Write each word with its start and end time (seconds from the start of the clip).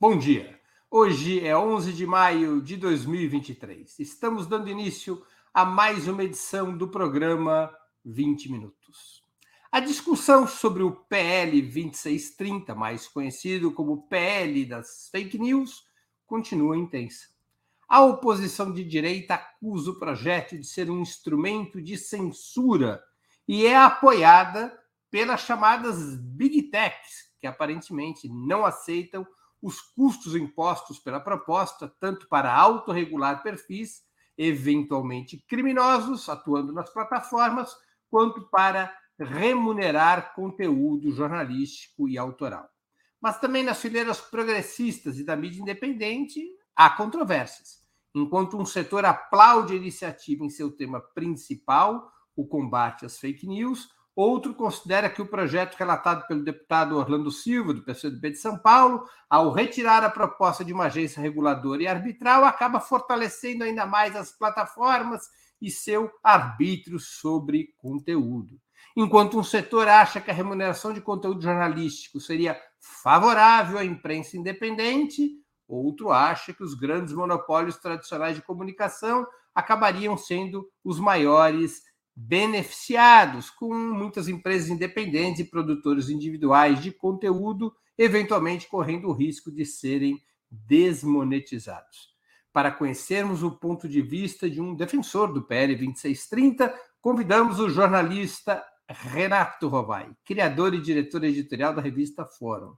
Bom 0.00 0.16
dia. 0.16 0.58
Hoje 0.90 1.46
é 1.46 1.54
11 1.54 1.92
de 1.92 2.06
maio 2.06 2.62
de 2.62 2.74
2023. 2.74 3.98
Estamos 3.98 4.46
dando 4.46 4.70
início 4.70 5.22
a 5.52 5.62
mais 5.62 6.08
uma 6.08 6.24
edição 6.24 6.74
do 6.74 6.88
programa 6.88 7.70
20 8.02 8.50
Minutos. 8.50 9.22
A 9.70 9.78
discussão 9.78 10.46
sobre 10.46 10.82
o 10.82 10.90
PL 10.90 11.60
2630, 11.60 12.74
mais 12.74 13.06
conhecido 13.08 13.72
como 13.72 14.08
PL 14.08 14.64
das 14.64 15.10
fake 15.12 15.38
news, 15.38 15.84
continua 16.26 16.78
intensa. 16.78 17.26
A 17.86 18.00
oposição 18.00 18.72
de 18.72 18.82
direita 18.82 19.34
acusa 19.34 19.90
o 19.90 19.98
projeto 19.98 20.56
de 20.56 20.66
ser 20.66 20.90
um 20.90 21.02
instrumento 21.02 21.78
de 21.78 21.98
censura 21.98 23.04
e 23.46 23.66
é 23.66 23.76
apoiada 23.76 24.74
pelas 25.10 25.42
chamadas 25.42 26.16
Big 26.16 26.70
Techs, 26.70 27.34
que 27.38 27.46
aparentemente 27.46 28.30
não 28.30 28.64
aceitam 28.64 29.26
os 29.62 29.80
custos 29.80 30.34
impostos 30.34 30.98
pela 30.98 31.20
proposta, 31.20 31.92
tanto 32.00 32.28
para 32.28 32.54
autorregular 32.54 33.42
perfis, 33.42 34.02
eventualmente 34.36 35.44
criminosos, 35.46 36.28
atuando 36.28 36.72
nas 36.72 36.90
plataformas, 36.90 37.76
quanto 38.10 38.48
para 38.48 38.94
remunerar 39.18 40.34
conteúdo 40.34 41.12
jornalístico 41.12 42.08
e 42.08 42.16
autoral. 42.16 42.68
Mas 43.20 43.38
também 43.38 43.62
nas 43.62 43.80
fileiras 43.80 44.20
progressistas 44.20 45.18
e 45.18 45.24
da 45.24 45.36
mídia 45.36 45.60
independente 45.60 46.42
há 46.74 46.88
controvérsias. 46.88 47.80
Enquanto 48.14 48.58
um 48.58 48.64
setor 48.64 49.04
aplaude 49.04 49.74
a 49.74 49.76
iniciativa 49.76 50.44
em 50.44 50.48
seu 50.48 50.72
tema 50.72 51.00
principal, 51.14 52.10
o 52.34 52.46
combate 52.46 53.04
às 53.04 53.18
fake 53.18 53.46
news, 53.46 53.88
Outro 54.14 54.54
considera 54.54 55.08
que 55.08 55.22
o 55.22 55.26
projeto 55.26 55.76
relatado 55.76 56.26
pelo 56.26 56.44
deputado 56.44 56.96
Orlando 56.96 57.30
Silva, 57.30 57.72
do 57.72 57.82
PCdoB 57.82 58.30
de 58.30 58.36
São 58.36 58.58
Paulo, 58.58 59.04
ao 59.28 59.52
retirar 59.52 60.04
a 60.04 60.10
proposta 60.10 60.64
de 60.64 60.72
uma 60.72 60.86
agência 60.86 61.22
reguladora 61.22 61.82
e 61.82 61.86
arbitral, 61.86 62.44
acaba 62.44 62.80
fortalecendo 62.80 63.64
ainda 63.64 63.86
mais 63.86 64.16
as 64.16 64.32
plataformas 64.32 65.22
e 65.62 65.70
seu 65.70 66.10
arbítrio 66.22 66.98
sobre 66.98 67.74
conteúdo. 67.78 68.60
Enquanto 68.96 69.38
um 69.38 69.44
setor 69.44 69.86
acha 69.86 70.20
que 70.20 70.30
a 70.30 70.34
remuneração 70.34 70.92
de 70.92 71.00
conteúdo 71.00 71.40
jornalístico 71.40 72.18
seria 72.18 72.60
favorável 72.80 73.78
à 73.78 73.84
imprensa 73.84 74.36
independente, 74.36 75.30
outro 75.68 76.10
acha 76.10 76.52
que 76.52 76.64
os 76.64 76.74
grandes 76.74 77.12
monopólios 77.12 77.76
tradicionais 77.76 78.34
de 78.34 78.42
comunicação 78.42 79.26
acabariam 79.54 80.16
sendo 80.16 80.68
os 80.84 80.98
maiores 80.98 81.82
beneficiados, 82.14 83.50
com 83.50 83.74
muitas 83.74 84.28
empresas 84.28 84.68
independentes 84.68 85.40
e 85.40 85.44
produtores 85.44 86.08
individuais 86.08 86.82
de 86.82 86.90
conteúdo, 86.90 87.74
eventualmente 87.96 88.68
correndo 88.68 89.08
o 89.08 89.12
risco 89.12 89.50
de 89.50 89.64
serem 89.64 90.20
desmonetizados. 90.50 92.10
Para 92.52 92.72
conhecermos 92.72 93.42
o 93.42 93.52
ponto 93.52 93.88
de 93.88 94.02
vista 94.02 94.50
de 94.50 94.60
um 94.60 94.74
defensor 94.74 95.32
do 95.32 95.42
PL 95.42 95.74
2630, 95.76 96.74
convidamos 97.00 97.60
o 97.60 97.70
jornalista 97.70 98.62
Renato 98.88 99.68
Rovai, 99.68 100.10
criador 100.24 100.74
e 100.74 100.80
diretor 100.80 101.22
editorial 101.24 101.72
da 101.72 101.80
revista 101.80 102.24
Fórum 102.26 102.74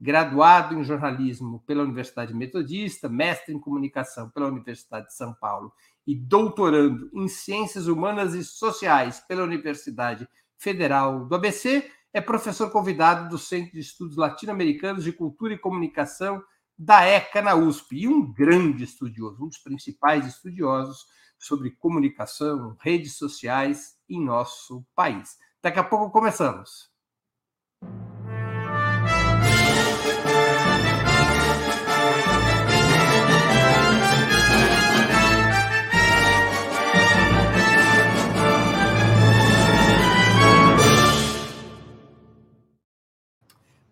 graduado 0.00 0.74
em 0.74 0.82
jornalismo 0.82 1.62
pela 1.66 1.82
Universidade 1.82 2.32
Metodista, 2.32 3.08
mestre 3.08 3.54
em 3.54 3.60
comunicação 3.60 4.30
pela 4.30 4.48
Universidade 4.48 5.08
de 5.08 5.14
São 5.14 5.34
Paulo 5.34 5.72
e 6.06 6.14
doutorando 6.14 7.10
em 7.12 7.28
ciências 7.28 7.86
humanas 7.86 8.34
e 8.34 8.42
sociais 8.42 9.20
pela 9.20 9.44
Universidade 9.44 10.26
Federal 10.56 11.26
do 11.26 11.34
ABC, 11.34 11.90
é 12.12 12.20
professor 12.20 12.70
convidado 12.70 13.28
do 13.28 13.38
Centro 13.38 13.72
de 13.72 13.80
Estudos 13.80 14.16
Latino-Americanos 14.16 15.04
de 15.04 15.12
Cultura 15.12 15.54
e 15.54 15.58
Comunicação 15.58 16.42
da 16.76 17.04
ECA 17.04 17.42
na 17.42 17.54
USP 17.54 17.98
e 17.98 18.08
um 18.08 18.32
grande 18.32 18.84
estudioso, 18.84 19.44
um 19.44 19.48
dos 19.48 19.58
principais 19.58 20.26
estudiosos 20.26 21.04
sobre 21.38 21.70
comunicação, 21.70 22.74
redes 22.80 23.16
sociais 23.16 23.98
em 24.08 24.24
nosso 24.24 24.84
país. 24.94 25.38
Daqui 25.62 25.78
a 25.78 25.84
pouco 25.84 26.10
começamos. 26.10 26.90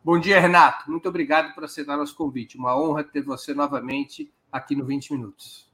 Bom 0.08 0.18
dia, 0.18 0.40
Renato. 0.40 0.90
Muito 0.90 1.06
obrigado 1.06 1.54
por 1.54 1.64
aceitar 1.64 1.94
nosso 1.94 2.16
convite. 2.16 2.56
Uma 2.56 2.74
honra 2.74 3.04
ter 3.04 3.20
você 3.20 3.52
novamente 3.52 4.32
aqui 4.50 4.74
no 4.74 4.86
20 4.86 5.12
Minutos. 5.12 5.70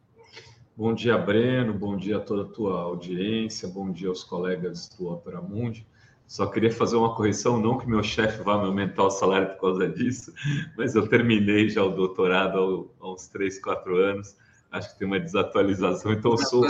Bom 0.77 0.93
dia, 0.93 1.17
Breno. 1.17 1.73
Bom 1.73 1.97
dia 1.97 2.17
a 2.17 2.21
toda 2.21 2.43
a 2.43 2.53
tua 2.53 2.81
audiência. 2.81 3.69
Bom 3.69 3.93
dia 3.93 4.09
aos 4.09 4.25
colegas 4.25 4.89
do 4.89 5.07
Opera 5.07 5.41
Mundi. 5.41 5.87
Só 6.27 6.47
queria 6.47 6.73
fazer 6.73 6.97
uma 6.97 7.15
correção, 7.15 7.61
não 7.61 7.79
que 7.79 7.87
meu 7.87 8.03
chefe 8.03 8.43
vá 8.43 8.59
me 8.59 8.67
aumentar 8.67 9.05
o 9.05 9.11
salário 9.11 9.51
por 9.51 9.61
causa 9.61 9.89
disso, 9.89 10.35
mas 10.77 10.97
eu 10.97 11.07
terminei 11.07 11.69
já 11.69 11.85
o 11.85 11.91
doutorado 11.91 12.91
há 13.01 13.13
uns 13.13 13.29
3, 13.29 13.61
4 13.61 13.97
anos. 13.97 14.37
Acho 14.69 14.93
que 14.93 14.99
tem 14.99 15.07
uma 15.07 15.21
desatualização, 15.21 16.13
então 16.13 16.33
eu 16.33 16.39
sou, 16.39 16.67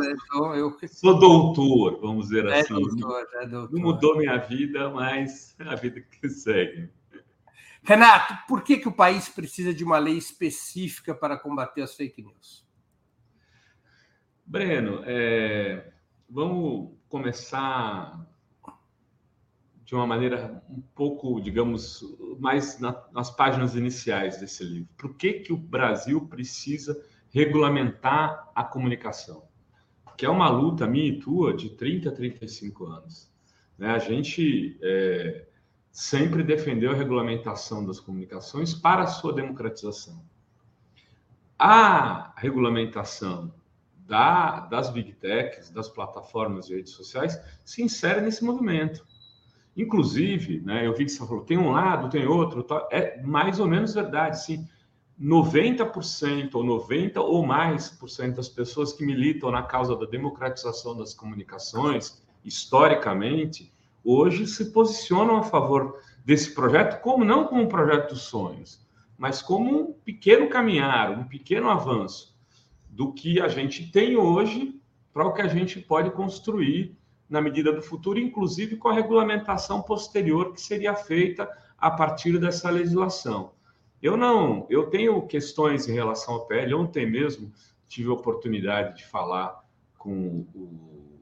eu... 0.54 0.76
sou 0.88 1.18
doutor, 1.18 1.98
vamos 1.98 2.28
dizer 2.28 2.44
é 2.44 2.60
assim. 2.60 2.74
Doutor, 2.74 3.26
é 3.40 3.46
doutor. 3.46 3.72
Não 3.72 3.80
mudou 3.80 4.18
minha 4.18 4.36
vida, 4.36 4.90
mas 4.90 5.56
é 5.58 5.66
a 5.66 5.74
vida 5.74 6.02
que 6.02 6.28
segue. 6.28 6.90
Renato, 7.84 8.34
por 8.48 8.64
que, 8.64 8.78
que 8.78 8.88
o 8.88 8.92
país 8.92 9.28
precisa 9.28 9.74
de 9.74 9.84
uma 9.84 9.98
lei 9.98 10.16
específica 10.16 11.14
para 11.14 11.36
combater 11.36 11.82
as 11.82 11.94
fake 11.94 12.22
news? 12.22 12.66
Breno, 14.46 15.02
é, 15.04 15.92
vamos 16.28 16.96
começar 17.10 18.26
de 19.84 19.94
uma 19.94 20.06
maneira 20.06 20.64
um 20.70 20.80
pouco, 20.94 21.38
digamos, 21.42 22.02
mais 22.38 22.80
na, 22.80 23.04
nas 23.12 23.30
páginas 23.30 23.76
iniciais 23.76 24.40
desse 24.40 24.64
livro. 24.64 24.88
Por 24.96 25.14
que, 25.14 25.34
que 25.34 25.52
o 25.52 25.56
Brasil 25.56 26.26
precisa 26.26 26.98
regulamentar 27.28 28.50
a 28.54 28.64
comunicação? 28.64 29.46
Que 30.16 30.24
é 30.24 30.30
uma 30.30 30.48
luta 30.48 30.86
minha 30.86 31.06
e 31.06 31.18
tua 31.18 31.54
de 31.54 31.68
30 31.68 32.08
a 32.08 32.12
35 32.12 32.86
anos. 32.86 33.30
Né? 33.76 33.90
A 33.90 33.98
gente 33.98 34.78
é, 34.82 35.48
sempre 35.94 36.42
defendeu 36.42 36.90
a 36.90 36.94
regulamentação 36.94 37.86
das 37.86 38.00
comunicações 38.00 38.74
para 38.74 39.04
a 39.04 39.06
sua 39.06 39.32
democratização. 39.32 40.20
A 41.56 42.32
regulamentação 42.36 43.54
da, 43.94 44.58
das 44.66 44.90
big 44.90 45.12
techs, 45.12 45.70
das 45.70 45.88
plataformas 45.88 46.66
de 46.66 46.74
redes 46.74 46.92
sociais, 46.92 47.40
se 47.64 47.80
insere 47.80 48.20
nesse 48.20 48.44
movimento. 48.44 49.06
Inclusive, 49.76 50.60
né, 50.62 50.84
eu 50.84 50.92
vi 50.96 51.04
que 51.04 51.12
você 51.12 51.24
falou, 51.24 51.44
tem 51.44 51.58
um 51.58 51.70
lado, 51.70 52.10
tem 52.10 52.26
outro, 52.26 52.64
tá, 52.64 52.88
é 52.90 53.22
mais 53.22 53.60
ou 53.60 53.68
menos 53.68 53.94
verdade, 53.94 54.42
sim. 54.42 54.68
90% 55.18 56.56
ou 56.56 56.64
90% 56.64 57.18
ou 57.18 57.46
mais 57.46 57.88
por 57.88 58.10
cento 58.10 58.34
das 58.34 58.48
pessoas 58.48 58.92
que 58.92 59.06
militam 59.06 59.48
na 59.52 59.62
causa 59.62 59.94
da 59.94 60.06
democratização 60.06 60.96
das 60.96 61.14
comunicações, 61.14 62.20
historicamente, 62.44 63.72
hoje 64.04 64.46
se 64.46 64.72
posicionam 64.72 65.36
a 65.36 65.42
favor 65.42 65.98
desse 66.24 66.54
projeto, 66.54 67.00
como 67.00 67.24
não 67.24 67.46
como 67.46 67.62
um 67.62 67.68
projeto 67.68 68.10
dos 68.10 68.22
sonhos, 68.22 68.86
mas 69.16 69.40
como 69.40 69.80
um 69.80 69.92
pequeno 69.92 70.48
caminhar, 70.48 71.10
um 71.10 71.24
pequeno 71.24 71.70
avanço 71.70 72.36
do 72.88 73.12
que 73.12 73.40
a 73.40 73.48
gente 73.48 73.90
tem 73.90 74.16
hoje 74.16 74.80
para 75.12 75.26
o 75.26 75.32
que 75.32 75.42
a 75.42 75.48
gente 75.48 75.80
pode 75.80 76.10
construir 76.10 76.96
na 77.28 77.40
medida 77.40 77.72
do 77.72 77.82
futuro, 77.82 78.18
inclusive 78.18 78.76
com 78.76 78.88
a 78.88 78.92
regulamentação 78.92 79.82
posterior 79.82 80.52
que 80.52 80.60
seria 80.60 80.94
feita 80.94 81.48
a 81.78 81.90
partir 81.90 82.38
dessa 82.38 82.70
legislação. 82.70 83.52
Eu 84.02 84.16
não, 84.16 84.66
eu 84.68 84.90
tenho 84.90 85.26
questões 85.26 85.88
em 85.88 85.94
relação 85.94 86.34
ao 86.34 86.46
PL. 86.46 86.74
Ontem 86.74 87.10
mesmo 87.10 87.50
tive 87.88 88.10
a 88.10 88.12
oportunidade 88.12 88.98
de 88.98 89.06
falar 89.06 89.64
com 89.96 90.46
o, 90.54 91.18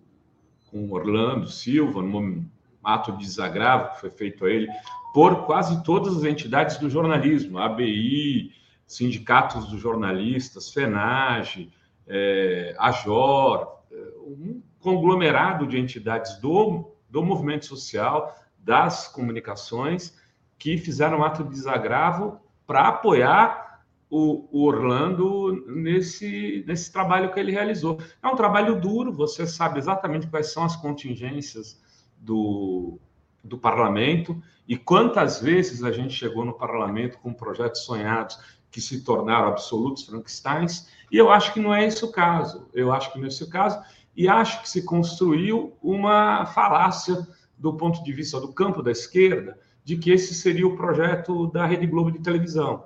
com 0.68 0.90
Orlando 0.90 1.48
Silva, 1.48 2.02
numa 2.02 2.44
ato 2.82 3.12
de 3.12 3.24
desagravo 3.24 3.92
que 3.94 4.00
foi 4.00 4.10
feito 4.10 4.44
a 4.44 4.50
ele 4.50 4.68
por 5.12 5.44
quase 5.44 5.82
todas 5.84 6.16
as 6.16 6.24
entidades 6.24 6.78
do 6.78 6.88
jornalismo, 6.88 7.58
ABI, 7.58 8.52
sindicatos 8.86 9.68
dos 9.68 9.80
jornalistas, 9.80 10.70
FENAGE, 10.70 11.70
é, 12.06 12.74
AJOR, 12.78 13.80
é, 13.90 13.96
um 14.20 14.62
conglomerado 14.80 15.66
de 15.66 15.78
entidades 15.78 16.38
do, 16.40 16.90
do 17.10 17.22
movimento 17.22 17.66
social, 17.66 18.34
das 18.58 19.08
comunicações, 19.08 20.16
que 20.58 20.78
fizeram 20.78 21.18
um 21.18 21.24
ato 21.24 21.44
de 21.44 21.50
desagravo 21.50 22.40
para 22.66 22.88
apoiar 22.88 23.82
o, 24.08 24.46
o, 24.52 24.66
Orlando 24.66 25.64
nesse, 25.66 26.64
nesse 26.66 26.92
trabalho 26.92 27.32
que 27.32 27.40
ele 27.40 27.50
realizou. 27.50 27.98
É 28.22 28.28
um 28.28 28.36
trabalho 28.36 28.80
duro, 28.80 29.12
você 29.12 29.46
sabe 29.46 29.78
exatamente 29.78 30.26
quais 30.26 30.52
são 30.52 30.64
as 30.64 30.76
contingências 30.76 31.81
do, 32.22 32.98
do 33.42 33.58
parlamento 33.58 34.40
e 34.66 34.76
quantas 34.76 35.40
vezes 35.40 35.82
a 35.82 35.90
gente 35.90 36.14
chegou 36.14 36.44
no 36.44 36.54
parlamento 36.54 37.18
com 37.18 37.34
projetos 37.34 37.82
sonhados 37.82 38.38
que 38.70 38.80
se 38.80 39.02
tornaram 39.02 39.48
absolutos 39.48 40.04
Frankensteins, 40.04 40.88
e 41.10 41.18
eu 41.18 41.30
acho 41.30 41.52
que 41.52 41.60
não 41.60 41.74
é 41.74 41.86
esse 41.86 42.02
o 42.04 42.10
caso. 42.10 42.66
Eu 42.72 42.90
acho 42.90 43.12
que 43.12 43.18
não 43.18 43.26
é 43.26 43.28
esse 43.28 43.44
o 43.44 43.50
caso, 43.50 43.78
e 44.16 44.28
acho 44.28 44.62
que 44.62 44.70
se 44.70 44.82
construiu 44.82 45.76
uma 45.82 46.46
falácia 46.46 47.26
do 47.58 47.74
ponto 47.74 48.02
de 48.02 48.12
vista 48.12 48.40
do 48.40 48.52
campo 48.52 48.82
da 48.82 48.90
esquerda, 48.90 49.58
de 49.84 49.96
que 49.96 50.10
esse 50.10 50.32
seria 50.32 50.66
o 50.66 50.76
projeto 50.76 51.48
da 51.48 51.66
Rede 51.66 51.86
Globo 51.86 52.10
de 52.10 52.20
televisão. 52.20 52.84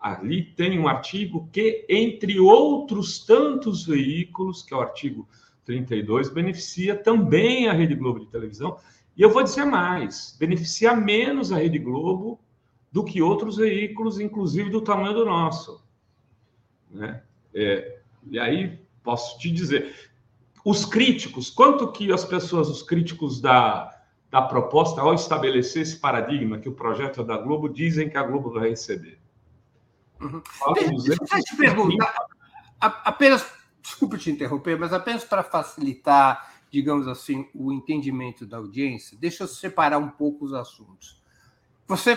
Ali 0.00 0.42
tem 0.42 0.78
um 0.78 0.88
artigo 0.88 1.48
que, 1.52 1.84
entre 1.88 2.40
outros 2.40 3.24
tantos 3.24 3.86
veículos, 3.86 4.62
que 4.62 4.74
é 4.74 4.76
o 4.76 4.80
artigo 4.80 5.28
32, 5.68 6.30
beneficia 6.30 6.96
também 6.96 7.68
a 7.68 7.74
Rede 7.74 7.94
Globo 7.94 8.20
de 8.20 8.26
televisão. 8.28 8.78
E 9.14 9.20
eu 9.20 9.28
vou 9.28 9.42
dizer 9.42 9.66
mais: 9.66 10.34
beneficia 10.40 10.96
menos 10.96 11.52
a 11.52 11.58
Rede 11.58 11.78
Globo 11.78 12.40
do 12.90 13.04
que 13.04 13.20
outros 13.20 13.58
veículos, 13.58 14.18
inclusive 14.18 14.70
do 14.70 14.80
tamanho 14.80 15.12
do 15.12 15.26
nosso. 15.26 15.84
Né? 16.90 17.22
É, 17.54 17.98
e 18.30 18.38
aí 18.38 18.80
posso 19.02 19.38
te 19.38 19.50
dizer, 19.50 19.94
os 20.64 20.86
críticos, 20.86 21.50
quanto 21.50 21.92
que 21.92 22.10
as 22.10 22.24
pessoas, 22.24 22.70
os 22.70 22.82
críticos 22.82 23.38
da, 23.38 23.94
da 24.30 24.40
proposta, 24.40 25.02
ao 25.02 25.12
estabelecer 25.12 25.82
esse 25.82 25.98
paradigma 25.98 26.58
que 26.58 26.68
o 26.68 26.74
projeto 26.74 27.20
é 27.20 27.24
da 27.24 27.36
Globo, 27.36 27.68
dizem 27.68 28.08
que 28.08 28.16
a 28.16 28.22
Globo 28.22 28.50
vai 28.50 28.70
receber? 28.70 29.18
Uhum. 30.18 30.42
Deixa 31.04 31.36
eu 31.36 31.44
te 31.44 31.56
perguntar, 31.56 32.26
apenas, 32.80 33.57
desculpe 33.88 34.18
te 34.18 34.30
interromper, 34.30 34.78
mas 34.78 34.92
apenas 34.92 35.24
para 35.24 35.42
facilitar, 35.42 36.52
digamos 36.70 37.08
assim, 37.08 37.48
o 37.54 37.72
entendimento 37.72 38.46
da 38.46 38.58
audiência, 38.58 39.16
deixa 39.18 39.44
eu 39.44 39.48
separar 39.48 39.98
um 39.98 40.10
pouco 40.10 40.44
os 40.44 40.52
assuntos. 40.52 41.22
Você 41.86 42.16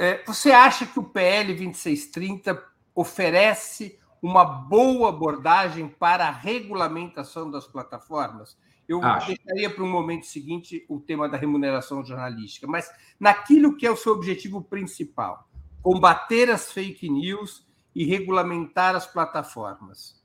é, 0.00 0.24
você 0.24 0.50
acha 0.50 0.86
que 0.86 0.98
o 0.98 1.04
PL 1.04 1.48
2630 1.48 2.64
oferece 2.94 3.98
uma 4.22 4.42
boa 4.46 5.10
abordagem 5.10 5.88
para 5.88 6.26
a 6.26 6.30
regulamentação 6.30 7.50
das 7.50 7.66
plataformas? 7.66 8.56
Eu 8.88 9.04
Acho. 9.04 9.26
deixaria 9.26 9.68
para 9.68 9.84
um 9.84 9.90
momento 9.90 10.24
seguinte 10.24 10.86
o 10.88 10.98
tema 10.98 11.28
da 11.28 11.36
remuneração 11.36 12.02
jornalística, 12.02 12.66
mas 12.66 12.90
naquilo 13.20 13.76
que 13.76 13.86
é 13.86 13.90
o 13.90 13.96
seu 13.96 14.14
objetivo 14.14 14.62
principal, 14.62 15.46
combater 15.82 16.50
as 16.50 16.72
fake 16.72 17.10
news 17.10 17.66
e 17.94 18.04
regulamentar 18.04 18.96
as 18.96 19.06
plataformas, 19.06 20.19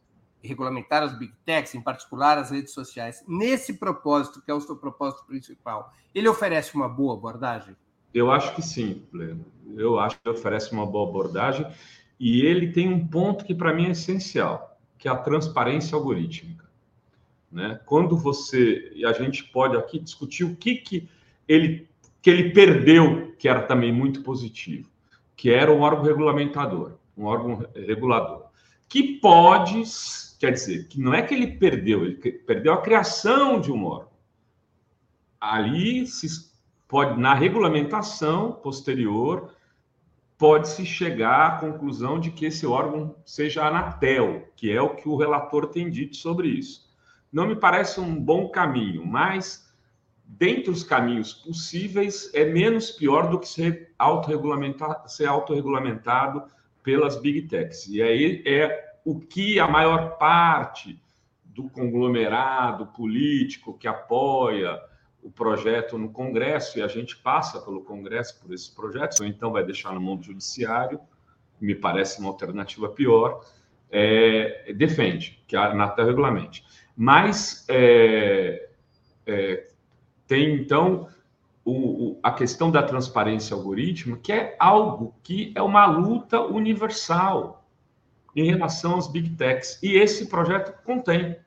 regulamentar 0.46 1.04
as 1.04 1.18
big 1.18 1.34
techs, 1.46 1.76
em 1.76 1.82
particular 1.82 2.38
as 2.38 2.52
redes 2.52 2.74
sociais. 2.74 3.24
Nesse 3.28 3.74
propósito, 3.74 4.42
que 4.42 4.52
é 4.52 4.54
o 4.54 4.62
seu 4.62 4.76
propósito 4.76 5.26
principal, 5.26 5.94
ele 6.14 6.28
oferece 6.28 6.76
uma 6.76 6.88
boa 6.88 7.16
abordagem? 7.16 7.76
Eu 8.14 8.32
acho 8.32 8.56
que 8.56 8.62
sim, 8.62 9.06
Pleno. 9.12 9.46
Eu 9.76 10.00
acho 10.00 10.20
que 10.22 10.30
oferece 10.30 10.72
uma 10.72 10.86
boa 10.86 11.10
abordagem 11.10 11.68
e 12.20 12.42
ele 12.42 12.72
tem 12.72 12.88
um 12.88 13.06
ponto 13.06 13.44
que 13.44 13.54
para 13.54 13.74
mim 13.74 13.88
é 13.88 13.92
essencial, 13.92 14.80
que 14.98 15.08
é 15.08 15.12
a 15.12 15.18
transparência 15.18 15.96
algorítmica. 15.96 16.66
Né? 17.52 17.80
Quando 17.86 18.18
você 18.18 18.92
e 18.96 19.06
a 19.06 19.14
gente 19.14 19.44
pode 19.44 19.76
aqui 19.76 20.00
discutir 20.00 20.44
o 20.44 20.56
que, 20.56 20.76
que 20.76 21.10
ele 21.48 21.88
que 22.22 22.30
ele 22.32 22.50
perdeu, 22.50 23.36
que 23.38 23.48
era 23.48 23.62
também 23.62 23.92
muito 23.92 24.24
positivo, 24.24 24.90
que 25.36 25.52
era 25.52 25.72
um 25.72 25.82
órgão 25.82 26.04
regulamentador, 26.04 26.94
um 27.16 27.26
órgão 27.26 27.64
regulador, 27.76 28.46
que 28.90 29.20
pode, 29.20 29.84
quer 30.46 30.52
dizer, 30.52 30.88
que 30.88 31.02
não 31.02 31.12
é 31.12 31.24
que 31.24 31.34
ele 31.34 31.48
perdeu, 31.58 32.06
ele 32.06 32.16
perdeu 32.16 32.74
a 32.74 32.82
criação 32.82 33.60
de 33.60 33.72
um 33.72 33.84
órgão. 33.84 34.12
Ali 35.42 36.06
se 36.06 36.28
pode, 36.88 37.20
na 37.20 37.34
regulamentação 37.34 38.52
posterior, 38.52 39.52
pode-se 40.38 40.86
chegar 40.86 41.48
à 41.48 41.58
conclusão 41.58 42.20
de 42.20 42.30
que 42.30 42.46
esse 42.46 42.66
órgão 42.66 43.16
seja 43.26 43.66
Anatel, 43.66 44.48
que 44.56 44.72
é 44.72 44.80
o 44.80 44.96
que 44.96 45.10
o 45.10 45.16
relator 45.16 45.68
tem 45.68 45.90
dito 45.90 46.16
sobre 46.16 46.48
isso. 46.48 46.94
Não 47.34 47.48
me 47.48 47.56
parece 47.56 48.00
um 48.00 48.16
bom 48.16 48.50
caminho, 48.50 49.04
mas 49.04 49.74
dentre 50.24 50.70
os 50.70 50.84
caminhos 50.84 51.34
possíveis 51.34 52.30
é 52.36 52.46
menos 52.46 52.92
pior 52.92 53.32
do 53.32 53.40
que 53.40 53.48
ser 53.48 53.94
autorregulamentado, 53.98 55.10
ser 55.10 55.26
autorregulamentado 55.26 56.44
pelas 56.84 57.20
big 57.20 57.48
techs. 57.48 57.88
E 57.88 58.00
aí 58.00 58.44
é 58.46 58.95
o 59.06 59.20
que 59.20 59.60
a 59.60 59.68
maior 59.68 60.18
parte 60.18 61.00
do 61.44 61.70
conglomerado 61.70 62.88
político 62.88 63.78
que 63.78 63.88
apoia 63.88 64.82
o 65.22 65.32
projeto 65.32 65.98
no 65.98 66.10
Congresso 66.10 66.78
e 66.78 66.82
a 66.82 66.88
gente 66.88 67.16
passa 67.18 67.62
pelo 67.62 67.84
Congresso 67.84 68.42
por 68.42 68.54
esses 68.54 68.68
projetos, 68.68 69.20
ou 69.20 69.26
então 69.26 69.52
vai 69.52 69.64
deixar 69.64 69.94
no 69.94 70.02
mundo 70.02 70.24
judiciário, 70.24 71.00
me 71.62 71.74
parece 71.74 72.20
uma 72.20 72.30
alternativa 72.30 72.90
pior, 72.90 73.46
é, 73.90 74.74
defende 74.74 75.42
que 75.48 75.56
a 75.56 75.72
Anatel 75.72 76.08
regulamente. 76.08 76.66
Mas 76.96 77.66
é, 77.70 78.70
é, 79.26 79.68
tem, 80.28 80.56
então, 80.56 81.08
o, 81.64 81.72
o, 82.12 82.20
a 82.22 82.32
questão 82.32 82.70
da 82.70 82.84
transparência 82.84 83.56
algorítmica, 83.56 84.20
que 84.22 84.32
é 84.32 84.56
algo 84.60 85.16
que 85.24 85.52
é 85.56 85.62
uma 85.62 85.86
luta 85.86 86.42
universal 86.42 87.65
em 88.36 88.46
relação 88.46 88.98
às 88.98 89.08
big 89.08 89.32
techs. 89.32 89.80
E 89.82 89.96
esse 89.96 90.28
projeto 90.28 90.84
contém, 90.84 91.38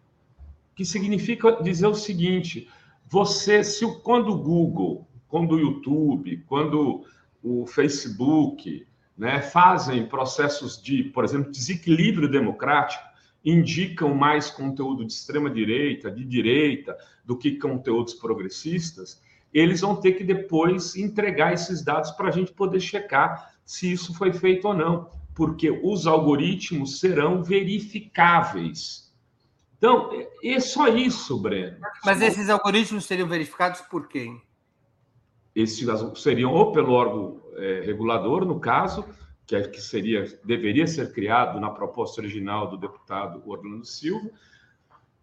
que 0.75 0.85
significa 0.85 1.62
dizer 1.62 1.87
o 1.87 1.94
seguinte: 1.94 2.69
você, 3.06 3.62
se 3.62 3.87
quando 4.02 4.31
o 4.31 4.38
Google, 4.38 5.06
quando 5.29 5.52
o 5.52 5.61
YouTube, 5.61 6.44
quando 6.46 7.05
o 7.43 7.67
Facebook 7.67 8.87
né, 9.17 9.40
fazem 9.40 10.06
processos 10.06 10.81
de, 10.81 11.05
por 11.05 11.25
exemplo, 11.25 11.50
desequilíbrio 11.50 12.31
democrático, 12.31 13.02
indicam 13.44 14.14
mais 14.14 14.50
conteúdo 14.50 15.05
de 15.05 15.12
extrema 15.12 15.50
direita, 15.50 16.11
de 16.11 16.25
direita, 16.25 16.96
do 17.25 17.37
que 17.37 17.58
conteúdos 17.58 18.14
progressistas, 18.14 19.20
eles 19.52 19.81
vão 19.81 19.96
ter 19.96 20.12
que 20.12 20.25
depois 20.25 20.94
entregar 20.96 21.52
esses 21.52 21.82
dados 21.82 22.11
para 22.12 22.29
a 22.29 22.31
gente 22.31 22.52
poder 22.52 22.81
checar 22.81 23.55
se 23.64 23.90
isso 23.90 24.14
foi 24.14 24.32
feito 24.32 24.69
ou 24.69 24.75
não, 24.75 25.11
porque 25.38 25.70
os 25.70 26.05
algoritmos 26.05 26.99
serão 26.99 27.44
verificáveis. 27.44 29.14
Então, 29.76 30.11
é 30.43 30.58
só 30.58 30.88
isso, 30.88 31.38
Breno. 31.38 31.79
Mas 32.05 32.20
esses 32.20 32.50
algoritmos 32.50 33.05
seriam 33.05 33.29
verificados 33.29 33.81
por 33.82 34.08
quem? 34.08 34.43
Esses 35.55 35.87
seriam 36.17 36.52
ou 36.52 36.73
pelo 36.73 36.93
órgão 36.93 37.40
é, 37.55 37.82
regulador, 37.87 38.44
no 38.44 38.58
caso, 38.58 39.05
que, 39.46 39.55
é, 39.55 39.62
que 39.62 39.81
seria, 39.81 40.25
deveria 40.44 40.88
ser 40.88 41.12
criado 41.12 41.61
na 41.61 41.71
proposta 41.71 42.21
original 42.21 42.68
do 42.68 42.76
deputado 42.76 43.40
Orlando 43.47 43.85
Silva, 43.85 44.28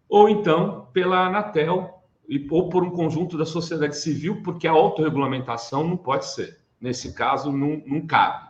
ou 0.08 0.30
então 0.30 0.88
pela 0.94 1.26
Anatel, 1.26 2.02
e, 2.26 2.46
ou 2.50 2.70
por 2.70 2.82
um 2.82 2.90
conjunto 2.90 3.36
da 3.36 3.44
sociedade 3.44 3.98
civil, 3.98 4.42
porque 4.42 4.66
a 4.66 4.72
autorregulamentação 4.72 5.86
não 5.86 5.96
pode 5.98 6.26
ser. 6.26 6.58
Nesse 6.80 7.12
caso, 7.12 7.52
não, 7.52 7.82
não 7.84 8.06
cabe. 8.06 8.45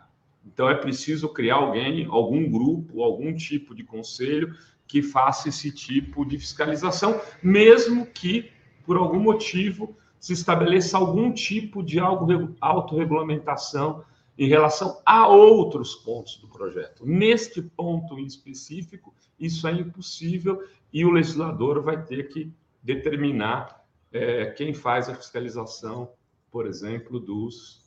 Então, 0.53 0.69
é 0.69 0.75
preciso 0.75 1.29
criar 1.29 1.55
alguém, 1.55 2.05
algum 2.09 2.49
grupo, 2.49 3.03
algum 3.03 3.35
tipo 3.35 3.75
de 3.75 3.83
conselho 3.83 4.55
que 4.87 5.01
faça 5.01 5.49
esse 5.49 5.71
tipo 5.71 6.25
de 6.25 6.39
fiscalização, 6.39 7.19
mesmo 7.43 8.05
que, 8.05 8.49
por 8.85 8.97
algum 8.97 9.19
motivo, 9.19 9.95
se 10.19 10.33
estabeleça 10.33 10.97
algum 10.97 11.31
tipo 11.31 11.83
de 11.83 11.99
autorregulamentação 11.99 14.03
em 14.37 14.47
relação 14.47 15.01
a 15.05 15.27
outros 15.27 15.95
pontos 15.95 16.37
do 16.37 16.47
projeto. 16.47 17.05
Neste 17.05 17.61
ponto 17.61 18.17
em 18.17 18.25
específico, 18.25 19.13
isso 19.39 19.67
é 19.67 19.71
impossível 19.71 20.63
e 20.93 21.03
o 21.03 21.11
legislador 21.11 21.81
vai 21.81 22.03
ter 22.03 22.29
que 22.29 22.51
determinar 22.81 23.83
é, 24.11 24.51
quem 24.51 24.73
faz 24.73 25.09
a 25.09 25.15
fiscalização, 25.15 26.11
por 26.51 26.65
exemplo, 26.65 27.19
dos 27.19 27.85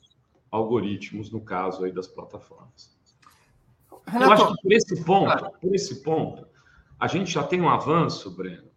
algoritmos, 0.50 1.30
no 1.30 1.40
caso 1.40 1.84
aí 1.84 1.92
das 1.92 2.08
plataformas. 2.08 2.98
Renato, 4.06 4.24
Eu 4.24 4.32
acho 4.32 4.56
que 4.56 4.62
por 4.62 4.72
esse 4.72 5.04
ponto, 5.04 5.50
por 5.60 5.74
esse 5.74 6.02
ponto, 6.02 6.46
a 6.98 7.06
gente 7.06 7.30
já 7.30 7.42
tem 7.42 7.60
um 7.60 7.68
avanço, 7.68 8.34
Breno, 8.36 8.70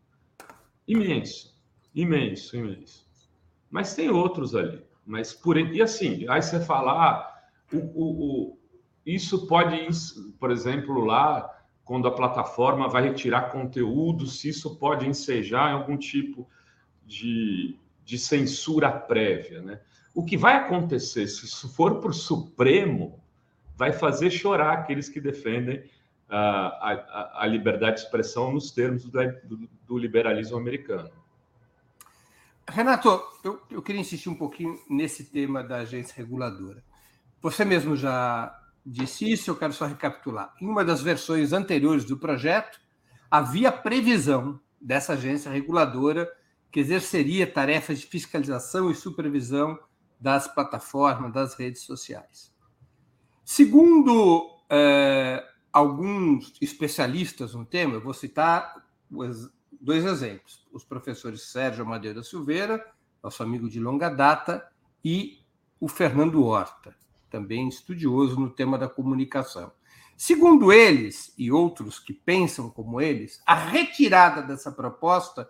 imenso, 0.88 1.60
imenso, 1.94 2.56
imenso. 2.56 3.08
Mas 3.70 3.96
tem 3.96 4.10
outros 4.10 4.56
ali. 4.56 4.86
Mas 5.06 5.34
por 5.34 5.58
e 5.58 5.82
assim, 5.82 6.26
aí 6.30 6.42
você 6.42 6.60
falar, 6.60 7.10
ah, 7.10 7.44
o, 7.74 7.78
o, 7.78 8.52
o, 8.52 8.58
isso 9.06 9.48
pode, 9.48 9.88
por 10.40 10.52
exemplo, 10.52 11.04
lá 11.04 11.50
quando 11.84 12.08
a 12.08 12.12
plataforma 12.12 12.88
vai 12.88 13.04
retirar 13.04 13.52
conteúdo, 13.52 14.26
se 14.26 14.50
isso 14.50 14.78
pode 14.78 15.08
ensejar 15.08 15.72
algum 15.72 15.98
tipo 15.98 16.48
de, 17.06 17.78
de 18.06 18.18
censura 18.18 18.90
prévia, 18.90 19.62
né? 19.62 19.82
O 20.14 20.24
que 20.24 20.38
vai 20.38 20.56
acontecer 20.56 21.28
se 21.28 21.46
isso 21.46 21.68
for 21.74 22.00
para 22.00 22.12
o 22.12 22.14
Supremo 22.14 23.24
vai 23.76 23.92
fazer 23.92 24.30
chorar 24.30 24.74
aqueles 24.74 25.10
que 25.10 25.20
defendem 25.20 25.84
a, 26.30 26.92
a, 26.92 27.44
a 27.44 27.48
liberdade 27.48 27.98
de 27.98 28.02
expressão 28.04 28.52
nos 28.52 28.72
termos 28.72 29.04
do, 29.04 29.12
do, 29.44 29.70
do 29.88 29.98
liberalismo 29.98 30.58
americano. 30.58 31.10
Renato, 32.68 33.22
eu, 33.44 33.62
eu 33.70 33.82
queria 33.82 34.02
insistir 34.02 34.30
um 34.30 34.36
pouquinho 34.36 34.80
nesse 34.90 35.26
tema 35.26 35.64
da 35.64 35.78
agência 35.78 36.16
reguladora. 36.16 36.84
Você 37.42 37.66
mesmo 37.66 37.96
já 37.96 38.58
disse 38.86 39.30
isso, 39.32 39.50
eu 39.50 39.56
quero 39.56 39.74
só 39.74 39.86
recapitular. 39.86 40.54
Em 40.62 40.68
uma 40.68 40.86
das 40.86 41.02
versões 41.02 41.54
anteriores 41.54 42.06
do 42.06 42.18
projeto, 42.18 42.80
havia 43.30 43.72
previsão 43.72 44.60
dessa 44.80 45.14
agência 45.14 45.52
reguladora 45.52 46.32
que 46.72 46.80
exerceria 46.80 47.46
tarefas 47.46 48.00
de 48.00 48.08
fiscalização 48.08 48.90
e 48.90 48.96
supervisão 48.96 49.78
das 50.20 50.48
plataformas, 50.48 51.34
das 51.34 51.56
redes 51.56 51.82
sociais. 51.82 52.54
Segundo 53.44 54.50
é, 54.70 55.44
alguns 55.72 56.54
especialistas 56.62 57.54
no 57.54 57.66
tema, 57.66 57.96
eu 57.96 58.02
vou 58.02 58.14
citar 58.14 58.86
dois 59.82 60.06
exemplos: 60.06 60.66
os 60.72 60.84
professores 60.84 61.44
Sérgio 61.44 61.86
Madeira 61.86 62.24
Silveira, 62.24 62.86
nosso 63.22 63.44
amigo 63.44 63.70
de 63.70 63.80
longa 63.80 64.10
data, 64.10 64.68
e 65.04 65.40
o 65.80 65.88
Fernando 65.88 66.44
Horta, 66.44 66.96
também 67.30 67.68
estudioso 67.68 68.40
no 68.40 68.50
tema 68.50 68.78
da 68.78 68.88
comunicação. 68.88 69.72
Segundo 70.16 70.72
eles 70.72 71.34
e 71.38 71.52
outros 71.52 72.00
que 72.00 72.14
pensam 72.14 72.70
como 72.70 73.02
eles, 73.02 73.42
a 73.46 73.56
retirada 73.56 74.42
dessa 74.42 74.72
proposta 74.72 75.50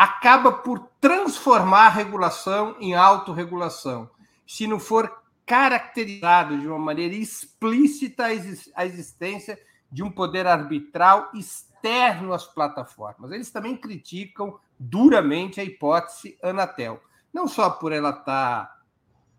acaba 0.00 0.50
por 0.50 0.78
transformar 0.98 1.84
a 1.84 1.90
regulação 1.90 2.74
em 2.80 2.94
autorregulação, 2.94 4.08
se 4.46 4.66
não 4.66 4.80
for 4.80 5.14
caracterizado 5.44 6.58
de 6.58 6.66
uma 6.66 6.78
maneira 6.78 7.14
explícita 7.14 8.24
a 8.74 8.86
existência 8.86 9.60
de 9.92 10.02
um 10.02 10.10
poder 10.10 10.46
arbitral 10.46 11.28
externo 11.34 12.32
às 12.32 12.46
plataformas. 12.46 13.30
Eles 13.30 13.50
também 13.50 13.76
criticam 13.76 14.58
duramente 14.78 15.60
a 15.60 15.64
hipótese 15.64 16.38
Anatel, 16.42 16.98
não 17.30 17.46
só 17.46 17.68
por 17.68 17.92
ela 17.92 18.08
estar 18.08 18.24
tá, 18.24 18.76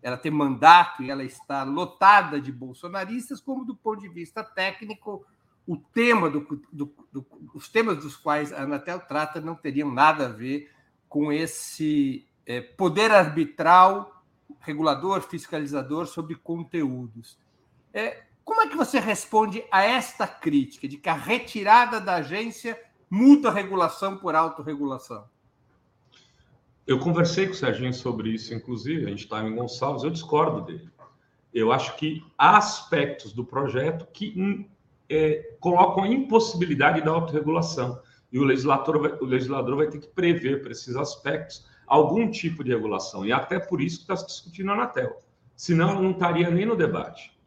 ela 0.00 0.16
ter 0.16 0.30
mandato 0.30 1.02
e 1.02 1.10
ela 1.10 1.24
estar 1.24 1.64
lotada 1.64 2.40
de 2.40 2.52
bolsonaristas, 2.52 3.40
como 3.40 3.64
do 3.64 3.74
ponto 3.74 4.00
de 4.00 4.08
vista 4.08 4.44
técnico, 4.44 5.26
o 5.66 5.76
tema 5.76 6.28
do, 6.28 6.40
do, 6.72 6.92
do, 7.12 7.26
os 7.54 7.68
temas 7.68 7.98
dos 7.98 8.16
quais 8.16 8.52
a 8.52 8.62
Anatel 8.62 9.00
trata 9.00 9.40
não 9.40 9.54
teriam 9.54 9.92
nada 9.92 10.26
a 10.26 10.28
ver 10.28 10.70
com 11.08 11.32
esse 11.32 12.26
é, 12.46 12.60
poder 12.60 13.10
arbitral 13.10 14.24
regulador, 14.60 15.20
fiscalizador 15.22 16.06
sobre 16.06 16.34
conteúdos. 16.34 17.38
É, 17.92 18.22
como 18.44 18.60
é 18.62 18.68
que 18.68 18.76
você 18.76 18.98
responde 18.98 19.64
a 19.70 19.82
esta 19.82 20.26
crítica 20.26 20.88
de 20.88 20.96
que 20.96 21.08
a 21.08 21.14
retirada 21.14 22.00
da 22.00 22.16
agência 22.16 22.80
muda 23.08 23.48
a 23.48 23.52
regulação 23.52 24.16
por 24.16 24.34
autorregulação? 24.34 25.24
Eu 26.86 26.98
conversei 26.98 27.46
com 27.46 27.52
o 27.52 27.56
Serginho 27.56 27.94
sobre 27.94 28.30
isso, 28.30 28.52
inclusive, 28.52 29.06
a 29.06 29.10
gente 29.10 29.24
estava 29.24 29.46
em 29.46 29.54
Gonçalves, 29.54 30.02
eu 30.02 30.10
discordo 30.10 30.62
dele. 30.62 30.90
Eu 31.54 31.70
acho 31.70 31.94
que 31.96 32.24
há 32.36 32.56
aspectos 32.56 33.32
do 33.32 33.44
projeto 33.44 34.06
que 34.12 34.34
é, 35.12 35.56
colocam 35.60 36.04
a 36.04 36.08
impossibilidade 36.08 37.00
da 37.02 37.10
autorregulação. 37.10 38.00
E 38.32 38.38
o 38.38 38.44
legislador, 38.44 38.98
vai, 38.98 39.12
o 39.20 39.24
legislador 39.24 39.76
vai 39.76 39.88
ter 39.88 39.98
que 39.98 40.08
prever 40.08 40.62
para 40.62 40.72
esses 40.72 40.96
aspectos 40.96 41.66
algum 41.86 42.30
tipo 42.30 42.64
de 42.64 42.70
regulação. 42.70 43.26
E 43.26 43.32
até 43.32 43.58
por 43.58 43.80
isso 43.80 43.98
que 43.98 44.02
está 44.04 44.16
se 44.16 44.26
discutindo 44.26 44.70
a 44.70 44.74
Anatel. 44.74 45.18
Senão 45.54 46.00
não 46.00 46.12
estaria 46.12 46.50
nem 46.50 46.64
no 46.64 46.74
debate. 46.74 47.38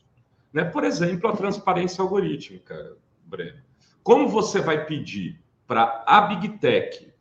Né? 0.53 0.63
Por 0.63 0.83
exemplo, 0.83 1.29
a 1.29 1.35
transparência 1.35 2.01
algorítmica, 2.01 2.95
Breno. 3.25 3.57
Como 4.03 4.29
você 4.29 4.61
vai 4.61 4.85
pedir 4.85 5.41
para 5.65 6.03
a 6.05 6.21
Big 6.21 6.59
Tech 6.59 7.11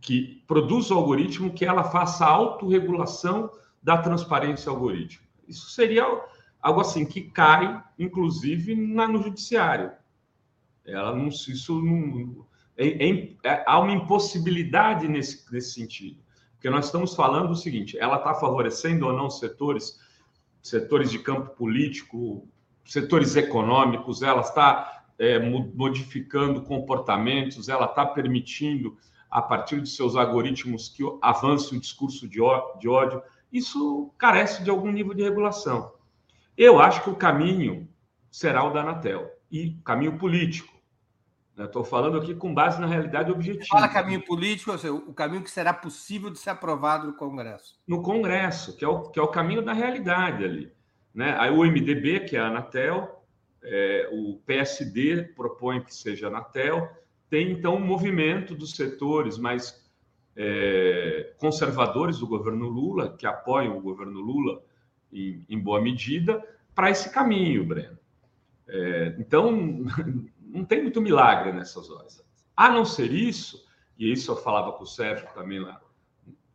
que 0.00 0.42
produz 0.46 0.90
o 0.90 0.94
algoritmo 0.94 1.52
que 1.52 1.64
ela 1.64 1.84
faça 1.84 2.24
a 2.24 2.30
autorregulação 2.30 3.50
da 3.80 3.98
transparência 3.98 4.68
algorítmica? 4.70 5.24
Isso 5.46 5.70
seria 5.70 6.04
algo 6.64 6.80
assim 6.80 7.04
que 7.04 7.20
cai, 7.20 7.84
inclusive, 7.98 8.74
na, 8.74 9.06
no 9.06 9.22
judiciário. 9.22 9.92
Ela 10.86 11.14
não, 11.14 11.28
isso 11.28 11.82
não, 11.82 12.46
é, 12.74 13.06
é, 13.06 13.36
é, 13.44 13.64
há 13.66 13.78
uma 13.78 13.92
impossibilidade 13.92 15.06
nesse, 15.06 15.44
nesse 15.52 15.74
sentido. 15.74 16.22
Porque 16.54 16.70
nós 16.70 16.86
estamos 16.86 17.14
falando 17.14 17.50
o 17.50 17.54
seguinte: 17.54 17.98
ela 17.98 18.16
está 18.16 18.34
favorecendo 18.34 19.06
ou 19.06 19.12
não 19.12 19.28
setores, 19.28 20.00
setores 20.62 21.10
de 21.10 21.18
campo 21.18 21.54
político, 21.54 22.48
setores 22.82 23.36
econômicos, 23.36 24.22
ela 24.22 24.40
está 24.40 25.04
é, 25.18 25.38
modificando 25.38 26.62
comportamentos, 26.62 27.68
ela 27.68 27.84
está 27.84 28.06
permitindo, 28.06 28.96
a 29.30 29.42
partir 29.42 29.82
de 29.82 29.88
seus 29.90 30.16
algoritmos, 30.16 30.88
que 30.88 31.02
avance 31.20 31.76
o 31.76 31.80
discurso 31.80 32.26
de 32.26 32.40
ódio. 32.40 33.22
Isso 33.52 34.10
carece 34.16 34.64
de 34.64 34.70
algum 34.70 34.90
nível 34.90 35.12
de 35.12 35.22
regulação. 35.22 35.93
Eu 36.56 36.80
acho 36.80 37.02
que 37.02 37.10
o 37.10 37.16
caminho 37.16 37.88
será 38.30 38.64
o 38.64 38.72
da 38.72 38.82
Anatel 38.82 39.30
e 39.50 39.76
caminho 39.84 40.18
político. 40.18 40.72
Estou 41.56 41.84
falando 41.84 42.18
aqui 42.18 42.34
com 42.34 42.52
base 42.52 42.80
na 42.80 42.86
realidade 42.86 43.30
objetiva. 43.30 43.66
Fala 43.68 43.88
caminho 43.88 44.24
político, 44.24 44.72
ou 44.72 44.78
seja, 44.78 44.92
o 44.92 45.14
caminho 45.14 45.42
que 45.42 45.50
será 45.50 45.72
possível 45.72 46.28
de 46.30 46.38
ser 46.38 46.50
aprovado 46.50 47.06
no 47.06 47.14
Congresso. 47.14 47.78
No 47.86 48.02
Congresso, 48.02 48.76
que 48.76 48.84
é 48.84 48.88
o, 48.88 49.02
que 49.02 49.20
é 49.20 49.22
o 49.22 49.28
caminho 49.28 49.62
da 49.62 49.72
realidade 49.72 50.44
ali. 50.44 50.72
Né? 51.14 51.36
Aí 51.38 51.50
o 51.50 51.62
MDB, 51.64 52.20
que 52.20 52.36
é 52.36 52.40
a 52.40 52.48
Anatel, 52.48 53.24
é, 53.62 54.08
o 54.12 54.40
PSD 54.44 55.22
propõe 55.36 55.80
que 55.80 55.94
seja 55.94 56.26
a 56.26 56.30
Anatel, 56.30 56.88
tem 57.30 57.52
então 57.52 57.76
um 57.76 57.86
movimento 57.86 58.54
dos 58.54 58.74
setores 58.74 59.38
mais 59.38 59.80
é, 60.36 61.34
conservadores 61.38 62.18
do 62.18 62.26
governo 62.26 62.68
Lula, 62.68 63.16
que 63.16 63.26
apoiam 63.26 63.78
o 63.78 63.80
governo 63.80 64.20
Lula 64.20 64.60
em, 65.14 65.46
em 65.48 65.58
boa 65.58 65.80
medida, 65.80 66.42
para 66.74 66.90
esse 66.90 67.10
caminho, 67.10 67.64
Breno. 67.64 67.98
É, 68.66 69.14
então, 69.18 69.52
não 70.42 70.64
tem 70.64 70.82
muito 70.82 71.00
milagre 71.00 71.52
nessas 71.52 71.88
horas. 71.88 72.22
A 72.56 72.68
não 72.70 72.84
ser 72.84 73.12
isso, 73.12 73.64
e 73.98 74.12
isso 74.12 74.30
eu 74.30 74.36
falava 74.36 74.72
com 74.72 74.82
o 74.82 74.86
Sérgio 74.86 75.28
também 75.32 75.60
lá, 75.60 75.80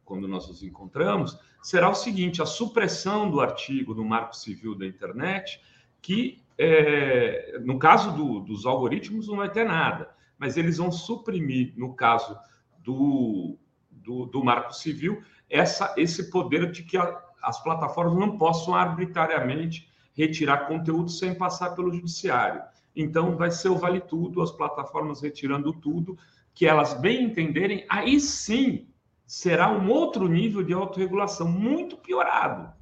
quando 0.03 0.27
nós 0.27 0.47
nos 0.47 0.61
encontramos, 0.61 1.39
será 1.61 1.89
o 1.89 1.95
seguinte: 1.95 2.41
a 2.41 2.45
supressão 2.45 3.29
do 3.29 3.39
artigo 3.39 3.93
no 3.93 4.03
Marco 4.03 4.35
Civil 4.35 4.75
da 4.75 4.85
Internet, 4.85 5.61
que 6.01 6.43
é, 6.57 7.59
no 7.63 7.79
caso 7.79 8.11
do, 8.15 8.39
dos 8.41 8.65
algoritmos 8.65 9.27
não 9.27 9.37
vai 9.37 9.49
ter 9.49 9.65
nada, 9.65 10.09
mas 10.37 10.57
eles 10.57 10.77
vão 10.77 10.91
suprimir, 10.91 11.73
no 11.77 11.93
caso 11.93 12.37
do, 12.79 13.57
do, 13.89 14.25
do 14.25 14.43
Marco 14.43 14.73
Civil, 14.73 15.21
essa, 15.49 15.93
esse 15.97 16.29
poder 16.29 16.71
de 16.71 16.83
que 16.83 16.97
a, 16.97 17.28
as 17.41 17.61
plataformas 17.63 18.17
não 18.17 18.37
possam 18.37 18.75
arbitrariamente 18.75 19.89
retirar 20.13 20.67
conteúdo 20.67 21.09
sem 21.09 21.33
passar 21.33 21.71
pelo 21.71 21.93
judiciário. 21.93 22.61
Então, 22.95 23.35
vai 23.35 23.51
ser 23.51 23.69
o 23.69 23.77
vale 23.77 24.01
tudo, 24.01 24.41
as 24.41 24.51
plataformas 24.51 25.21
retirando 25.21 25.71
tudo, 25.73 26.17
que 26.53 26.65
elas 26.65 26.93
bem 26.93 27.23
entenderem, 27.23 27.85
aí 27.87 28.19
sim 28.19 28.87
será 29.25 29.71
um 29.71 29.89
outro 29.89 30.27
nível 30.27 30.63
de 30.63 30.73
autorregulação, 30.73 31.47
muito 31.47 31.95
piorado. 31.95 32.73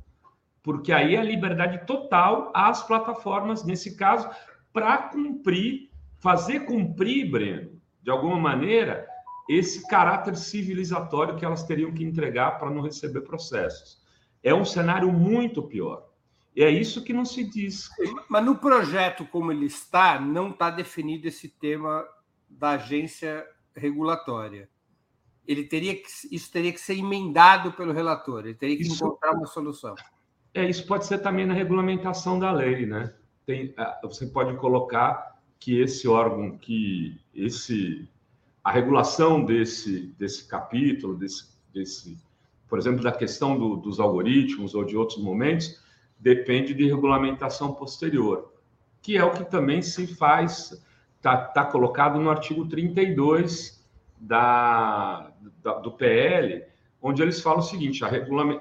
Porque 0.63 0.91
aí 0.91 1.15
é 1.15 1.19
a 1.19 1.23
liberdade 1.23 1.85
total 1.85 2.51
às 2.55 2.81
plataformas, 2.81 3.63
nesse 3.63 3.95
caso, 3.95 4.29
para 4.73 4.97
cumprir, 5.09 5.91
fazer 6.19 6.61
cumprir, 6.61 7.29
Breno, 7.29 7.79
de 8.01 8.09
alguma 8.09 8.39
maneira, 8.39 9.07
esse 9.47 9.87
caráter 9.87 10.35
civilizatório 10.35 11.35
que 11.35 11.45
elas 11.45 11.63
teriam 11.63 11.91
que 11.91 12.03
entregar 12.03 12.57
para 12.57 12.69
não 12.69 12.81
receber 12.81 13.21
processos. 13.21 14.01
É 14.47 14.53
um 14.53 14.63
cenário 14.63 15.11
muito 15.11 15.61
pior. 15.61 16.07
E 16.55 16.63
é 16.63 16.71
isso 16.71 17.03
que 17.03 17.13
não 17.13 17.25
se 17.25 17.43
diz. 17.43 17.89
Mas 18.29 18.45
no 18.45 18.57
projeto 18.57 19.25
como 19.25 19.51
ele 19.51 19.65
está, 19.65 20.19
não 20.19 20.49
está 20.49 20.69
definido 20.69 21.27
esse 21.27 21.49
tema 21.49 22.07
da 22.49 22.71
agência 22.71 23.45
regulatória. 23.75 24.69
Ele 25.45 25.63
teria 25.63 25.95
que, 25.95 26.07
isso 26.31 26.51
teria 26.51 26.71
que 26.71 26.79
ser 26.79 26.97
emendado 26.97 27.73
pelo 27.73 27.93
relator, 27.93 28.45
ele 28.45 28.55
teria 28.55 28.75
que 28.75 28.83
isso, 28.83 28.95
encontrar 28.95 29.33
uma 29.33 29.45
solução. 29.45 29.95
É, 30.53 30.67
isso 30.67 30.87
pode 30.87 31.05
ser 31.05 31.19
também 31.19 31.45
na 31.45 31.53
regulamentação 31.53 32.39
da 32.39 32.51
lei, 32.51 32.85
né? 32.85 33.13
Tem, 33.45 33.73
você 34.01 34.25
pode 34.27 34.57
colocar 34.57 35.39
que 35.59 35.79
esse 35.79 36.07
órgão, 36.07 36.57
que 36.57 37.19
esse 37.33 38.07
a 38.63 38.71
regulação 38.71 39.45
desse, 39.45 40.07
desse 40.17 40.45
capítulo, 40.45 41.15
desse, 41.15 41.47
desse, 41.73 42.17
por 42.67 42.77
exemplo, 42.77 43.03
da 43.03 43.11
questão 43.11 43.57
do, 43.57 43.77
dos 43.77 43.99
algoritmos 43.99 44.75
ou 44.75 44.83
de 44.83 44.97
outros 44.97 45.21
momentos, 45.21 45.81
depende 46.19 46.73
de 46.73 46.87
regulamentação 46.87 47.73
posterior, 47.73 48.53
que 49.01 49.17
é 49.17 49.23
o 49.23 49.31
que 49.31 49.45
também 49.45 49.81
se 49.81 50.07
faz, 50.07 50.83
está 51.17 51.37
tá 51.37 51.65
colocado 51.65 52.19
no 52.19 52.29
artigo 52.29 52.67
32 52.67 53.85
da, 54.17 55.31
da, 55.63 55.73
do 55.75 55.91
PL, 55.91 56.65
onde 57.01 57.21
eles 57.21 57.39
falam 57.39 57.59
o 57.59 57.63
seguinte: 57.63 58.03
a, 58.03 58.09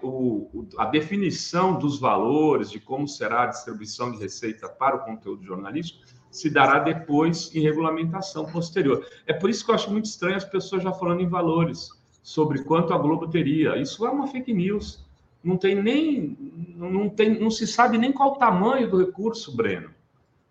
o, 0.02 0.68
a 0.78 0.84
definição 0.84 1.78
dos 1.78 1.98
valores, 1.98 2.70
de 2.70 2.78
como 2.78 3.08
será 3.08 3.44
a 3.44 3.46
distribuição 3.46 4.12
de 4.12 4.18
receita 4.18 4.68
para 4.68 4.96
o 4.96 5.04
conteúdo 5.04 5.42
jornalístico, 5.42 6.04
se 6.30 6.50
dará 6.50 6.78
depois 6.78 7.54
em 7.54 7.60
regulamentação 7.60 8.44
posterior. 8.44 9.06
É 9.26 9.32
por 9.32 9.48
isso 9.48 9.64
que 9.64 9.70
eu 9.70 9.74
acho 9.74 9.90
muito 9.90 10.04
estranho 10.04 10.36
as 10.36 10.44
pessoas 10.44 10.82
já 10.82 10.92
falando 10.92 11.22
em 11.22 11.28
valores 11.28 11.95
sobre 12.26 12.64
quanto 12.64 12.92
a 12.92 12.98
Globo 12.98 13.28
teria. 13.28 13.76
Isso 13.76 14.04
é 14.04 14.10
uma 14.10 14.26
fake 14.26 14.52
news. 14.52 14.98
Não 15.44 15.56
tem 15.56 15.80
nem, 15.80 16.36
não 16.74 17.08
tem, 17.08 17.38
não 17.38 17.52
se 17.52 17.68
sabe 17.68 17.96
nem 17.98 18.10
qual 18.10 18.32
o 18.32 18.36
tamanho 18.36 18.90
do 18.90 18.98
recurso, 18.98 19.54
Breno. 19.54 19.90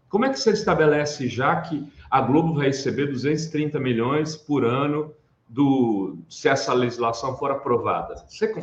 Como 0.07 0.23
é 0.23 0.29
que 0.29 0.39
você 0.39 0.51
estabelece 0.51 1.27
já 1.27 1.59
que 1.59 1.85
a 2.09 2.21
Globo 2.21 2.53
vai 2.53 2.67
receber 2.67 3.07
230 3.07 3.77
milhões 3.77 4.37
por 4.37 4.63
ano 4.63 5.13
do 5.49 6.17
se 6.29 6.47
essa 6.47 6.73
legislação 6.73 7.37
for 7.37 7.51
aprovada? 7.51 8.23
Você 8.25 8.55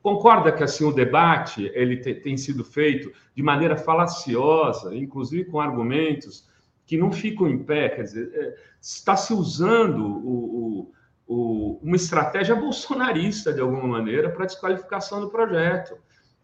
concorda 0.00 0.52
que 0.52 0.62
assim 0.62 0.84
o 0.84 0.92
debate 0.92 1.68
ele 1.74 1.96
tem 1.96 2.36
sido 2.36 2.62
feito 2.62 3.10
de 3.34 3.42
maneira 3.42 3.76
falaciosa, 3.76 4.94
inclusive 4.94 5.46
com 5.46 5.60
argumentos 5.60 6.48
que 6.86 6.96
não 6.96 7.10
ficam 7.10 7.48
em 7.48 7.58
pé, 7.58 7.88
quer 7.88 8.02
dizer, 8.04 8.30
é, 8.32 8.54
está 8.80 9.16
se 9.16 9.34
usando 9.34 10.06
o, 10.06 10.84
o, 10.84 10.92
o, 11.26 11.78
uma 11.82 11.96
estratégia 11.96 12.54
bolsonarista, 12.54 13.52
de 13.52 13.60
alguma 13.60 13.86
maneira, 13.86 14.30
para 14.30 14.46
desqualificação 14.46 15.20
do 15.20 15.30
projeto. 15.30 15.98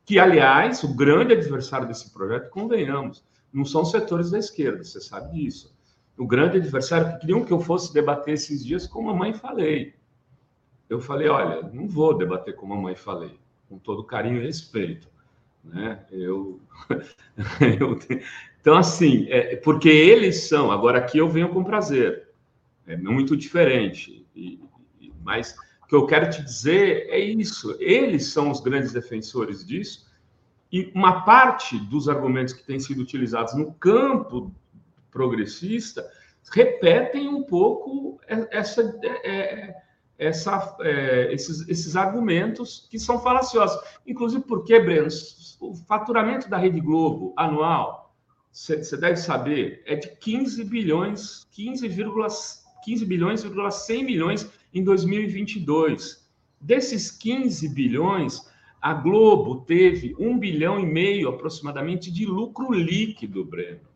Que, 0.05 0.19
aliás, 0.19 0.83
o 0.83 0.95
grande 0.95 1.33
adversário 1.33 1.87
desse 1.87 2.13
projeto, 2.13 2.51
convenhamos, 2.51 3.25
não 3.53 3.65
são 3.65 3.85
setores 3.85 4.31
da 4.31 4.39
esquerda, 4.39 4.83
você 4.83 5.01
sabe 5.01 5.33
disso. 5.33 5.73
O 6.19 6.27
grande 6.27 6.57
adversário, 6.57 7.13
que 7.13 7.21
queriam 7.21 7.45
que 7.45 7.53
eu 7.53 7.61
fosse 7.61 7.95
debater 7.95 8.35
esses 8.35 8.65
dias 8.65 8.87
com 8.87 9.01
a 9.01 9.13
mamãe 9.13 9.33
falei. 9.33 9.95
Eu 10.91 11.01
falei, 11.01 11.29
olha, 11.29 11.63
não 11.73 11.87
vou 11.87 12.17
debater 12.17 12.55
com 12.55 12.67
a 12.67 12.71
mamãe 12.71 12.97
falei, 12.97 13.39
com 13.69 13.79
todo 13.79 14.05
carinho 14.05 14.43
e 14.43 14.47
respeito. 14.47 15.09
Né? 15.65 16.05
Eu, 16.11 16.61
eu 17.79 17.99
então, 18.61 18.77
assim, 18.77 19.27
é, 19.29 19.57
porque 19.57 19.89
eles 19.89 20.49
são, 20.49 20.71
agora 20.71 20.99
aqui 20.99 21.19
eu 21.19 21.29
venho 21.29 21.49
com 21.49 21.65
prazer, 21.65 22.29
é 22.87 22.97
muito 22.97 23.37
diferente, 23.37 24.25
e, 24.37 24.61
mas 25.23 25.57
o 25.83 25.87
que 25.87 25.95
eu 25.95 26.07
quero 26.07 26.31
te 26.31 26.43
dizer 26.43 27.07
é 27.09 27.19
isso: 27.19 27.77
eles 27.81 28.27
são 28.27 28.51
os 28.51 28.61
grandes 28.61 28.93
defensores 28.93 29.65
disso, 29.65 30.07
e 30.71 30.91
uma 30.95 31.23
parte 31.23 31.79
dos 31.79 32.09
argumentos 32.09 32.55
que 32.55 32.65
têm 32.65 32.81
sido 32.81 33.03
utilizados 33.03 33.55
no 33.55 33.75
campo 33.75 34.55
progressista 35.11 36.09
repetem 36.51 37.29
um 37.29 37.43
pouco 37.43 38.19
essa, 38.51 38.99
é, 39.03 39.75
essa, 40.19 40.77
é, 40.81 41.33
esses, 41.33 41.69
esses 41.69 41.95
argumentos 41.95 42.89
que 42.91 42.99
são 42.99 43.21
falaciosos. 43.21 43.81
Inclusive 44.07 44.43
porque, 44.45 44.79
Breno, 44.81 45.09
o 45.61 45.75
faturamento 45.75 46.49
da 46.49 46.57
Rede 46.57 46.81
Globo 46.81 47.33
anual 47.37 48.03
você 48.53 48.99
deve 48.99 49.17
saber, 49.17 49.83
é 49.87 49.97
de 49.97 50.09
15 50.09 50.65
bilhões, 50.65 51.47
15, 51.53 51.89
15 52.85 53.07
bilhões, 53.07 53.45
100 53.71 54.05
milhões 54.05 54.51
em 54.73 54.83
2022. 54.83 56.29
Desses 56.61 57.11
15 57.11 57.69
bilhões, 57.69 58.51
a 58.81 58.95
Globo 58.95 59.61
teve 59.61 60.15
1 60.19 60.39
bilhão 60.39 60.79
e 60.81 60.87
meio 60.87 61.29
aproximadamente 61.29 62.11
de 62.11 62.27
lucro 62.27 62.73
líquido, 62.73 63.45
Breno. 63.45 63.93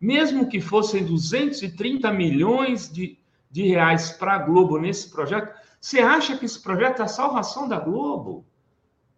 Mesmo 0.00 0.48
que 0.48 0.60
fossem 0.60 1.04
230 1.04 2.12
milhões 2.12 2.92
de, 2.92 3.18
de 3.50 3.66
reais 3.66 4.10
para 4.12 4.34
a 4.34 4.38
Globo 4.38 4.78
nesse 4.78 5.10
projeto, 5.10 5.52
você 5.80 6.00
acha 6.00 6.36
que 6.36 6.44
esse 6.44 6.60
projeto 6.62 7.00
é 7.00 7.04
a 7.04 7.08
salvação 7.08 7.68
da 7.68 7.78
Globo? 7.78 8.44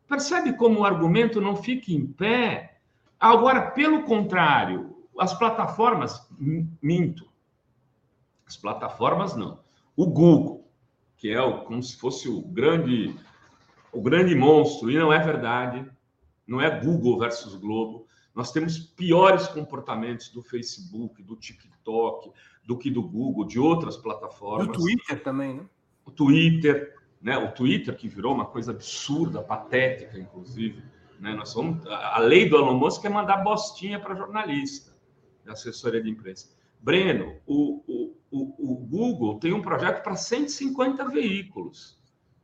Percebe 0.09 0.53
como 0.55 0.81
o 0.81 0.85
argumento 0.85 1.41
não 1.41 1.57
fica 1.57 1.93
em 1.93 2.07
pé? 2.07 2.79
Agora, 3.19 3.71
pelo 3.71 4.03
contrário, 4.05 4.97
as 5.19 5.35
plataformas, 5.35 6.27
minto. 6.83 7.29
As 8.47 8.57
plataformas 8.57 9.37
não. 9.37 9.61
O 9.95 10.07
Google, 10.07 10.60
que 11.21 11.31
é 11.31 11.41
o, 11.41 11.65
como 11.65 11.83
se 11.83 11.99
fosse 11.99 12.31
o 12.31 12.41
grande, 12.41 13.15
o 13.93 14.01
grande 14.01 14.35
monstro, 14.35 14.91
e 14.91 14.97
não 14.97 15.13
é 15.13 15.19
verdade, 15.19 15.87
não 16.47 16.63
é 16.63 16.81
Google 16.81 17.19
versus 17.19 17.55
Globo. 17.55 18.07
Nós 18.35 18.51
temos 18.53 18.79
piores 18.79 19.47
comportamentos 19.47 20.31
do 20.31 20.43
Facebook, 20.43 21.23
do 21.23 21.37
TikTok, 21.37 22.33
do 22.65 22.79
que 22.79 22.91
do 22.91 23.03
Google, 23.03 23.45
de 23.45 23.61
outras 23.61 23.99
plataformas. 23.99 24.69
Do 24.69 24.73
Twitter 24.73 25.23
também, 25.23 25.57
né? 25.57 25.67
O 26.07 26.11
Twitter, 26.11 26.97
né? 27.21 27.37
O 27.37 27.53
Twitter 27.53 27.95
que 27.95 28.09
virou 28.09 28.35
uma 28.35 28.47
coisa 28.47 28.71
absurda, 28.71 29.43
patética, 29.43 30.19
inclusive. 30.19 30.83
Né? 31.19 31.35
Nós 31.35 31.53
vamos, 31.53 31.87
a 31.87 32.19
lei 32.19 32.49
do 32.49 32.57
Elon 32.57 32.79
Musk 32.79 33.05
é 33.05 33.11
mandar 33.11 33.45
bostinha 33.45 34.01
para 34.01 34.15
jornalista, 34.15 34.97
da 35.45 35.53
assessoria 35.53 36.03
de 36.03 36.09
imprensa. 36.09 36.49
Breno, 36.81 37.37
o, 37.47 38.15
o, 38.31 38.73
o, 38.73 38.75
Google 38.77 39.39
tem 39.39 39.53
um 39.53 39.61
projeto 39.61 40.03
para 40.03 40.17
150 40.17 41.09
veículos 41.09 41.99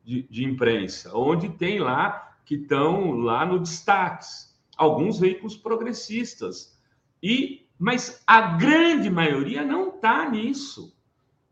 de, 0.05 0.23
de 0.25 0.45
imprensa, 0.45 1.17
onde 1.17 1.49
tem 1.49 1.79
lá 1.79 2.37
que 2.45 2.57
estão 2.57 3.13
lá 3.13 3.47
no 3.47 3.59
destaques, 3.59 4.55
alguns 4.77 5.19
veículos 5.19 5.57
progressistas. 5.57 6.79
E, 7.23 7.67
mas 7.79 8.23
a 8.27 8.57
grande 8.57 9.11
maioria 9.11 9.65
não 9.65 9.89
está 9.89 10.29
nisso. 10.31 10.95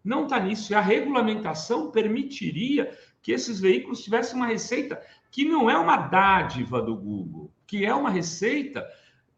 Não 0.05 0.25
está 0.25 0.39
nisso. 0.39 0.73
E 0.73 0.75
a 0.75 0.81
regulamentação 0.81 1.91
permitiria 1.91 2.97
que 3.23 3.33
esses 3.33 3.59
veículos 3.59 4.05
tivessem 4.05 4.37
uma 4.37 4.47
receita 4.47 5.01
que 5.31 5.45
não 5.45 5.69
é 5.69 5.77
uma 5.77 5.97
dádiva 5.97 6.81
do 6.81 6.95
Google, 6.95 7.51
que 7.67 7.85
é 7.85 7.93
uma 7.95 8.11
receita 8.11 8.87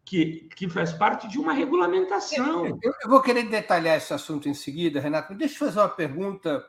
que, 0.07 0.47
que 0.55 0.69
faz 0.69 0.93
parte 0.93 1.27
de 1.27 1.37
uma 1.37 1.51
regulamentação. 1.51 2.65
Eu, 2.65 2.79
eu 2.81 3.09
vou 3.09 3.21
querer 3.21 3.43
detalhar 3.49 3.97
esse 3.97 4.13
assunto 4.13 4.47
em 4.47 4.53
seguida, 4.53 5.01
Renato, 5.01 5.27
mas 5.31 5.37
deixa 5.37 5.55
eu 5.55 5.67
fazer 5.67 5.79
uma 5.81 5.89
pergunta 5.89 6.65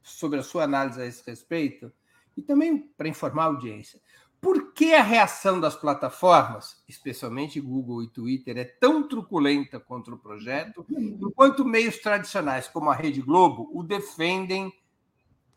sobre 0.00 0.38
a 0.38 0.44
sua 0.44 0.62
análise 0.62 1.02
a 1.02 1.04
esse 1.04 1.28
respeito 1.28 1.92
e 2.36 2.40
também 2.40 2.78
para 2.96 3.08
informar 3.08 3.42
a 3.42 3.46
audiência. 3.46 4.00
Por 4.40 4.72
que 4.72 4.94
a 4.94 5.02
reação 5.02 5.58
das 5.58 5.74
plataformas, 5.74 6.80
especialmente 6.88 7.60
Google 7.60 8.04
e 8.04 8.08
Twitter, 8.08 8.56
é 8.56 8.64
tão 8.64 9.08
truculenta 9.08 9.80
contra 9.80 10.14
o 10.14 10.18
projeto, 10.18 10.86
enquanto 10.88 11.64
meios 11.64 11.98
tradicionais 11.98 12.68
como 12.68 12.90
a 12.90 12.94
Rede 12.94 13.22
Globo 13.22 13.70
o 13.72 13.82
defendem 13.82 14.72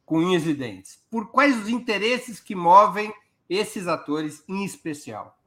com 0.04 0.18
unhas 0.18 0.48
e 0.48 0.56
dentes? 0.56 1.04
Por 1.12 1.30
quais 1.30 1.56
os 1.56 1.70
interesses 1.70 2.40
que 2.40 2.56
movem 2.56 3.14
esses 3.48 3.88
atores 3.88 4.44
em 4.48 4.66
especial? 4.66 5.38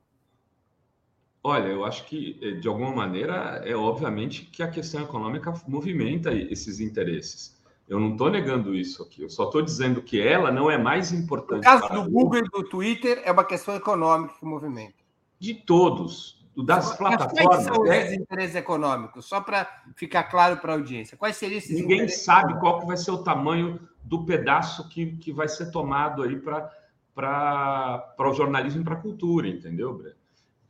Olha, 1.43 1.69
eu 1.69 1.85
acho 1.85 2.05
que, 2.07 2.39
eh, 2.43 2.53
de 2.53 2.69
alguma 2.69 2.93
maneira, 2.93 3.63
é 3.65 3.75
obviamente 3.75 4.45
que 4.45 4.63
a 4.63 4.69
questão 4.69 5.03
econômica 5.03 5.53
movimenta 5.67 6.33
esses 6.33 6.81
interesses. 6.81 7.57
Eu 7.89 7.99
não 7.99 8.13
estou 8.13 8.31
negando 8.31 8.75
isso 8.75 9.03
aqui, 9.03 9.23
eu 9.23 9.31
só 9.31 9.45
estou 9.45 9.63
dizendo 9.63 10.03
que 10.03 10.21
ela 10.21 10.51
não 10.51 10.71
é 10.71 10.77
mais 10.77 11.11
importante. 11.11 11.65
No 11.65 11.81
caso 11.81 11.89
do 11.89 12.11
Google 12.11 12.41
e 12.41 12.43
do 12.43 12.63
Twitter, 12.69 13.23
é 13.25 13.33
uma 13.33 13.45
questão 13.45 13.75
econômica 13.75 14.35
que 14.39 14.45
movimenta. 14.45 14.99
De 15.41 15.55
todos, 15.55 16.39
das 16.65 16.97
plataformas. 16.97 17.47
Quais 17.47 17.65
são 17.65 17.87
é... 17.87 18.07
os 18.09 18.13
interesses 18.13 18.57
econômicos? 18.57 19.25
Só 19.25 19.41
para 19.41 19.67
ficar 19.95 20.25
claro 20.25 20.59
para 20.59 20.73
a 20.73 20.77
audiência. 20.77 21.17
Quais 21.17 21.37
seriam 21.37 21.59
esses 21.59 21.81
Ninguém 21.81 22.09
sabe 22.09 22.59
qual 22.61 22.81
que 22.81 22.87
vai 22.87 22.97
ser 22.97 23.13
o 23.13 23.23
tamanho 23.23 23.81
do 24.03 24.25
pedaço 24.25 24.89
que, 24.89 25.17
que 25.17 25.33
vai 25.33 25.49
ser 25.49 25.71
tomado 25.71 26.23
aí 26.23 26.37
para 26.37 28.15
o 28.19 28.33
jornalismo 28.35 28.83
e 28.83 28.85
para 28.85 28.95
a 28.95 29.01
cultura, 29.01 29.49
entendeu, 29.49 29.97
Breno? 29.97 30.18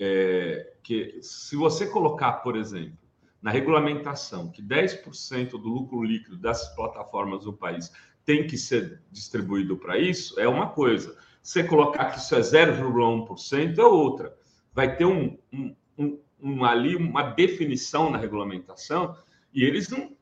É, 0.00 0.74
que 0.82 1.18
se 1.22 1.56
você 1.56 1.86
colocar, 1.86 2.34
por 2.34 2.56
exemplo, 2.56 2.98
na 3.42 3.50
regulamentação 3.50 4.50
que 4.50 4.62
10% 4.62 5.50
do 5.50 5.68
lucro 5.68 6.02
líquido 6.02 6.36
dessas 6.36 6.74
plataformas 6.74 7.44
do 7.44 7.52
país 7.52 7.92
tem 8.24 8.46
que 8.46 8.56
ser 8.56 9.02
distribuído 9.10 9.76
para 9.76 9.98
isso, 9.98 10.38
é 10.38 10.46
uma 10.46 10.68
coisa. 10.68 11.16
Você 11.42 11.64
colocar 11.64 12.10
que 12.10 12.18
isso 12.18 12.34
é 12.34 12.40
0,1% 12.40 13.78
é 13.78 13.84
outra 13.84 14.36
vai 14.78 14.94
ter 14.94 15.06
um, 15.06 15.36
um, 15.52 15.74
um, 15.98 16.20
um, 16.40 16.64
ali 16.64 16.94
uma 16.94 17.22
definição 17.22 18.10
na 18.10 18.16
regulamentação 18.16 19.16
e 19.52 19.64
eles 19.64 19.88
não 19.88 20.16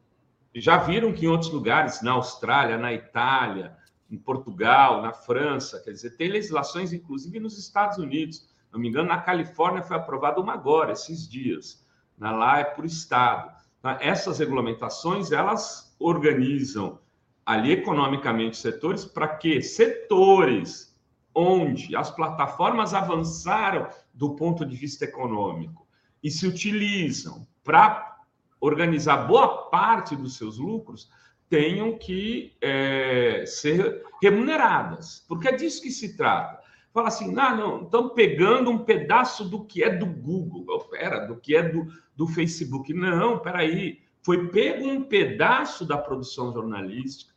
já 0.55 0.79
viram 0.79 1.12
que 1.12 1.27
em 1.27 1.29
outros 1.29 1.53
lugares, 1.53 2.01
na 2.01 2.12
Austrália, 2.12 2.79
na 2.79 2.91
Itália, 2.91 3.77
em 4.11 4.17
Portugal, 4.17 5.03
na 5.03 5.12
França, 5.12 5.79
quer 5.85 5.91
dizer, 5.91 6.17
tem 6.17 6.31
legislações, 6.31 6.95
inclusive 6.95 7.39
nos 7.39 7.59
Estados 7.59 7.99
Unidos. 7.99 8.49
Não 8.77 8.83
me 8.83 8.89
engano, 8.89 9.09
na 9.09 9.23
Califórnia 9.23 9.83
foi 9.83 9.97
aprovada 9.97 10.39
uma 10.39 10.53
agora, 10.53 10.93
esses 10.93 11.27
dias. 11.27 11.83
Na 12.19 12.31
lá 12.31 12.61
é 12.61 12.65
por 12.65 12.85
estado. 12.85 13.51
Tá? 13.81 13.97
Essas 14.03 14.39
regulamentações, 14.39 15.33
elas 15.33 15.97
organizam 15.99 16.99
ali 17.47 17.73
economicamente 17.73 18.59
setores 18.59 19.05
para 19.05 19.29
que 19.29 19.62
setores 19.62 20.95
onde 21.35 21.97
as 21.97 22.11
plataformas 22.11 22.93
avançaram 22.93 23.89
do 24.12 24.37
ponto 24.37 24.65
de 24.67 24.77
vista 24.77 25.05
econômico 25.05 25.87
e 26.23 26.31
se 26.31 26.47
utilizam 26.47 27.47
para 27.65 28.19
organizar 28.61 29.27
boa 29.27 29.69
parte 29.71 30.15
dos 30.15 30.37
seus 30.37 30.59
lucros, 30.59 31.09
tenham 31.49 31.97
que 31.97 32.57
é, 32.61 33.45
ser 33.47 34.03
remuneradas, 34.21 35.25
porque 35.29 35.49
é 35.49 35.53
disso 35.53 35.81
que 35.81 35.91
se 35.91 36.17
trata. 36.17 36.66
Fala 36.97 37.09
assim, 37.09 37.39
ah, 37.39 37.55
não, 37.55 37.83
estão 37.83 38.09
pegando 38.09 38.71
um 38.71 38.79
pedaço 38.79 39.45
do 39.45 39.63
que 39.63 39.85
é 39.85 39.91
do 39.91 40.07
Google, 40.07 40.65
pera, 40.89 41.27
do 41.27 41.37
que 41.37 41.55
é 41.55 41.63
do, 41.63 41.93
do 42.17 42.27
Facebook. 42.27 42.95
Não, 42.95 43.39
peraí, 43.39 44.01
foi 44.23 44.49
pego 44.49 44.89
um 44.89 45.05
pedaço 45.05 45.85
da 45.85 45.99
produção 45.99 46.55
jornalística, 46.55 47.35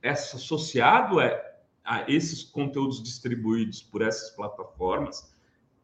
essa 0.00 0.36
associado 0.36 1.20
é 1.20 1.56
a 1.84 2.08
esses 2.08 2.44
conteúdos 2.44 3.02
distribuídos 3.02 3.82
por 3.82 4.02
essas 4.02 4.30
plataformas 4.36 5.34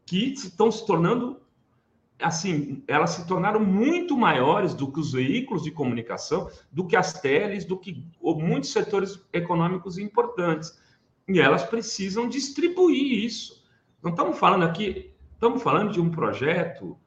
que 0.06 0.32
estão 0.34 0.70
se 0.70 0.86
tornando 0.86 1.40
assim, 2.20 2.84
elas 2.86 3.10
se 3.10 3.26
tornaram 3.26 3.58
muito 3.58 4.16
maiores 4.16 4.74
do 4.74 4.92
que 4.92 5.00
os 5.00 5.10
veículos 5.10 5.64
de 5.64 5.72
comunicação, 5.72 6.48
do 6.70 6.86
que 6.86 6.94
as 6.94 7.20
teles, 7.20 7.64
do 7.64 7.76
que 7.76 8.06
muitos 8.22 8.70
setores 8.70 9.20
econômicos 9.32 9.98
importantes. 9.98 10.86
E 11.28 11.40
elas 11.40 11.62
precisam 11.62 12.28
distribuir 12.28 13.24
isso. 13.24 13.62
Não 14.02 14.12
estamos 14.12 14.38
falando 14.38 14.64
aqui, 14.64 15.12
estamos 15.34 15.62
falando 15.62 15.92
de 15.92 16.00
um 16.00 16.10
projeto, 16.10 16.98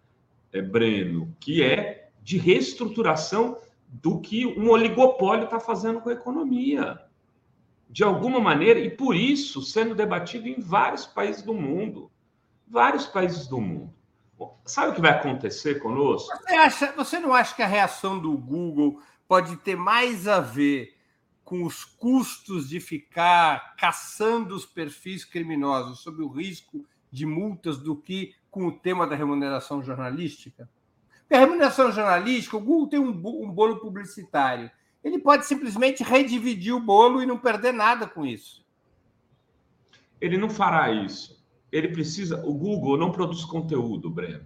é, 0.53 0.61
Breno, 0.61 1.35
que 1.39 1.63
é 1.63 2.09
de 2.21 2.37
reestruturação 2.37 3.57
do 3.87 4.19
que 4.19 4.45
um 4.45 4.69
oligopólio 4.69 5.45
está 5.45 5.59
fazendo 5.59 5.99
com 5.99 6.09
a 6.09 6.13
economia. 6.13 7.01
De 7.89 8.03
alguma 8.03 8.39
maneira, 8.39 8.79
e 8.79 8.89
por 8.89 9.15
isso 9.15 9.61
sendo 9.61 9.95
debatido 9.95 10.47
em 10.47 10.61
vários 10.61 11.05
países 11.05 11.41
do 11.41 11.53
mundo. 11.53 12.09
Vários 12.67 13.05
países 13.05 13.47
do 13.47 13.59
mundo. 13.59 13.93
Sabe 14.65 14.91
o 14.91 14.95
que 14.95 15.01
vai 15.01 15.11
acontecer 15.11 15.79
conosco? 15.79 16.35
Você, 16.37 16.53
acha, 16.55 16.91
você 16.93 17.19
não 17.19 17.33
acha 17.33 17.55
que 17.55 17.61
a 17.61 17.67
reação 17.67 18.17
do 18.19 18.37
Google 18.37 19.01
pode 19.27 19.57
ter 19.57 19.75
mais 19.75 20.27
a 20.27 20.39
ver 20.39 20.93
com 21.51 21.65
os 21.65 21.83
custos 21.83 22.69
de 22.69 22.79
ficar 22.79 23.75
caçando 23.75 24.55
os 24.55 24.65
perfis 24.65 25.25
criminosos 25.25 25.99
sob 25.99 26.23
o 26.23 26.29
risco 26.29 26.85
de 27.11 27.25
multas 27.25 27.77
do 27.77 27.93
que 27.93 28.33
com 28.49 28.67
o 28.67 28.71
tema 28.71 29.05
da 29.05 29.17
remuneração 29.17 29.83
jornalística? 29.83 30.69
Porque 31.19 31.35
a 31.35 31.39
remuneração 31.39 31.91
jornalística, 31.91 32.55
o 32.55 32.61
Google 32.61 32.87
tem 32.87 32.99
um, 33.01 33.11
bolo 33.11 33.81
publicitário. 33.81 34.71
Ele 35.03 35.19
pode 35.19 35.45
simplesmente 35.45 36.03
redividir 36.03 36.73
o 36.73 36.79
bolo 36.79 37.21
e 37.21 37.25
não 37.25 37.37
perder 37.37 37.73
nada 37.73 38.07
com 38.07 38.25
isso. 38.25 38.65
Ele 40.21 40.37
não 40.37 40.49
fará 40.49 40.89
isso 40.89 41.41
ele 41.71 41.87
precisa. 41.87 42.43
O 42.45 42.53
Google 42.53 42.97
não 42.97 43.11
produz 43.11 43.45
conteúdo, 43.45 44.09
Breno. 44.09 44.45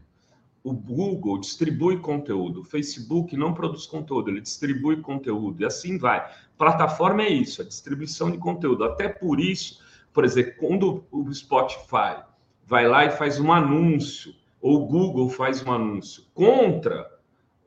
O 0.65 0.73
Google 0.73 1.39
distribui 1.39 1.99
conteúdo. 1.99 2.61
O 2.61 2.63
Facebook 2.63 3.37
não 3.37 3.53
produz 3.53 3.85
conteúdo, 3.85 4.31
ele 4.31 4.41
distribui 4.41 4.99
conteúdo. 4.99 5.61
E 5.61 5.65
assim 5.65 5.97
vai. 5.99 6.27
Plataforma 6.57 7.21
é 7.21 7.29
isso, 7.29 7.61
a 7.61 7.65
distribuição 7.65 8.31
de 8.31 8.39
conteúdo. 8.39 8.83
Até 8.83 9.07
por 9.07 9.39
isso, 9.39 9.79
por 10.11 10.25
exemplo, 10.25 10.53
quando 10.57 11.05
o 11.11 11.31
Spotify 11.31 12.23
vai 12.65 12.87
lá 12.87 13.05
e 13.05 13.11
faz 13.11 13.39
um 13.39 13.53
anúncio, 13.53 14.33
ou 14.59 14.81
o 14.81 14.85
Google 14.87 15.29
faz 15.29 15.63
um 15.63 15.71
anúncio 15.71 16.23
contra, 16.33 17.11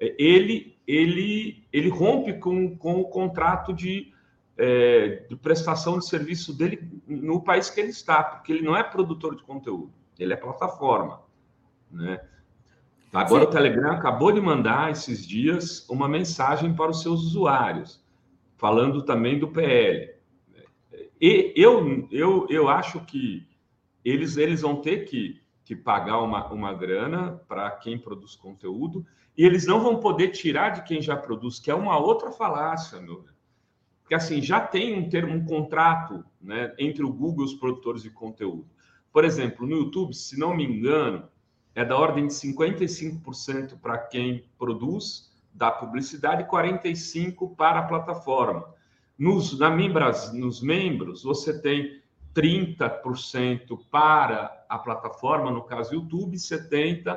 é, 0.00 0.16
ele, 0.18 0.76
ele, 0.84 1.64
ele 1.72 1.88
rompe 1.88 2.32
com, 2.34 2.76
com 2.76 3.00
o 3.00 3.04
contrato 3.04 3.72
de 3.72 4.12
é, 4.58 5.24
de 5.28 5.36
prestação 5.36 6.00
de 6.00 6.06
serviço 6.06 6.52
dele 6.52 6.90
no 7.06 7.40
país 7.40 7.70
que 7.70 7.80
ele 7.80 7.90
está, 7.90 8.24
porque 8.24 8.52
ele 8.52 8.62
não 8.62 8.76
é 8.76 8.82
produtor 8.82 9.36
de 9.36 9.44
conteúdo, 9.44 9.92
ele 10.18 10.32
é 10.32 10.36
plataforma. 10.36 11.22
Né? 11.88 12.20
Agora 13.12 13.44
Sim. 13.44 13.48
o 13.48 13.50
Telegram 13.50 13.92
acabou 13.92 14.32
de 14.32 14.40
mandar 14.40 14.90
esses 14.90 15.26
dias 15.26 15.88
uma 15.88 16.08
mensagem 16.08 16.74
para 16.74 16.90
os 16.90 17.02
seus 17.02 17.22
usuários, 17.22 18.04
falando 18.56 19.02
também 19.02 19.38
do 19.38 19.48
PL. 19.48 20.14
E 21.20 21.52
eu, 21.56 22.06
eu, 22.10 22.46
eu 22.50 22.68
acho 22.68 23.00
que 23.00 23.48
eles, 24.04 24.36
eles 24.36 24.60
vão 24.60 24.76
ter 24.76 25.04
que, 25.04 25.40
que 25.64 25.74
pagar 25.74 26.20
uma, 26.20 26.46
uma 26.52 26.72
grana 26.74 27.40
para 27.48 27.70
quem 27.70 27.98
produz 27.98 28.36
conteúdo, 28.36 29.06
e 29.36 29.44
eles 29.44 29.66
não 29.66 29.80
vão 29.80 30.00
poder 30.00 30.28
tirar 30.28 30.70
de 30.70 30.82
quem 30.82 31.00
já 31.00 31.16
produz, 31.16 31.58
que 31.58 31.70
é 31.70 31.74
uma 31.74 31.98
outra 31.98 32.30
falácia, 32.30 33.00
meu 33.00 33.24
porque 34.08 34.14
assim 34.14 34.40
já 34.40 34.58
tem 34.58 34.98
um 34.98 35.06
termo, 35.06 35.34
um 35.34 35.44
contrato 35.44 36.24
né, 36.40 36.74
entre 36.78 37.04
o 37.04 37.12
Google 37.12 37.44
e 37.44 37.48
os 37.48 37.52
produtores 37.52 38.02
de 38.02 38.08
conteúdo. 38.08 38.66
Por 39.12 39.22
exemplo, 39.22 39.66
no 39.66 39.76
YouTube, 39.76 40.14
se 40.14 40.38
não 40.38 40.56
me 40.56 40.64
engano, 40.64 41.28
é 41.78 41.84
da 41.84 41.96
ordem 41.96 42.26
de 42.26 42.34
55% 42.34 43.78
para 43.80 43.96
quem 43.98 44.44
produz 44.58 45.30
da 45.54 45.70
publicidade 45.70 46.42
e 46.42 46.46
45% 46.46 47.54
para 47.54 47.78
a 47.78 47.82
plataforma. 47.84 48.74
Nos, 49.16 49.56
na 49.56 49.70
nos 50.32 50.60
membros, 50.60 51.22
você 51.22 51.56
tem 51.60 52.02
30% 52.34 53.78
para 53.92 54.64
a 54.68 54.76
plataforma, 54.76 55.52
no 55.52 55.62
caso 55.62 55.94
YouTube, 55.94 56.34
e 56.34 56.40
70% 56.40 57.16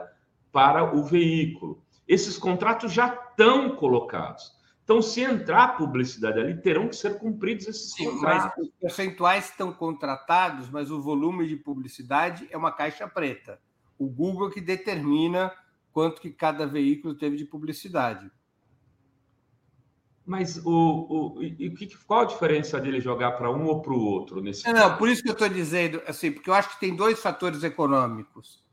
para 0.52 0.96
o 0.96 1.04
veículo. 1.04 1.82
Esses 2.08 2.38
contratos 2.38 2.94
já 2.94 3.08
estão 3.12 3.76
colocados. 3.76 4.56
Então, 4.84 5.02
se 5.02 5.22
entrar 5.22 5.76
publicidade 5.76 6.40
ali, 6.40 6.62
terão 6.62 6.88
que 6.88 6.96
ser 6.96 7.18
cumpridos 7.18 7.66
esses 7.66 7.94
Sim, 7.94 8.12
contratos. 8.12 8.52
Mas 8.56 8.68
os 8.68 8.74
percentuais 8.80 9.46
estão 9.50 9.74
contratados, 9.74 10.70
mas 10.70 10.92
o 10.92 11.02
volume 11.02 11.48
de 11.48 11.56
publicidade 11.56 12.48
é 12.52 12.58
uma 12.58 12.72
caixa 12.72 13.08
preta. 13.08 13.60
O 14.02 14.10
Google 14.10 14.50
que 14.50 14.62
determina 14.62 15.52
quanto 15.92 16.22
que 16.22 16.32
cada 16.32 16.66
veículo 16.66 17.16
teve 17.16 17.36
de 17.36 17.46
publicidade. 17.46 18.32
Mas 20.26 20.58
o, 20.66 21.36
o, 21.36 21.44
e, 21.44 21.90
qual 22.08 22.22
a 22.22 22.26
diferença 22.26 22.80
dele 22.80 23.02
jogar 23.02 23.32
para 23.32 23.52
um 23.52 23.66
ou 23.66 23.82
para 23.82 23.94
o 23.94 24.00
outro 24.00 24.42
nesse 24.42 24.66
Não, 24.66 24.74
não, 24.74 24.98
por 24.98 25.10
isso 25.10 25.22
que 25.22 25.30
eu 25.30 25.34
estou 25.34 25.50
dizendo, 25.50 26.02
assim, 26.08 26.32
porque 26.32 26.50
eu 26.50 26.54
acho 26.54 26.70
que 26.70 26.80
tem 26.80 26.96
dois 26.96 27.20
fatores 27.20 27.64
econômicos. 27.64 28.64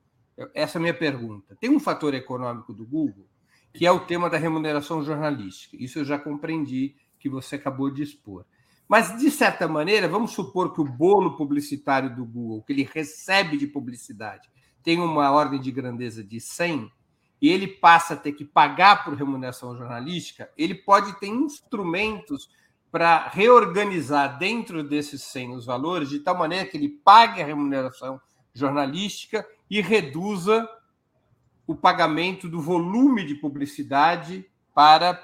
Essa 0.55 0.77
é 0.77 0.79
a 0.79 0.83
minha 0.83 0.95
pergunta. 0.95 1.57
Tem 1.61 1.69
um 1.69 1.81
fator 1.81 2.15
econômico 2.15 2.73
do 2.73 2.87
Google 2.87 3.27
que 3.73 3.87
é 3.87 3.93
o 3.93 4.01
tema 4.01 4.29
da 4.29 4.37
remuneração 4.37 5.03
jornalística. 5.05 5.77
Isso 5.79 6.01
eu 6.01 6.05
já 6.05 6.19
compreendi 6.19 6.97
que 7.19 7.29
você 7.29 7.57
acabou 7.57 7.91
de 7.91 8.03
expor. 8.03 8.45
Mas, 8.89 9.19
de 9.19 9.31
certa 9.31 9.69
maneira, 9.69 10.09
vamos 10.09 10.33
supor 10.33 10.73
que 10.73 10.81
o 10.81 10.85
bolo 10.85 11.37
publicitário 11.37 12.15
do 12.15 12.25
Google, 12.25 12.63
que 12.63 12.73
ele 12.73 12.89
recebe 12.91 13.57
de 13.57 13.67
publicidade, 13.67 14.49
tem 14.83 15.01
uma 15.01 15.31
ordem 15.31 15.61
de 15.61 15.71
grandeza 15.71 16.23
de 16.23 16.41
100, 16.41 16.91
e 17.41 17.49
ele 17.49 17.69
passa 17.69 18.15
a 18.15 18.17
ter 18.17 18.33
que 18.33 18.45
pagar 18.45 19.05
por 19.05 19.15
remuneração 19.15 19.77
jornalística, 19.77 20.51
ele 20.57 20.75
pode 20.75 21.19
ter 21.21 21.29
instrumentos 21.29 22.51
para 22.91 23.29
reorganizar 23.29 24.39
dentro 24.39 24.83
desses 24.83 25.23
100 25.23 25.55
os 25.55 25.67
valores, 25.67 26.09
de 26.09 26.21
tal 26.21 26.37
maneira 26.37 26.67
que 26.67 26.77
ele 26.77 26.89
pague 26.89 27.41
a 27.41 27.47
remuneração 27.47 28.21
jornalística 28.55 29.47
e 29.71 29.81
reduza 29.81 30.69
o 31.67 31.75
pagamento 31.75 32.49
do 32.49 32.61
volume 32.61 33.25
de 33.25 33.35
publicidade 33.35 34.51
para 34.75 35.23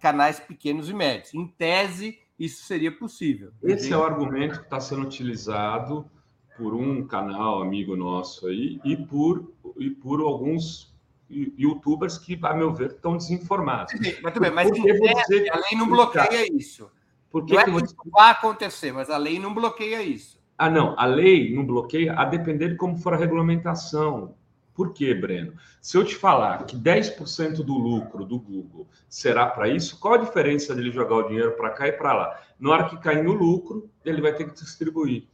canais 0.00 0.40
pequenos 0.40 0.90
e 0.90 0.92
médios. 0.92 1.32
Em 1.32 1.46
tese, 1.46 2.18
isso 2.38 2.64
seria 2.64 2.90
possível. 2.90 3.52
Esse 3.62 3.92
é 3.92 3.96
o 3.96 4.02
argumento 4.02 4.58
que 4.58 4.64
está 4.64 4.80
sendo 4.80 5.02
utilizado 5.02 6.10
por 6.56 6.74
um 6.74 7.06
canal 7.06 7.62
amigo 7.62 7.96
nosso 7.96 8.46
aí 8.46 8.80
e 8.84 8.96
por, 8.96 9.52
e 9.78 9.90
por 9.90 10.20
alguns 10.20 10.94
youtubers 11.30 12.18
que, 12.18 12.38
a 12.42 12.54
meu 12.54 12.72
ver, 12.72 12.90
estão 12.92 13.16
desinformados. 13.16 13.92
Mas, 14.22 14.38
bem, 14.38 14.50
mas 14.50 14.70
tese, 14.70 15.50
a 15.50 15.56
lei 15.56 15.76
não 15.76 15.88
bloqueia 15.88 16.46
isso. 16.52 16.90
Por 17.30 17.44
que 17.44 17.54
não 17.54 17.60
é 17.60 17.64
que 17.64 17.84
isso 17.84 17.96
vai 18.06 18.30
acontecer, 18.30 18.92
mas 18.92 19.10
a 19.10 19.16
lei 19.16 19.38
não 19.38 19.52
bloqueia 19.52 20.02
isso. 20.02 20.38
Ah, 20.56 20.70
não. 20.70 20.94
A 20.98 21.04
lei 21.06 21.52
não 21.54 21.66
bloqueia 21.66 22.12
a 22.14 22.24
depender 22.24 22.68
de 22.68 22.76
como 22.76 22.96
for 22.96 23.14
a 23.14 23.16
regulamentação. 23.16 24.36
Por 24.72 24.92
quê, 24.92 25.14
Breno? 25.14 25.54
Se 25.80 25.96
eu 25.96 26.04
te 26.04 26.14
falar 26.14 26.64
que 26.64 26.76
10% 26.76 27.64
do 27.64 27.74
lucro 27.74 28.24
do 28.24 28.38
Google 28.38 28.88
será 29.08 29.46
para 29.46 29.68
isso, 29.68 29.98
qual 29.98 30.14
a 30.14 30.18
diferença 30.18 30.74
dele 30.74 30.90
jogar 30.90 31.16
o 31.16 31.28
dinheiro 31.28 31.52
para 31.52 31.70
cá 31.70 31.88
e 31.88 31.92
para 31.92 32.12
lá? 32.12 32.40
Na 32.58 32.70
hora 32.70 32.88
que 32.88 32.96
cair 32.98 33.22
no 33.22 33.32
lucro, 33.32 33.88
ele 34.04 34.20
vai 34.20 34.32
ter 34.32 34.44
que 34.48 34.54
distribuir. 34.54 35.28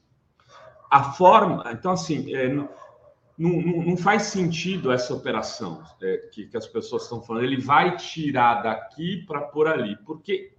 A 0.90 1.12
forma, 1.12 1.64
então, 1.70 1.92
assim, 1.92 2.34
é, 2.34 2.48
não, 2.48 2.68
não, 3.38 3.52
não, 3.84 3.96
faz 3.96 4.24
sentido 4.24 4.90
essa 4.90 5.14
operação 5.14 5.82
é, 6.02 6.16
que, 6.32 6.46
que, 6.46 6.56
as 6.56 6.66
pessoas 6.66 7.04
estão 7.04 7.22
falando. 7.22 7.44
Ele 7.44 7.60
vai 7.60 7.96
tirar 7.96 8.62
daqui 8.62 9.24
para 9.24 9.40
pôr 9.40 9.68
ali, 9.68 9.96
porque 10.04 10.52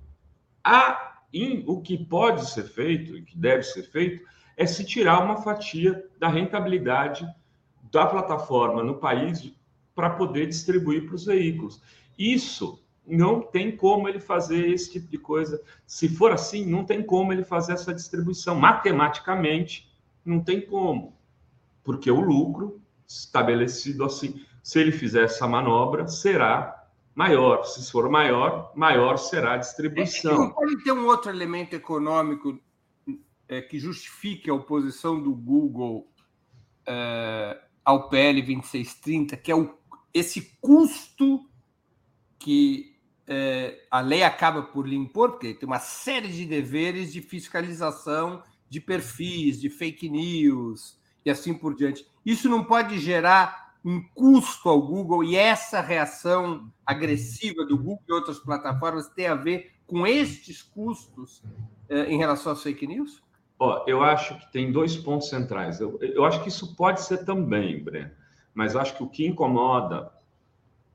a, 0.63 1.19
in, 1.33 1.63
o 1.67 1.81
que 1.81 1.97
pode 1.97 2.49
ser 2.49 2.63
feito 2.63 3.17
e 3.17 3.23
que 3.23 3.37
deve 3.37 3.63
ser 3.63 3.83
feito 3.83 4.25
é 4.55 4.65
se 4.65 4.85
tirar 4.85 5.23
uma 5.23 5.37
fatia 5.41 6.03
da 6.17 6.27
rentabilidade 6.27 7.27
da 7.91 8.05
plataforma 8.05 8.83
no 8.83 8.95
país 8.95 9.53
para 9.93 10.11
poder 10.11 10.47
distribuir 10.47 11.05
para 11.05 11.15
os 11.15 11.25
veículos. 11.25 11.81
Isso 12.17 12.81
não 13.05 13.41
tem 13.41 13.75
como 13.75 14.07
ele 14.07 14.19
fazer 14.19 14.69
esse 14.69 14.91
tipo 14.91 15.07
de 15.07 15.17
coisa. 15.17 15.61
Se 15.85 16.07
for 16.07 16.31
assim, 16.31 16.65
não 16.65 16.85
tem 16.85 17.03
como 17.03 17.33
ele 17.33 17.43
fazer 17.43 17.73
essa 17.73 17.93
distribuição. 17.93 18.55
Matematicamente, 18.55 19.90
não 20.25 20.43
tem 20.43 20.62
como. 20.62 21.15
Porque 21.84 22.10
o 22.10 22.21
lucro 22.21 22.81
estabelecido 23.07 24.05
assim, 24.05 24.45
se 24.63 24.79
ele 24.79 24.91
fizer 24.91 25.23
essa 25.23 25.47
manobra, 25.47 26.07
será 26.07 26.88
maior. 27.13 27.63
Se 27.63 27.91
for 27.91 28.10
maior, 28.10 28.71
maior 28.75 29.17
será 29.17 29.53
a 29.53 29.57
distribuição. 29.57 30.45
É, 30.45 30.49
pode 30.53 30.84
ter 30.84 30.91
um 30.91 31.05
outro 31.05 31.29
elemento 31.29 31.75
econômico 31.75 32.60
é, 33.47 33.62
que 33.62 33.79
justifique 33.79 34.49
a 34.49 34.53
oposição 34.53 35.21
do 35.21 35.34
Google 35.34 36.07
é, 36.86 37.60
ao 37.84 38.10
PL 38.10 38.41
2630, 38.41 39.38
que 39.38 39.51
é 39.51 39.55
o, 39.55 39.77
esse 40.13 40.57
custo 40.62 41.45
que 42.39 42.97
é, 43.27 43.86
a 43.89 44.01
lei 44.01 44.23
acaba 44.23 44.63
por 44.63 44.88
lhe 44.88 44.95
impor, 44.95 45.31
porque 45.31 45.53
tem 45.53 45.67
uma 45.67 45.79
série 45.79 46.29
de 46.29 46.45
deveres 46.45 47.13
de 47.13 47.21
fiscalização 47.21 48.41
de 48.71 48.79
perfis, 48.79 49.60
de 49.60 49.69
fake 49.69 50.10
news 50.10 50.97
e 51.25 51.29
assim 51.29 51.53
por 51.53 51.75
diante. 51.75 52.07
Isso 52.25 52.47
não 52.47 52.63
pode 52.63 52.97
gerar 52.99 53.75
um 53.84 54.01
custo 54.01 54.69
ao 54.69 54.81
Google 54.81 55.25
e 55.25 55.36
essa 55.36 55.81
reação 55.81 56.71
agressiva 56.86 57.65
do 57.65 57.77
Google 57.77 58.01
e 58.07 58.13
outras 58.13 58.39
plataformas 58.39 59.10
tem 59.10 59.27
a 59.27 59.36
ver 59.36 59.73
com 59.86 60.07
estes 60.07 60.63
custos 60.63 61.43
eh, 61.89 62.05
em 62.05 62.17
relação 62.17 62.53
às 62.53 62.63
fake 62.63 62.88
news? 62.88 63.21
Ó, 63.60 63.84
eu 63.86 64.01
acho 64.01 64.39
que 64.39 64.49
tem 64.53 64.71
dois 64.71 64.95
pontos 64.95 65.27
centrais. 65.27 65.81
Eu, 65.81 65.99
eu 66.01 66.23
acho 66.23 66.41
que 66.41 66.47
isso 66.47 66.73
pode 66.73 67.01
ser 67.01 67.25
também, 67.25 67.84
Breno, 67.84 68.12
mas 68.53 68.77
acho 68.77 68.95
que 68.95 69.03
o 69.03 69.10
que 69.10 69.27
incomoda, 69.27 70.10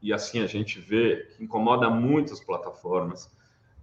e 0.01 0.15
assim 0.15 0.41
a 0.41 0.47
gente 0.47 0.81
vê, 0.81 1.29
que 1.37 1.45
incomoda 1.45 1.91
muitas 1.91 2.41
plataformas, 2.41 3.31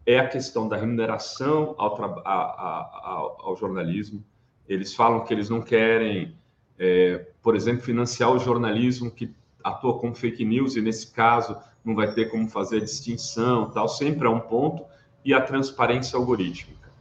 é 0.05 0.19
a 0.19 0.27
questão 0.27 0.67
da 0.67 0.75
remuneração 0.75 1.75
ao, 1.77 2.21
a, 2.25 2.33
a, 2.33 3.35
ao 3.39 3.55
jornalismo. 3.55 4.23
Eles 4.67 4.93
falam 4.93 5.23
que 5.23 5.33
eles 5.33 5.49
não 5.49 5.61
querem, 5.61 6.35
é, 6.77 7.27
por 7.41 7.55
exemplo, 7.55 7.83
financiar 7.83 8.31
o 8.31 8.39
jornalismo 8.39 9.11
que 9.11 9.33
atua 9.63 9.97
com 9.99 10.13
fake 10.13 10.43
news, 10.43 10.75
e 10.75 10.81
nesse 10.81 11.11
caso 11.11 11.57
não 11.83 11.95
vai 11.95 12.13
ter 12.13 12.29
como 12.29 12.49
fazer 12.49 12.77
a 12.77 12.83
distinção, 12.83 13.69
tal. 13.69 13.87
Sempre 13.87 14.27
é 14.27 14.29
um 14.29 14.39
ponto, 14.39 14.83
e 15.23 15.33
a 15.33 15.41
transparência 15.41 16.17
algorítmica. 16.17 16.91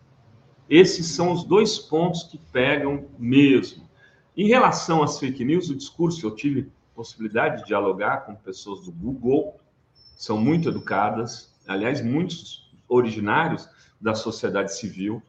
Esses 0.70 1.06
são 1.08 1.32
os 1.32 1.44
dois 1.44 1.78
pontos 1.78 2.22
que 2.22 2.38
pegam 2.52 3.06
mesmo. 3.18 3.88
Em 4.36 4.46
relação 4.46 5.02
às 5.02 5.18
fake 5.18 5.44
news, 5.44 5.68
o 5.68 5.74
discurso, 5.74 6.24
eu 6.24 6.34
tive 6.34 6.70
possibilidade 6.94 7.58
de 7.58 7.66
dialogar 7.66 8.18
com 8.24 8.34
pessoas 8.34 8.84
do 8.84 8.92
Google, 8.92 9.58
são 10.16 10.38
muito 10.38 10.68
educadas, 10.68 11.52
aliás, 11.66 12.00
muitos 12.00 12.61
originários 12.92 13.68
da 14.00 14.14
sociedade 14.14 14.74
civil, 14.74 15.22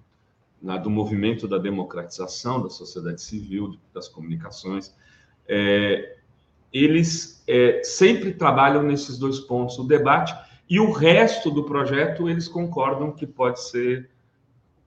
na, 0.62 0.78
do 0.78 0.89
movimento 0.89 1.47
da 1.47 1.58
democratização 1.58 2.62
da 2.62 2.69
sociedade 2.69 3.21
civil, 3.21 3.78
das 3.93 4.08
comunicações, 4.08 4.95
é, 5.47 6.17
eles 6.71 7.43
é, 7.47 7.82
sempre 7.84 8.34
trabalham 8.34 8.82
nesses 8.82 9.17
dois 9.17 9.39
pontos, 9.39 9.78
o 9.78 9.84
debate 9.84 10.34
e 10.69 10.80
o 10.80 10.91
resto 10.91 11.52
do 11.52 11.63
projeto 11.63 12.30
eles 12.30 12.47
concordam 12.47 13.12
que 13.12 13.28
pode 13.28 13.62
ser, 13.62 14.10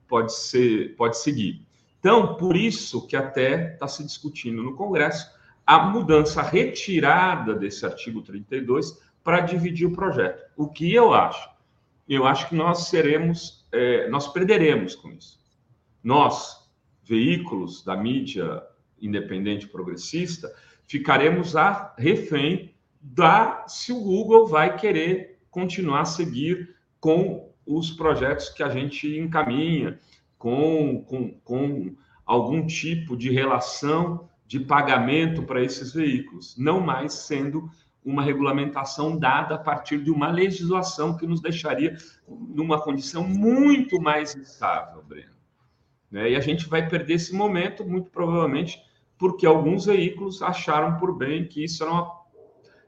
pode 0.07 0.33
ser, 0.33 0.95
pode 0.95 1.17
seguir. 1.17 1.65
Então, 1.99 2.35
por 2.35 2.55
isso 2.55 3.05
que 3.07 3.15
até 3.15 3.73
está 3.73 3.87
se 3.87 4.03
discutindo 4.03 4.63
no 4.63 4.75
Congresso 4.75 5.31
a 5.65 5.79
mudança, 5.79 6.41
a 6.41 6.43
retirada 6.43 7.53
desse 7.53 7.85
artigo 7.85 8.21
32 8.21 8.99
para 9.23 9.41
dividir 9.41 9.85
o 9.85 9.91
projeto. 9.91 10.43
O 10.55 10.67
que 10.67 10.93
eu 10.93 11.13
acho? 11.13 11.49
Eu 12.07 12.25
acho 12.25 12.49
que 12.49 12.55
nós 12.55 12.87
seremos, 12.87 13.67
é, 13.71 14.09
nós 14.09 14.27
perderemos 14.27 14.95
com 14.95 15.11
isso. 15.11 15.39
Nós, 16.03 16.69
veículos 17.03 17.83
da 17.83 17.95
mídia 17.95 18.63
independente 18.99 19.67
progressista, 19.67 20.53
ficaremos 20.85 21.55
a 21.55 21.93
refém 21.97 22.73
da 23.01 23.65
se 23.67 23.91
o 23.91 23.99
Google 23.99 24.47
vai 24.47 24.75
querer 24.77 25.39
continuar 25.49 26.01
a 26.01 26.05
seguir 26.05 26.75
com 26.99 27.51
os 27.65 27.91
projetos 27.91 28.49
que 28.49 28.63
a 28.63 28.69
gente 28.69 29.17
encaminha, 29.17 29.99
com, 30.37 31.03
com, 31.03 31.31
com 31.41 31.95
algum 32.25 32.65
tipo 32.65 33.17
de 33.17 33.29
relação 33.31 34.29
de 34.45 34.61
pagamento 34.61 35.43
para 35.43 35.61
esses 35.61 35.93
veículos, 35.93 36.55
não 36.57 36.79
mais 36.79 37.13
sendo 37.13 37.69
uma 38.09 38.23
regulamentação 38.23 39.17
dada 39.17 39.55
a 39.55 39.57
partir 39.57 40.01
de 40.01 40.09
uma 40.09 40.31
legislação 40.31 41.17
que 41.17 41.27
nos 41.27 41.41
deixaria 41.41 41.97
numa 42.27 42.81
condição 42.81 43.27
muito 43.27 44.01
mais 44.01 44.33
estável, 44.33 45.03
Breno. 45.03 45.35
Né? 46.09 46.31
E 46.31 46.35
a 46.35 46.39
gente 46.39 46.69
vai 46.69 46.87
perder 46.87 47.15
esse 47.15 47.35
momento, 47.35 47.85
muito 47.85 48.09
provavelmente, 48.09 48.81
porque 49.17 49.45
alguns 49.45 49.85
veículos 49.85 50.41
acharam 50.41 50.97
por 50.97 51.17
bem 51.17 51.47
que 51.47 51.63
isso 51.63 51.83
era, 51.83 51.91
uma, 51.91 52.21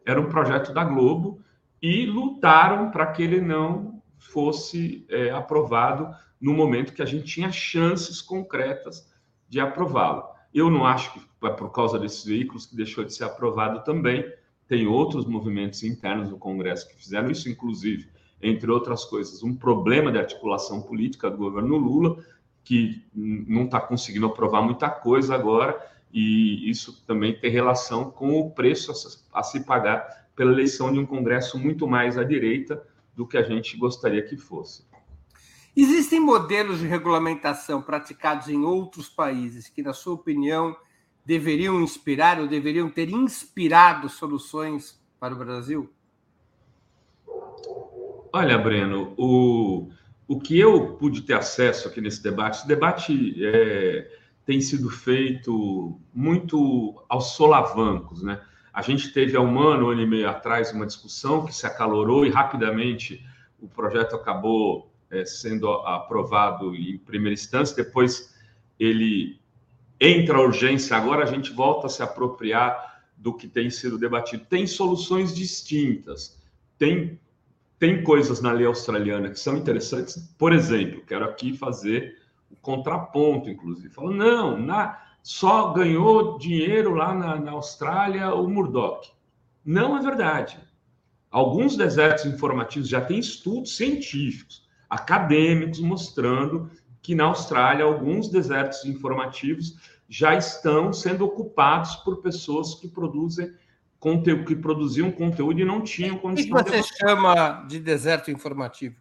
era 0.05 0.21
um 0.21 0.29
projeto 0.29 0.73
da 0.73 0.85
Globo 0.85 1.41
e 1.81 2.05
lutaram 2.05 2.89
para 2.89 3.07
que 3.07 3.21
ele 3.21 3.41
não 3.41 4.01
fosse 4.17 5.05
é, 5.09 5.31
aprovado 5.31 6.15
no 6.39 6.53
momento 6.53 6.93
que 6.93 7.01
a 7.01 7.05
gente 7.05 7.25
tinha 7.25 7.51
chances 7.51 8.21
concretas 8.21 9.11
de 9.49 9.59
aprová-lo. 9.59 10.23
Eu 10.53 10.69
não 10.69 10.85
acho 10.85 11.11
que 11.13 11.19
é 11.43 11.49
por 11.49 11.71
causa 11.71 11.99
desses 11.99 12.23
veículos 12.23 12.65
que 12.65 12.75
deixou 12.75 13.03
de 13.03 13.13
ser 13.13 13.25
aprovado 13.25 13.83
também, 13.83 14.25
tem 14.69 14.85
outros 14.85 15.25
movimentos 15.25 15.83
internos 15.83 16.29
do 16.29 16.37
Congresso 16.37 16.87
que 16.87 16.95
fizeram 16.95 17.31
isso, 17.31 17.49
inclusive, 17.49 18.07
entre 18.39 18.69
outras 18.69 19.03
coisas, 19.03 19.41
um 19.41 19.53
problema 19.53 20.11
de 20.11 20.19
articulação 20.19 20.79
política 20.79 21.29
do 21.29 21.37
governo 21.37 21.75
Lula, 21.75 22.23
que 22.63 23.03
não 23.13 23.65
está 23.65 23.81
conseguindo 23.81 24.27
aprovar 24.27 24.61
muita 24.61 24.87
coisa 24.87 25.33
agora, 25.33 25.75
e 26.13 26.69
isso 26.69 27.03
também 27.07 27.33
tem 27.33 27.49
relação 27.49 28.11
com 28.11 28.39
o 28.39 28.51
preço 28.51 28.93
a 29.33 29.41
se 29.41 29.61
pagar 29.61 30.29
pela 30.35 30.51
eleição 30.51 30.93
de 30.93 30.99
um 30.99 31.05
Congresso 31.05 31.57
muito 31.57 31.87
mais 31.87 32.15
à 32.15 32.23
direita 32.23 32.81
do 33.15 33.25
que 33.25 33.37
a 33.37 33.43
gente 33.43 33.75
gostaria 33.75 34.21
que 34.21 34.37
fosse. 34.37 34.87
Existem 35.75 36.19
modelos 36.19 36.79
de 36.79 36.85
regulamentação 36.85 37.81
praticados 37.81 38.47
em 38.49 38.63
outros 38.63 39.09
países 39.09 39.67
que, 39.67 39.81
na 39.81 39.93
sua 39.93 40.13
opinião, 40.13 40.75
deveriam 41.29 41.79
inspirar 41.79 42.39
ou 42.39 42.47
deveriam 42.47 42.89
ter 42.89 43.07
inspirado 43.07 44.09
soluções 44.09 44.99
para 45.19 45.31
o 45.31 45.37
Brasil? 45.37 45.87
Olha, 48.33 48.57
Breno, 48.57 49.13
o, 49.15 49.91
o 50.27 50.39
que 50.39 50.59
eu 50.59 50.95
pude 50.95 51.21
ter 51.21 51.35
acesso 51.35 51.87
aqui 51.87 52.01
nesse 52.01 52.23
debate, 52.23 52.57
esse 52.57 52.67
debate 52.67 53.45
é, 53.45 54.11
tem 54.43 54.59
sido 54.59 54.89
feito 54.89 56.01
muito 56.11 56.99
aos 57.07 57.35
solavancos, 57.35 58.23
né? 58.23 58.41
A 58.73 58.81
gente 58.81 59.13
teve 59.13 59.37
há 59.37 59.41
um 59.41 59.59
ano, 59.59 59.85
um 59.85 59.89
ano 59.91 60.01
e 60.01 60.07
meio 60.07 60.27
atrás, 60.27 60.71
uma 60.71 60.87
discussão 60.87 61.45
que 61.45 61.53
se 61.53 61.67
acalorou 61.67 62.25
e 62.25 62.31
rapidamente 62.31 63.23
o 63.59 63.67
projeto 63.67 64.15
acabou 64.15 64.91
é, 65.11 65.23
sendo 65.25 65.69
aprovado 65.69 66.75
em 66.75 66.97
primeira 66.97 67.35
instância, 67.35 67.75
depois 67.75 68.35
ele 68.79 69.38
entra 69.99 70.37
a 70.37 70.41
urgência, 70.41 70.95
agora 70.95 71.23
a 71.23 71.27
gente 71.27 71.51
volta 71.51 71.87
a 71.87 71.89
se 71.89 72.01
apropriar 72.01 73.01
do 73.17 73.33
que 73.33 73.47
tem 73.47 73.69
sido 73.69 73.97
debatido. 73.97 74.45
Tem 74.45 74.65
soluções 74.65 75.35
distintas, 75.35 76.39
tem, 76.77 77.19
tem 77.77 78.01
coisas 78.03 78.41
na 78.41 78.51
lei 78.51 78.65
australiana 78.65 79.29
que 79.29 79.39
são 79.39 79.57
interessantes. 79.57 80.17
Por 80.37 80.53
exemplo, 80.53 81.03
quero 81.05 81.25
aqui 81.25 81.55
fazer 81.55 82.17
o 82.49 82.55
contraponto, 82.55 83.49
inclusive. 83.49 83.89
Falo, 83.89 84.11
não, 84.11 84.57
na, 84.57 84.97
só 85.21 85.73
ganhou 85.73 86.37
dinheiro 86.37 86.93
lá 86.93 87.13
na, 87.13 87.35
na 87.35 87.51
Austrália 87.51 88.33
o 88.33 88.47
Murdoch. 88.47 89.11
Não 89.65 89.97
é 89.97 90.01
verdade. 90.01 90.57
Alguns 91.29 91.75
desertos 91.75 92.25
informativos 92.25 92.87
já 92.87 93.01
têm 93.01 93.19
estudos 93.19 93.75
científicos, 93.75 94.67
acadêmicos, 94.89 95.79
mostrando 95.79 96.71
que 97.01 97.15
na 97.15 97.25
Austrália 97.25 97.85
alguns 97.85 98.29
desertos 98.29 98.85
informativos 98.85 99.77
já 100.07 100.35
estão 100.35 100.91
sendo 100.91 101.25
ocupados 101.25 101.95
por 101.97 102.21
pessoas 102.21 102.75
que 102.75 102.87
produzem 102.87 103.53
conteúdo, 103.99 104.45
que 104.45 104.55
produziam 104.55 105.11
conteúdo 105.11 105.59
e 105.59 105.65
não 105.65 105.81
tinham 105.81 106.17
condição. 106.17 106.57
O 106.57 106.63
que 106.63 106.71
você 106.71 106.81
de... 106.81 106.97
chama 106.97 107.65
de 107.67 107.79
deserto 107.79 108.31
informativo? 108.31 108.95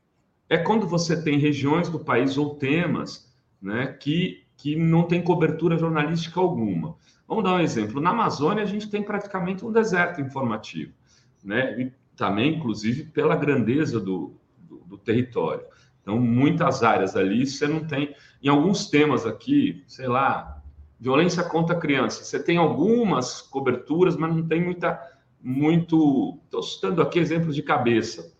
É 0.48 0.58
quando 0.58 0.86
você 0.86 1.22
tem 1.22 1.38
regiões 1.38 1.88
do 1.88 1.98
país 1.98 2.36
ou 2.36 2.56
temas, 2.56 3.32
né, 3.60 3.86
que 4.00 4.48
que 4.58 4.74
não 4.74 5.04
tem 5.04 5.22
cobertura 5.22 5.78
jornalística 5.78 6.38
alguma. 6.38 6.96
Vamos 7.26 7.44
dar 7.44 7.54
um 7.54 7.60
exemplo. 7.60 8.00
Na 8.00 8.10
Amazônia 8.10 8.64
a 8.64 8.66
gente 8.66 8.90
tem 8.90 9.02
praticamente 9.02 9.64
um 9.64 9.70
deserto 9.70 10.20
informativo, 10.20 10.92
né? 11.44 11.80
E 11.80 11.92
também, 12.16 12.56
inclusive, 12.56 13.04
pela 13.04 13.36
grandeza 13.36 14.00
do, 14.00 14.34
do, 14.58 14.78
do 14.78 14.98
território. 14.98 15.64
Então, 16.08 16.18
muitas 16.18 16.82
áreas 16.82 17.14
ali 17.14 17.46
você 17.46 17.68
não 17.68 17.84
tem. 17.84 18.14
Em 18.42 18.48
alguns 18.48 18.86
temas 18.88 19.26
aqui, 19.26 19.84
sei 19.86 20.08
lá, 20.08 20.62
violência 20.98 21.42
contra 21.42 21.76
criança, 21.78 22.24
você 22.24 22.42
tem 22.42 22.56
algumas 22.56 23.42
coberturas, 23.42 24.16
mas 24.16 24.34
não 24.34 24.48
tem 24.48 24.64
muita. 24.64 24.98
Muito. 25.38 26.38
Estou 26.44 26.62
citando 26.62 27.02
aqui 27.02 27.18
exemplos 27.18 27.54
de 27.54 27.62
cabeça. 27.62 28.34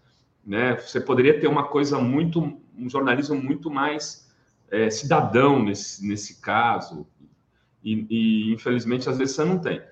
Né? 0.45 0.77
Você 0.77 0.99
poderia 0.99 1.39
ter 1.39 1.47
uma 1.47 1.65
coisa 1.65 1.99
muito. 1.99 2.59
um 2.75 2.89
jornalismo 2.89 3.37
muito 3.37 3.71
mais 3.71 4.33
é, 4.71 4.89
cidadão 4.89 5.63
nesse, 5.63 6.07
nesse 6.09 6.41
caso. 6.41 7.07
E, 7.85 8.07
e, 8.09 8.55
infelizmente, 8.55 9.11
às 9.11 9.19
vezes 9.19 9.37
você 9.37 9.45
não 9.45 9.59
tem. 9.59 9.83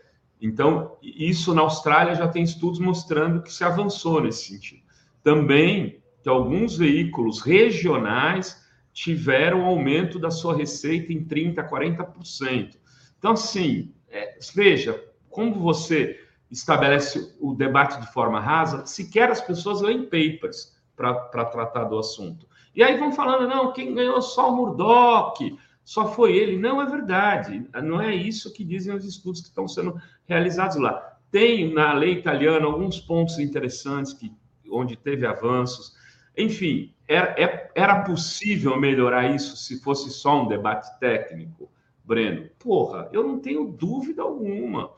Então, 0.41 0.97
isso 1.03 1.53
na 1.53 1.61
Austrália 1.61 2.15
já 2.15 2.27
tem 2.27 2.43
estudos 2.43 2.79
mostrando 2.79 3.43
que 3.43 3.53
se 3.53 3.63
avançou 3.63 4.23
nesse 4.23 4.49
sentido. 4.49 4.83
Também 5.23 6.01
que 6.27 6.31
alguns 6.31 6.77
veículos 6.77 7.41
regionais 7.41 8.61
tiveram 8.93 9.65
aumento 9.65 10.19
da 10.19 10.29
sua 10.29 10.57
receita 10.57 11.13
em 11.13 11.25
30%, 11.25 11.69
40%. 11.69 12.77
Então, 13.17 13.31
assim, 13.31 13.95
é, 14.09 14.37
veja, 14.53 15.01
como 15.31 15.55
você 15.55 16.21
estabelece 16.51 17.33
o 17.41 17.55
debate 17.55 18.01
de 18.01 18.13
forma 18.13 18.41
rasa, 18.41 18.85
sequer 18.87 19.31
as 19.31 19.41
pessoas 19.41 19.81
leem 19.81 20.03
papers. 20.03 20.77
para 20.97 21.45
tratar 21.45 21.85
do 21.85 21.97
assunto. 21.97 22.49
E 22.75 22.83
aí 22.83 22.99
vão 22.99 23.13
falando, 23.13 23.49
não, 23.49 23.73
quem 23.73 23.95
ganhou 23.95 24.21
só 24.21 24.51
o 24.51 24.57
Murdoch, 24.57 25.57
só 25.85 26.13
foi 26.13 26.35
ele. 26.37 26.59
Não 26.59 26.83
é 26.83 26.87
verdade, 26.87 27.65
não 27.85 28.01
é 28.01 28.13
isso 28.13 28.53
que 28.53 28.65
dizem 28.65 28.93
os 28.93 29.05
estudos 29.05 29.43
que 29.43 29.47
estão 29.47 29.69
sendo 29.69 29.95
realizados 30.25 30.77
lá. 30.77 31.19
Tem 31.31 31.73
na 31.73 31.93
lei 31.93 32.15
italiana 32.15 32.67
alguns 32.67 32.99
pontos 32.99 33.39
interessantes 33.39 34.13
que, 34.13 34.33
onde 34.69 34.97
teve 34.97 35.25
avanços. 35.25 35.95
Enfim, 36.37 36.93
era, 37.09 37.35
é, 37.41 37.71
era 37.75 38.03
possível 38.03 38.79
melhorar 38.79 39.35
isso 39.35 39.57
se 39.57 39.81
fosse 39.81 40.11
só 40.11 40.43
um 40.43 40.49
debate 40.49 40.99
técnico, 40.99 41.71
Breno? 42.05 42.49
Porra, 42.59 43.09
eu 43.13 43.27
não 43.27 43.39
tenho 43.39 43.69
dúvida 43.69 44.23
alguma, 44.23 44.93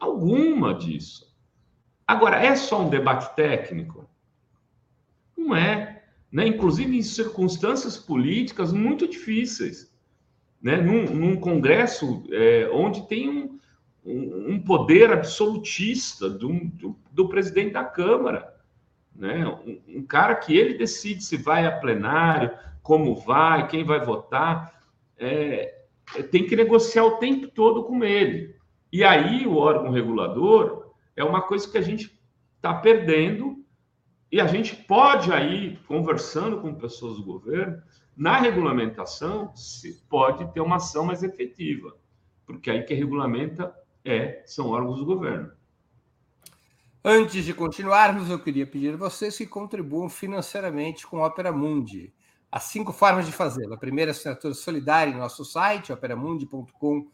alguma 0.00 0.74
disso. 0.74 1.32
Agora, 2.06 2.42
é 2.42 2.54
só 2.54 2.82
um 2.82 2.90
debate 2.90 3.34
técnico? 3.34 4.08
Não 5.36 5.54
é. 5.54 6.02
Né? 6.30 6.48
Inclusive 6.48 6.96
em 6.96 7.02
circunstâncias 7.02 7.96
políticas 7.96 8.72
muito 8.72 9.06
difíceis. 9.08 9.94
Né? 10.60 10.76
Num, 10.76 11.14
num 11.14 11.36
Congresso 11.36 12.24
é, 12.30 12.68
onde 12.72 13.06
tem 13.06 13.28
um, 13.28 13.58
um, 14.04 14.52
um, 14.52 14.60
poder 14.60 15.12
absolutista 15.12 16.28
do, 16.28 16.48
do, 16.52 16.96
do, 17.12 17.28
presidente 17.28 17.72
da 17.72 17.84
Câmara. 17.84 18.53
Né? 19.14 19.46
Um, 19.46 19.98
um 19.98 20.02
cara 20.02 20.34
que 20.34 20.56
ele 20.56 20.78
decide 20.78 21.22
se 21.22 21.36
vai 21.36 21.66
a 21.66 21.72
plenário, 21.72 22.50
como 22.82 23.14
vai, 23.14 23.66
quem 23.68 23.84
vai 23.84 24.04
votar. 24.04 24.80
É, 25.16 25.82
é 26.16 26.22
tem 26.22 26.46
que 26.46 26.56
negociar 26.56 27.04
o 27.04 27.16
tempo 27.16 27.48
todo 27.48 27.84
com 27.84 28.02
ele. 28.04 28.54
E 28.92 29.02
aí 29.02 29.46
o 29.46 29.56
órgão 29.56 29.90
regulador 29.90 30.92
é 31.16 31.24
uma 31.24 31.42
coisa 31.42 31.70
que 31.70 31.78
a 31.78 31.82
gente 31.82 32.16
está 32.56 32.74
perdendo 32.74 33.64
e 34.30 34.40
a 34.40 34.46
gente 34.46 34.74
pode 34.74 35.32
aí, 35.32 35.78
conversando 35.86 36.60
com 36.60 36.74
pessoas 36.74 37.16
do 37.16 37.24
governo, 37.24 37.80
na 38.16 38.36
regulamentação, 38.36 39.54
se 39.54 40.02
pode 40.08 40.52
ter 40.52 40.60
uma 40.60 40.76
ação 40.76 41.04
mais 41.04 41.22
efetiva, 41.22 41.96
porque 42.46 42.70
aí 42.70 42.82
que 42.82 42.94
regulamenta 42.94 43.74
é, 44.04 44.42
são 44.46 44.70
órgãos 44.70 44.98
do 44.98 45.06
governo. 45.06 45.52
Antes 47.06 47.44
de 47.44 47.52
continuarmos, 47.52 48.30
eu 48.30 48.38
queria 48.38 48.66
pedir 48.66 48.94
a 48.94 48.96
vocês 48.96 49.36
que 49.36 49.46
contribuam 49.46 50.08
financeiramente 50.08 51.06
com 51.06 51.20
Opera 51.20 51.52
Mundi. 51.52 52.10
Há 52.50 52.58
cinco 52.58 52.94
formas 52.94 53.26
de 53.26 53.32
fazê-lo. 53.32 53.74
A 53.74 53.76
primeira 53.76 54.10
é 54.10 54.12
assinatura 54.12 54.54
solidária 54.54 55.10
em 55.10 55.18
nosso 55.18 55.44
site, 55.44 55.92
operamundi.com.br 55.92 57.10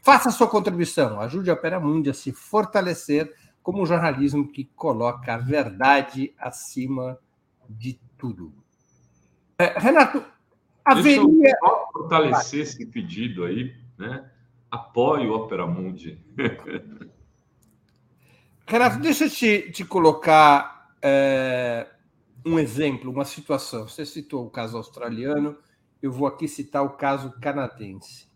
Faça 0.02 0.30
sua 0.30 0.46
contribuição, 0.46 1.20
ajude 1.20 1.50
a 1.50 1.54
Operamundi 1.54 2.10
a 2.10 2.14
se 2.14 2.30
fortalecer 2.30 3.34
como 3.60 3.82
um 3.82 3.86
jornalismo 3.86 4.46
que 4.46 4.66
coloca 4.76 5.34
a 5.34 5.38
verdade 5.38 6.32
acima 6.38 7.18
de 7.68 7.98
tudo. 8.16 8.54
É, 9.58 9.76
Renato, 9.78 10.24
haveria. 10.84 11.26
Deixa 11.26 11.56
eu 11.60 11.86
fortalecer 11.92 12.60
esse 12.60 12.86
pedido 12.86 13.44
aí, 13.44 13.74
né? 13.98 14.30
Apoie 14.70 15.26
o 15.26 15.34
Operamundi. 15.34 16.18
Renato, 18.66 18.98
deixa 18.98 19.24
eu 19.24 19.30
te, 19.30 19.70
te 19.70 19.84
colocar. 19.84 20.92
É 21.00 21.86
um 22.44 22.58
exemplo, 22.58 23.10
uma 23.10 23.24
situação. 23.24 23.88
Você 23.88 24.04
citou 24.06 24.46
o 24.46 24.50
caso 24.50 24.76
australiano, 24.76 25.56
eu 26.02 26.10
vou 26.10 26.26
aqui 26.26 26.48
citar 26.48 26.82
o 26.82 26.90
caso 26.90 27.32
canadense. 27.40 28.28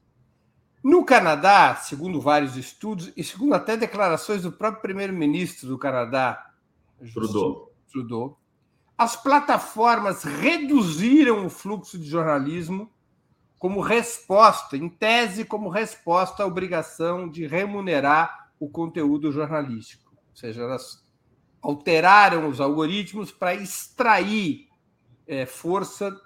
No 0.83 1.05
Canadá, 1.05 1.77
segundo 1.77 2.21
vários 2.21 2.57
estudos, 2.57 3.13
e 3.17 3.23
segundo 3.23 3.55
até 3.55 3.77
declarações 3.77 4.43
do 4.43 4.51
próprio 4.51 4.83
primeiro-ministro 4.83 5.69
do 5.69 5.79
Canadá, 5.79 6.51
Trudeau. 7.13 7.73
Trudeau, 7.91 8.41
as 8.99 9.17
plataformas 9.17 10.25
reduziram 10.25 11.47
o 11.47 11.51
fluxo 11.51 11.99
de 11.99 12.09
jornalismo 12.09 12.91
como 13.63 13.81
resposta, 13.81 14.77
em 14.77 14.89
tese, 14.89 15.45
como 15.45 15.69
resposta 15.69 16.43
à 16.43 16.47
obrigação 16.47 17.29
de 17.29 17.47
remunerar 17.47 18.51
o 18.59 18.69
conteúdo 18.69 19.31
jornalístico. 19.31 20.11
Ou 20.11 20.35
seja, 20.37 20.63
elas 20.63 21.07
alteraram 21.63 22.49
os 22.49 22.61
algoritmos 22.61 23.31
para 23.31 23.55
extrair 23.55 24.67
é, 25.29 25.47
força 25.47 26.21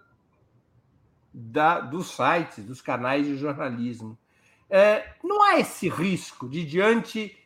da, 1.31 1.79
dos 1.79 2.07
sites, 2.07 2.65
dos 2.65 2.81
canais 2.81 3.27
de 3.27 3.37
jornalismo. 3.37 4.19
É, 4.71 5.13
não 5.23 5.43
há 5.43 5.61
esse 5.61 5.91
risco 5.91 6.49
de, 6.49 6.65
diante 6.65 7.37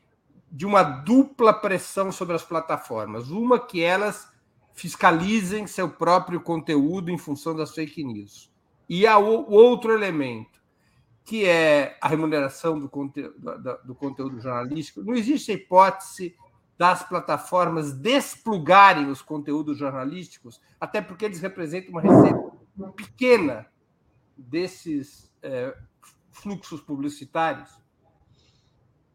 de 0.53 0.67
uma 0.67 0.85
dupla 0.85 1.53
pressão 1.53 2.13
sobre 2.13 2.37
as 2.37 2.45
plataformas, 2.45 3.29
uma 3.33 3.59
que 3.59 3.83
elas 3.83 4.29
fiscalizem 4.73 5.67
seu 5.67 5.91
próprio 5.91 6.41
conteúdo 6.41 7.11
em 7.11 7.19
função 7.19 7.57
das 7.57 7.75
fake 7.75 8.05
news, 8.05 8.50
e 8.91 9.07
há 9.07 9.17
o 9.17 9.49
outro 9.49 9.93
elemento, 9.93 10.61
que 11.25 11.47
é 11.47 11.97
a 12.01 12.09
remuneração 12.09 12.77
do, 12.77 12.89
conte 12.89 13.23
do, 13.23 13.79
do 13.85 13.95
conteúdo 13.95 14.41
jornalístico. 14.41 15.01
Não 15.01 15.15
existe 15.15 15.53
a 15.53 15.55
hipótese 15.55 16.35
das 16.77 17.09
plataformas 17.09 17.93
desplugarem 17.93 19.09
os 19.09 19.23
conteúdos 19.23 19.79
jornalísticos, 19.79 20.61
até 20.81 21.01
porque 21.01 21.25
eles 21.25 21.39
representam 21.41 21.91
uma 21.91 22.01
receita 22.01 22.51
pequena 22.97 23.67
desses 24.37 25.33
é, 25.41 25.73
fluxos 26.33 26.81
publicitários? 26.81 27.71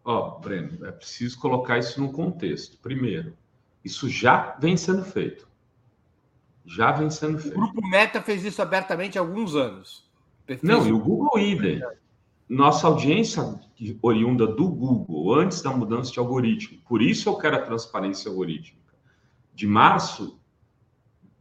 Ó, 0.06 0.38
oh, 0.38 0.40
Breno, 0.40 0.86
é 0.86 0.92
preciso 0.94 1.38
colocar 1.38 1.80
isso 1.80 2.00
no 2.00 2.14
contexto. 2.14 2.78
Primeiro, 2.78 3.36
isso 3.84 4.08
já 4.08 4.56
vem 4.58 4.78
sendo 4.78 5.04
feito. 5.04 5.50
Já 6.66 6.92
vem 6.92 7.10
sendo 7.10 7.38
feito. 7.38 7.56
O 7.56 7.60
Grupo 7.60 7.88
Meta 7.88 8.22
fez 8.22 8.44
isso 8.44 8.62
abertamente 8.62 9.18
há 9.18 9.22
alguns 9.22 9.56
anos. 9.56 10.10
Não, 10.62 10.88
e 10.88 10.92
o 10.92 11.00
Google 11.00 11.40
idem 11.40 11.82
nossa 12.48 12.88
audiência 12.88 13.60
oriunda 14.02 14.46
do 14.46 14.68
Google, 14.68 15.34
antes 15.34 15.62
da 15.62 15.72
mudança 15.72 16.12
de 16.12 16.20
algoritmo, 16.20 16.80
por 16.88 17.02
isso 17.02 17.28
eu 17.28 17.38
quero 17.38 17.56
a 17.56 17.62
transparência 17.62 18.30
algorítmica. 18.30 18.94
De 19.54 19.66
março 19.66 20.40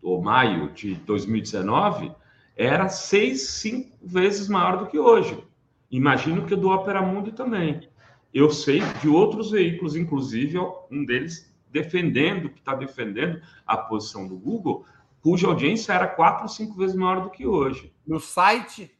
ou 0.03 0.23
maio 0.23 0.73
de 0.73 0.95
2019, 0.95 2.13
era 2.57 2.89
seis, 2.89 3.49
cinco 3.49 3.97
vezes 4.03 4.49
maior 4.49 4.79
do 4.79 4.87
que 4.87 4.99
hoje. 4.99 5.43
Imagino 5.91 6.47
que 6.47 6.57
do 6.57 6.71
Opera 6.71 7.03
Mundi 7.03 7.33
também. 7.33 7.89
Eu 8.33 8.51
sei 8.51 8.81
de 9.01 9.09
outros 9.09 9.51
veículos, 9.51 9.97
inclusive 9.97 10.59
um 10.91 11.05
deles 11.05 11.55
defendendo, 11.71 12.49
que 12.49 12.59
está 12.61 12.75
defendendo 12.75 13.41
a 13.67 13.77
posição 13.77 14.27
do 14.27 14.37
Google, 14.37 14.87
cuja 15.25 15.47
audiência 15.49 15.93
era 15.93 16.07
quatro 16.07 16.43
ou 16.43 16.49
cinco 16.49 16.77
vezes 16.77 16.95
maior 16.95 17.23
do 17.23 17.31
que 17.31 17.47
hoje. 17.47 17.93
No 18.07 18.21
site? 18.21 18.95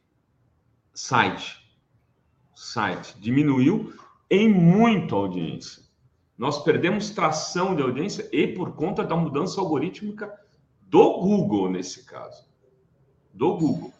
Site 0.91 1.63
site 2.55 3.19
diminuiu 3.19 3.93
em 4.31 4.49
muito 4.49 5.13
a 5.15 5.19
audiência. 5.19 5.83
Nós 6.37 6.63
perdemos 6.63 7.11
tração 7.11 7.75
de 7.75 7.81
audiência 7.81 8.27
e 8.31 8.47
por 8.47 8.73
conta 8.73 9.03
da 9.03 9.15
mudança 9.15 9.59
algorítmica 9.59 10.33
do 10.81 11.19
Google, 11.19 11.69
nesse 11.69 12.05
caso. 12.05 12.45
Do 13.33 13.55
Google. 13.57 13.93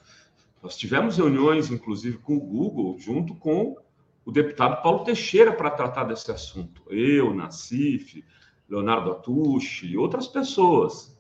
Nós 0.64 0.76
tivemos 0.76 1.18
reuniões, 1.18 1.70
inclusive, 1.70 2.18
com 2.18 2.36
o 2.38 2.40
Google, 2.40 2.98
junto 2.98 3.36
com 3.36 3.78
o 4.26 4.32
deputado 4.32 4.82
Paulo 4.82 5.04
Teixeira, 5.04 5.54
para 5.54 5.70
tratar 5.70 6.06
desse 6.06 6.32
assunto. 6.32 6.82
Eu, 6.90 7.34
Nassif, 7.34 8.24
Leonardo 8.68 9.12
Atushi 9.12 9.88
e 9.88 9.98
outras 9.98 10.28
pessoas. 10.28 11.15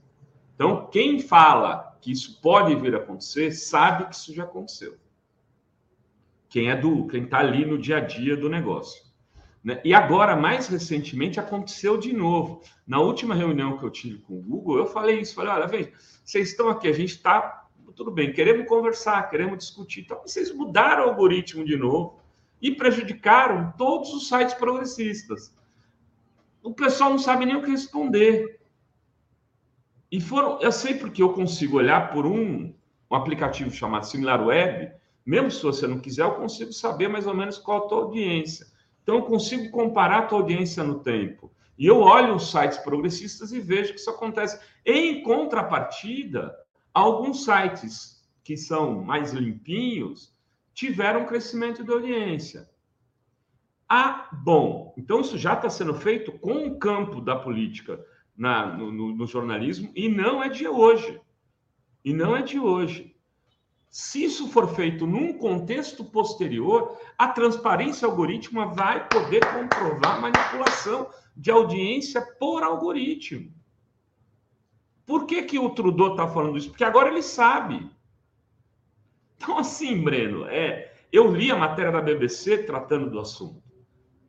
Então, 0.56 0.88
quem 0.88 1.20
fala 1.20 1.96
que 2.02 2.12
isso 2.12 2.42
pode 2.42 2.76
vir 2.76 2.96
a 2.96 2.98
acontecer, 2.98 3.52
sabe 3.52 4.06
que 4.06 4.16
isso 4.16 4.34
já 4.34 4.44
aconteceu 4.44 4.98
quem 6.56 6.70
é 6.70 6.76
do, 6.78 7.06
quem 7.08 7.26
está 7.26 7.40
ali 7.40 7.66
no 7.66 7.78
dia 7.78 7.98
a 7.98 8.00
dia 8.00 8.38
do 8.38 8.48
negócio. 8.48 9.04
Né? 9.62 9.82
E 9.84 9.94
agora, 9.94 10.38
mais 10.38 10.70
recentemente, 10.70 11.38
aconteceu 11.38 11.98
de 11.98 12.14
novo. 12.14 12.62
Na 12.88 13.02
última 13.02 13.36
reunião 13.36 13.78
que 13.78 13.84
eu 13.84 13.90
tive 13.90 14.20
com 14.20 14.36
o 14.36 14.42
Google, 14.42 14.78
eu 14.78 14.86
falei 14.86 15.20
isso, 15.20 15.36
falei, 15.36 15.52
olha, 15.52 15.68
vem, 15.68 15.92
vocês 16.24 16.52
estão 16.52 16.70
aqui, 16.70 16.88
a 16.88 16.94
gente 16.94 17.10
está, 17.10 17.68
tudo 17.94 18.10
bem, 18.10 18.32
queremos 18.32 18.70
conversar, 18.70 19.30
queremos 19.30 19.58
discutir, 19.58 20.04
então 20.06 20.22
vocês 20.22 20.50
mudaram 20.56 21.08
o 21.08 21.10
algoritmo 21.10 21.66
de 21.66 21.76
novo 21.76 22.22
e 22.62 22.72
prejudicaram 22.72 23.74
todos 23.78 24.14
os 24.14 24.30
sites 24.30 24.54
progressistas. 24.54 25.54
o 26.64 26.74
pessoal 26.74 27.10
não 27.10 27.20
sabe 27.20 27.46
nem 27.46 27.58
o 27.58 27.62
que 27.62 27.70
responder. 27.70 28.62
E 30.12 30.22
foram, 30.22 30.60
eu 30.62 30.72
sei 30.72 30.96
porque 30.96 31.22
eu 31.22 31.34
consigo 31.34 31.78
olhar 31.78 32.12
por 32.12 32.26
um, 32.26 32.74
um 33.10 33.16
aplicativo 33.16 33.72
chamado 33.72 34.06
SimilarWeb, 34.06 34.92
mesmo 35.26 35.50
se 35.50 35.64
você 35.64 35.88
não 35.88 36.00
quiser, 36.00 36.24
eu 36.24 36.36
consigo 36.36 36.72
saber 36.72 37.08
mais 37.08 37.26
ou 37.26 37.34
menos 37.34 37.58
qual 37.58 37.86
a 37.86 37.88
tua 37.88 37.98
audiência. 38.04 38.68
Então, 39.02 39.16
eu 39.16 39.24
consigo 39.24 39.72
comparar 39.72 40.20
a 40.20 40.26
tua 40.26 40.40
audiência 40.40 40.84
no 40.84 41.00
tempo. 41.00 41.52
E 41.78 41.86
eu 41.86 42.00
olho 42.00 42.36
os 42.36 42.52
sites 42.52 42.78
progressistas 42.78 43.52
e 43.52 43.60
vejo 43.60 43.94
que 43.94 44.00
isso 44.00 44.10
acontece. 44.10 44.60
Em 44.86 45.22
contrapartida, 45.24 46.56
alguns 46.94 47.44
sites 47.44 48.24
que 48.44 48.56
são 48.56 49.04
mais 49.04 49.34
limpinhos 49.34 50.34
tiveram 50.74 51.26
crescimento 51.26 51.84
de 51.84 51.92
audiência. 51.92 52.70
Ah, 53.88 54.30
bom, 54.32 54.94
então 54.98 55.22
isso 55.22 55.38
já 55.38 55.54
está 55.54 55.70
sendo 55.70 55.94
feito 55.94 56.32
com 56.40 56.68
o 56.68 56.78
campo 56.78 57.22
da 57.22 57.36
política 57.36 58.04
na, 58.38 58.66
no, 58.66 58.92
no, 58.92 59.26
jornalismo 59.26 59.92
e 59.96 60.10
não 60.10 60.44
é 60.44 60.50
de 60.50 60.68
hoje. 60.68 61.20
E 62.04 62.14
não 62.14 62.36
é 62.36 62.42
de 62.42 62.60
hoje. 62.60 63.16
Se 63.90 64.24
isso 64.24 64.50
for 64.50 64.76
feito 64.76 65.08
num 65.08 65.34
contexto 65.34 66.04
posterior, 66.04 66.98
a 67.18 67.30
transparência 67.30 68.06
algorítmica 68.06 68.66
vai 68.68 69.08
poder 69.08 69.42
comprovar 69.54 70.20
manipulação 70.20 71.10
de 71.36 71.50
audiência 71.50 72.22
por 72.40 72.62
algoritmo. 72.62 73.54
Por 75.06 75.26
que, 75.26 75.44
que 75.44 75.60
o 75.60 75.70
Trudeau 75.70 76.12
está 76.12 76.28
falando 76.28 76.58
isso? 76.58 76.70
Porque 76.70 76.84
agora 76.84 77.10
ele 77.10 77.22
sabe. 77.22 77.90
Então, 79.38 79.60
assim, 79.60 80.02
Breno, 80.04 80.46
é, 80.46 80.94
eu 81.12 81.34
li 81.34 81.52
a 81.52 81.56
matéria 81.56 81.92
da 81.92 82.02
BBC 82.02 82.64
tratando 82.64 83.10
do 83.10 83.20
assunto. 83.20 83.64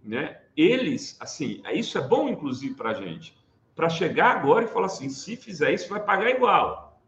Né? 0.03 0.41
Eles, 0.57 1.17
assim, 1.19 1.63
isso 1.73 1.99
é 1.99 2.07
bom, 2.07 2.29
inclusive, 2.29 2.75
para 2.75 2.91
a 2.91 2.95
gente, 2.95 3.37
para 3.77 3.91
chegar 3.91 4.35
agora 4.35 4.65
e 4.65 4.69
falar 4.69 4.87
assim: 4.87 5.11
se 5.11 5.37
fizer 5.37 5.73
isso, 5.73 5.89
vai 5.91 6.03
pagar 6.03 6.31
igual. 6.31 6.99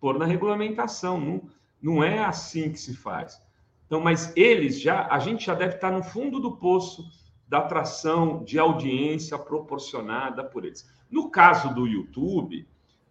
Pôr 0.00 0.18
na 0.18 0.24
regulamentação, 0.24 1.20
não, 1.20 1.42
não 1.80 2.02
é 2.02 2.18
assim 2.18 2.72
que 2.72 2.80
se 2.80 2.96
faz. 2.96 3.40
Então, 3.86 4.00
mas 4.00 4.32
eles 4.34 4.80
já, 4.80 5.06
a 5.08 5.18
gente 5.18 5.46
já 5.46 5.54
deve 5.54 5.74
estar 5.74 5.92
no 5.92 6.02
fundo 6.02 6.40
do 6.40 6.56
poço 6.56 7.04
da 7.46 7.58
atração 7.58 8.42
de 8.44 8.58
audiência 8.58 9.38
proporcionada 9.38 10.44
por 10.44 10.64
eles. 10.64 10.88
No 11.10 11.30
caso 11.30 11.74
do 11.74 11.86
YouTube, 11.86 12.68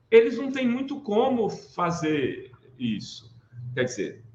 eles 0.09 0.37
não 0.37 0.51
têm 0.51 0.67
muito 0.67 1.01
como 1.01 1.49
fazer 1.49 2.51
isso. 2.77 3.35
Quer 3.73 3.85
dizer, 3.85 4.25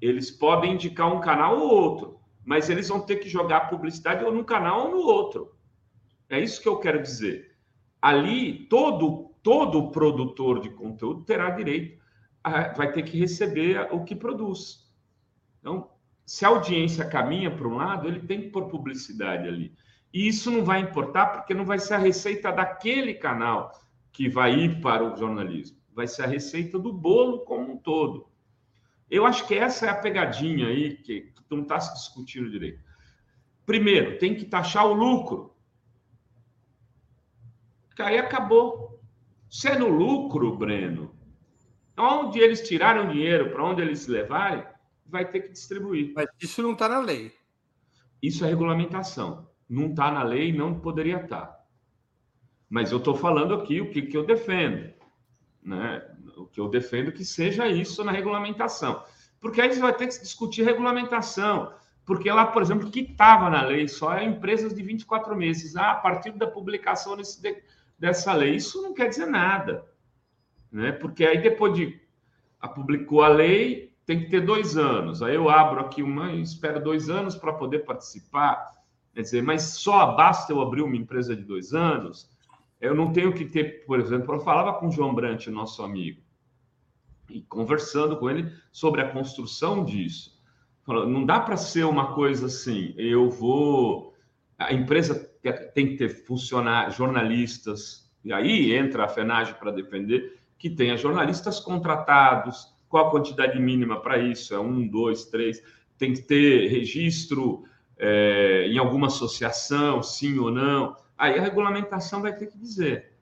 eles 0.00 0.30
podem 0.30 0.74
indicar 0.74 1.12
um 1.12 1.20
canal 1.20 1.58
ou 1.58 1.70
outro, 1.70 2.20
mas 2.44 2.68
eles 2.68 2.88
vão 2.88 3.00
ter 3.00 3.16
que 3.16 3.28
jogar 3.28 3.70
publicidade 3.70 4.24
ou 4.24 4.32
num 4.32 4.44
canal 4.44 4.86
ou 4.86 4.90
no 4.90 4.98
outro. 4.98 5.54
É 6.32 6.40
isso 6.40 6.62
que 6.62 6.68
eu 6.68 6.78
quero 6.78 7.02
dizer. 7.02 7.54
Ali, 8.00 8.66
todo, 8.66 9.34
todo 9.42 9.90
produtor 9.90 10.60
de 10.60 10.70
conteúdo 10.70 11.24
terá 11.24 11.50
direito, 11.50 12.00
a, 12.42 12.72
vai 12.72 12.90
ter 12.90 13.02
que 13.02 13.18
receber 13.18 13.86
o 13.92 14.02
que 14.02 14.16
produz. 14.16 14.90
Então, 15.60 15.90
se 16.24 16.44
a 16.46 16.48
audiência 16.48 17.04
caminha 17.04 17.54
para 17.54 17.68
um 17.68 17.76
lado, 17.76 18.08
ele 18.08 18.20
tem 18.20 18.40
que 18.40 18.48
pôr 18.48 18.66
publicidade 18.68 19.46
ali. 19.46 19.74
E 20.12 20.26
isso 20.26 20.50
não 20.50 20.64
vai 20.64 20.80
importar, 20.80 21.26
porque 21.26 21.52
não 21.52 21.66
vai 21.66 21.78
ser 21.78 21.94
a 21.94 21.98
receita 21.98 22.50
daquele 22.50 23.12
canal 23.12 23.70
que 24.10 24.28
vai 24.28 24.54
ir 24.54 24.80
para 24.80 25.04
o 25.04 25.16
jornalismo, 25.16 25.78
vai 25.92 26.06
ser 26.06 26.22
a 26.22 26.26
receita 26.26 26.78
do 26.78 26.92
bolo 26.92 27.40
como 27.40 27.72
um 27.72 27.76
todo. 27.76 28.26
Eu 29.10 29.26
acho 29.26 29.46
que 29.46 29.54
essa 29.54 29.84
é 29.84 29.88
a 29.90 29.94
pegadinha 29.94 30.68
aí 30.68 30.96
que, 30.96 31.20
que 31.20 31.42
não 31.50 31.62
está 31.62 31.78
se 31.78 31.92
discutindo 31.92 32.50
direito. 32.50 32.82
Primeiro, 33.66 34.18
tem 34.18 34.34
que 34.34 34.46
taxar 34.46 34.86
o 34.86 34.94
lucro. 34.94 35.51
Aí 37.98 38.18
acabou. 38.18 39.00
Se 39.48 39.68
é 39.68 39.78
no 39.78 39.88
lucro, 39.88 40.56
Breno, 40.56 41.14
onde 41.98 42.38
eles 42.38 42.66
tiraram 42.66 43.08
dinheiro, 43.08 43.50
para 43.50 43.64
onde 43.64 43.82
eles 43.82 44.06
levarem, 44.06 44.64
vai 45.06 45.28
ter 45.28 45.40
que 45.40 45.52
distribuir. 45.52 46.12
Mas 46.14 46.28
isso 46.40 46.62
não 46.62 46.72
está 46.72 46.88
na 46.88 46.98
lei. 46.98 47.32
Isso 48.22 48.44
é 48.44 48.48
regulamentação. 48.48 49.48
Não 49.68 49.90
está 49.90 50.10
na 50.10 50.22
lei, 50.22 50.52
não 50.52 50.80
poderia 50.80 51.16
estar. 51.16 51.46
Tá. 51.46 51.62
Mas 52.68 52.90
eu 52.90 52.98
estou 52.98 53.14
falando 53.14 53.54
aqui 53.54 53.80
o 53.80 53.90
que, 53.90 54.02
que 54.02 54.16
eu 54.16 54.24
defendo. 54.24 54.94
Né? 55.62 56.02
O 56.36 56.46
que 56.46 56.58
eu 56.58 56.68
defendo 56.68 57.08
é 57.08 57.12
que 57.12 57.24
seja 57.24 57.68
isso 57.68 58.02
na 58.02 58.12
regulamentação. 58.12 59.04
Porque 59.38 59.60
aí 59.60 59.72
você 59.72 59.80
vai 59.80 59.92
ter 59.92 60.06
que 60.06 60.20
discutir 60.20 60.62
regulamentação. 60.62 61.74
Porque 62.04 62.30
lá, 62.32 62.46
por 62.46 62.62
exemplo, 62.62 62.90
que 62.90 63.00
estava 63.00 63.50
na 63.50 63.62
lei 63.62 63.86
só 63.86 64.14
é 64.14 64.24
empresas 64.24 64.74
de 64.74 64.82
24 64.82 65.36
meses. 65.36 65.76
Ah, 65.76 65.92
a 65.92 65.96
partir 65.96 66.32
da 66.32 66.46
publicação 66.46 67.16
desse, 67.16 67.42
dessa 68.02 68.34
lei. 68.34 68.56
Isso 68.56 68.82
não 68.82 68.92
quer 68.92 69.08
dizer 69.08 69.26
nada. 69.26 69.86
Né? 70.72 70.90
Porque 70.90 71.24
aí 71.24 71.40
depois 71.40 71.72
de 71.72 72.02
a, 72.60 72.66
publicou 72.66 73.22
a 73.22 73.28
lei, 73.28 73.94
tem 74.04 74.18
que 74.18 74.28
ter 74.28 74.40
dois 74.40 74.76
anos. 74.76 75.22
Aí 75.22 75.36
eu 75.36 75.48
abro 75.48 75.80
aqui 75.80 76.02
uma 76.02 76.32
e 76.32 76.42
espero 76.42 76.82
dois 76.82 77.08
anos 77.08 77.36
para 77.36 77.52
poder 77.52 77.84
participar. 77.84 78.72
Quer 79.14 79.22
dizer, 79.22 79.42
mas 79.42 79.62
só 79.62 80.16
basta 80.16 80.52
eu 80.52 80.60
abrir 80.60 80.82
uma 80.82 80.96
empresa 80.96 81.36
de 81.36 81.44
dois 81.44 81.72
anos? 81.72 82.28
Eu 82.80 82.92
não 82.92 83.12
tenho 83.12 83.32
que 83.32 83.44
ter, 83.44 83.86
por 83.86 84.00
exemplo, 84.00 84.34
eu 84.34 84.40
falava 84.40 84.76
com 84.80 84.88
o 84.88 84.90
João 84.90 85.14
Brant, 85.14 85.46
nosso 85.46 85.84
amigo, 85.84 86.20
e 87.30 87.40
conversando 87.42 88.16
com 88.16 88.28
ele 88.28 88.52
sobre 88.72 89.00
a 89.00 89.12
construção 89.12 89.84
disso. 89.84 90.42
Não 90.88 91.24
dá 91.24 91.38
para 91.38 91.56
ser 91.56 91.84
uma 91.84 92.14
coisa 92.14 92.46
assim, 92.46 92.92
eu 92.96 93.30
vou. 93.30 94.12
A 94.58 94.72
empresa 94.72 95.31
tem 95.50 95.88
que 95.88 95.96
ter 95.96 96.08
funcionários, 96.08 96.94
jornalistas, 96.94 98.08
e 98.24 98.32
aí 98.32 98.72
entra 98.72 99.04
a 99.04 99.08
FENAGE 99.08 99.54
para 99.54 99.72
defender, 99.72 100.38
que 100.58 100.70
tenha 100.70 100.96
jornalistas 100.96 101.58
contratados, 101.58 102.72
qual 102.88 103.08
a 103.08 103.10
quantidade 103.10 103.58
mínima 103.58 104.00
para 104.00 104.18
isso? 104.18 104.54
É 104.54 104.60
um, 104.60 104.86
dois, 104.86 105.24
três. 105.24 105.62
Tem 105.98 106.12
que 106.12 106.20
ter 106.20 106.68
registro 106.68 107.64
é, 107.98 108.66
em 108.68 108.78
alguma 108.78 109.06
associação, 109.06 110.02
sim 110.02 110.38
ou 110.38 110.50
não. 110.50 110.94
Aí 111.16 111.38
a 111.38 111.42
regulamentação 111.42 112.20
vai 112.20 112.36
ter 112.36 112.46
que 112.46 112.58
dizer. 112.58 113.12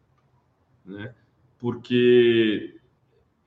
Né? 0.85 1.15
Porque. 1.57 2.81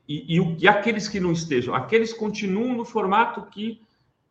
E, 0.07 0.37
e, 0.37 0.57
e 0.59 0.67
aqueles 0.67 1.07
que 1.07 1.19
não 1.19 1.31
estejam, 1.31 1.75
aqueles 1.75 2.13
continuam 2.13 2.73
no 2.73 2.85
formato 2.85 3.45
que 3.47 3.81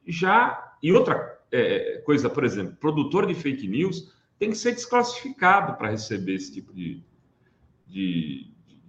já. 0.07 0.74
E 0.82 0.93
outra 0.93 1.38
é, 1.53 2.03
coisa, 2.07 2.30
por 2.30 2.43
exemplo, 2.43 2.74
produtor 2.76 3.26
de 3.26 3.34
fake 3.34 3.68
news 3.68 4.12
tem 4.43 4.51
que 4.51 4.57
ser 4.59 4.72
desclassificado 4.72 5.74
para 5.74 5.90
receber 5.90 6.34
esse 6.34 6.53
tipo 6.53 6.74
de, 6.74 7.01
de, 7.86 8.53
de, 8.66 8.80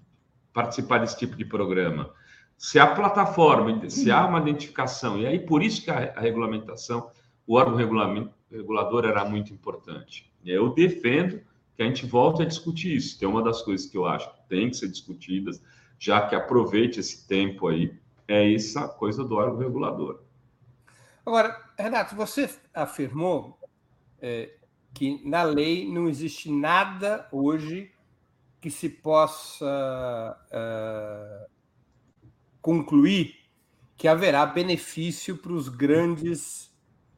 participar 0.51 0.97
desse 0.97 1.15
tipo 1.15 1.35
de 1.35 1.45
programa 1.45 2.11
se 2.57 2.79
a 2.79 2.87
plataforma, 2.87 3.87
se 3.87 4.09
há 4.09 4.25
uma 4.25 4.39
identificação, 4.39 5.19
e 5.19 5.27
aí 5.27 5.37
por 5.37 5.61
isso 5.61 5.83
que 5.83 5.91
a, 5.91 6.11
a 6.15 6.19
regulamentação, 6.19 7.07
o 7.45 7.55
órgão 7.55 7.75
regulador 8.49 9.05
era 9.05 9.23
muito 9.25 9.53
importante. 9.53 10.33
Eu 10.43 10.73
defendo 10.73 11.39
que 11.75 11.83
a 11.83 11.85
gente 11.85 12.07
volte 12.07 12.41
a 12.41 12.45
discutir 12.45 12.95
isso. 12.95 13.19
Tem 13.19 13.27
uma 13.27 13.43
das 13.43 13.61
coisas 13.61 13.85
que 13.85 13.95
eu 13.95 14.07
acho 14.07 14.33
que 14.33 14.49
tem 14.49 14.71
que 14.71 14.77
ser 14.77 14.87
discutidas, 14.87 15.61
já 15.99 16.25
que 16.25 16.33
aproveite 16.33 16.99
esse 16.99 17.27
tempo 17.27 17.67
aí, 17.67 17.95
é 18.27 18.55
essa 18.55 18.87
coisa 18.87 19.23
do 19.23 19.35
órgão 19.35 19.59
regulador. 19.59 20.23
Agora, 21.23 21.55
Renato, 21.77 22.15
você 22.15 22.49
afirmou 22.73 23.59
é, 24.19 24.49
que 24.93 25.21
na 25.27 25.43
lei 25.43 25.91
não 25.91 26.07
existe 26.07 26.51
nada 26.51 27.27
hoje 27.31 27.91
que 28.61 28.69
se 28.69 28.87
possa 28.87 30.37
uh, 30.51 31.49
concluir 32.61 33.35
que 33.97 34.07
haverá 34.07 34.45
benefício 34.45 35.37
para 35.37 35.51
os 35.51 35.67
grandes 35.67 36.73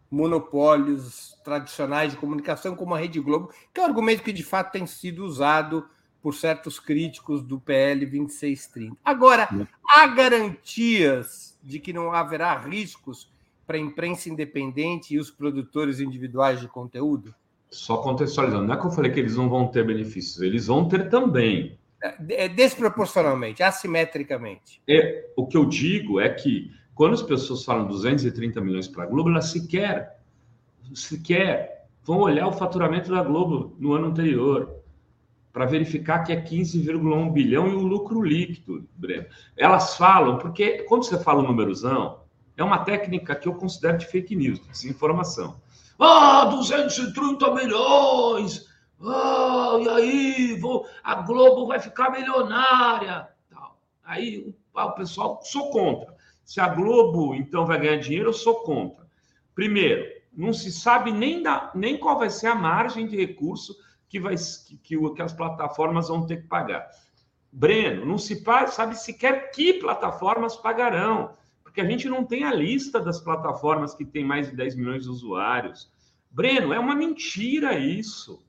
monopólios 0.10 1.36
tradicionais 1.44 2.12
de 2.12 2.18
comunicação, 2.18 2.76
como 2.76 2.96
a 2.96 3.00
Rede 3.00 3.20
Globo, 3.20 3.52
que 3.74 3.80
é 3.80 3.84
um 3.84 3.88
argumento 3.88 4.24
que 4.24 4.34
de 4.34 4.44
fato 4.44 4.72
tem 4.72 4.88
sido 4.88 5.26
usado 5.26 5.88
por 6.22 6.34
certos 6.34 6.80
críticos 6.80 7.44
do 7.44 7.60
PL 7.60 8.06
2630. 8.06 8.98
Agora, 9.06 9.48
há 9.88 10.08
garantias 10.08 11.56
de 11.62 11.80
que 11.80 11.94
não 11.94 12.12
haverá 12.12 12.58
riscos 12.58 13.32
para 13.68 13.78
a 13.78 13.80
imprensa 13.80 14.30
independente 14.30 15.14
e 15.14 15.20
os 15.20 15.30
produtores 15.30 16.00
individuais 16.00 16.60
de 16.60 16.68
conteúdo? 16.68 17.36
Só 17.76 17.98
contextualizando, 17.98 18.66
não 18.66 18.74
é 18.74 18.80
que 18.80 18.86
eu 18.86 18.92
falei 18.92 19.12
que 19.12 19.20
eles 19.20 19.36
não 19.36 19.50
vão 19.50 19.68
ter 19.68 19.86
benefícios, 19.86 20.42
eles 20.42 20.68
vão 20.68 20.88
ter 20.88 21.10
também. 21.10 21.78
É, 22.02 22.46
é 22.46 22.48
desproporcionalmente, 22.48 23.62
assimetricamente. 23.62 24.82
É, 24.88 25.30
o 25.36 25.46
que 25.46 25.58
eu 25.58 25.66
digo 25.66 26.20
é 26.20 26.30
que 26.30 26.72
quando 26.94 27.16
as 27.16 27.22
pessoas 27.22 27.66
falam 27.66 27.86
230 27.88 28.62
milhões 28.62 28.88
para 28.88 29.04
a 29.04 29.06
Globo, 29.06 29.30
elas 29.30 29.48
sequer, 29.48 30.22
sequer 30.94 31.88
vão 32.02 32.20
olhar 32.20 32.48
o 32.48 32.54
faturamento 32.54 33.12
da 33.12 33.22
Globo 33.22 33.76
no 33.78 33.92
ano 33.92 34.08
anterior 34.08 34.74
para 35.52 35.66
verificar 35.66 36.24
que 36.24 36.32
é 36.32 36.42
15,1 36.42 37.32
bilhão 37.34 37.68
e 37.68 37.74
o 37.74 37.80
lucro 37.80 38.22
líquido, 38.22 38.88
Breno. 38.96 39.26
Elas 39.58 39.98
falam, 39.98 40.38
porque 40.38 40.84
quando 40.84 41.04
você 41.04 41.20
fala 41.20 41.44
o 41.44 41.48
númerozão, 41.48 42.22
é 42.56 42.64
uma 42.64 42.80
técnica 42.86 43.36
que 43.36 43.50
eu 43.50 43.54
considero 43.54 43.98
de 43.98 44.06
fake 44.06 44.34
news, 44.34 44.62
de 44.62 44.70
desinformação. 44.70 45.60
Ah, 46.00 46.46
230 46.46 47.54
milhões! 47.54 48.66
Ah, 49.02 49.78
e 49.82 49.90
aí, 49.90 50.60
vou, 50.60 50.88
a 51.04 51.16
Globo 51.16 51.68
vai 51.68 51.80
ficar 51.80 52.12
milionária. 52.12 53.28
Tal. 53.50 53.80
Aí 54.04 54.54
o, 54.74 54.92
pessoal, 54.92 55.40
sou 55.44 55.70
contra. 55.70 56.16
Se 56.44 56.60
a 56.60 56.68
Globo, 56.68 57.34
então, 57.36 57.66
vai 57.66 57.80
ganhar 57.80 57.98
dinheiro, 57.98 58.30
eu 58.30 58.34
sou 58.34 58.56
contra. 58.62 59.06
Primeiro, 59.54 60.06
não 60.34 60.54
se 60.54 60.72
sabe 60.72 61.12
nem, 61.12 61.42
da, 61.42 61.72
nem 61.74 61.98
qual 61.98 62.20
vai 62.20 62.30
ser 62.30 62.48
a 62.48 62.56
margem 62.56 63.08
de 63.08 63.16
recurso 63.16 63.76
que, 64.08 64.20
vai, 64.20 64.36
que, 64.36 64.78
que, 64.78 65.14
que 65.14 65.22
as 65.22 65.34
plataformas 65.34 66.08
vão 66.08 66.26
ter 66.26 66.42
que 66.42 66.48
pagar. 66.48 66.90
Breno, 67.52 68.06
não 68.06 68.18
se 68.18 68.44
sabe 68.68 68.96
sequer 68.96 69.50
que 69.52 69.74
plataformas 69.76 70.58
pagarão, 70.58 71.36
porque 71.76 71.82
a 71.82 71.92
gente 71.92 72.08
não 72.08 72.24
tem 72.24 72.46
a 72.46 72.54
lista 72.54 73.02
das 73.02 73.20
plataformas 73.20 73.94
que 73.94 74.06
tem 74.06 74.24
mais 74.24 74.50
de 74.50 74.56
10 74.56 74.78
milhões 74.78 75.04
de 75.04 75.10
usuários. 75.10 75.92
Breno, 76.32 76.72
é 76.72 76.80
uma 76.80 76.96
mentira 76.96 77.78
isso. 77.78 78.42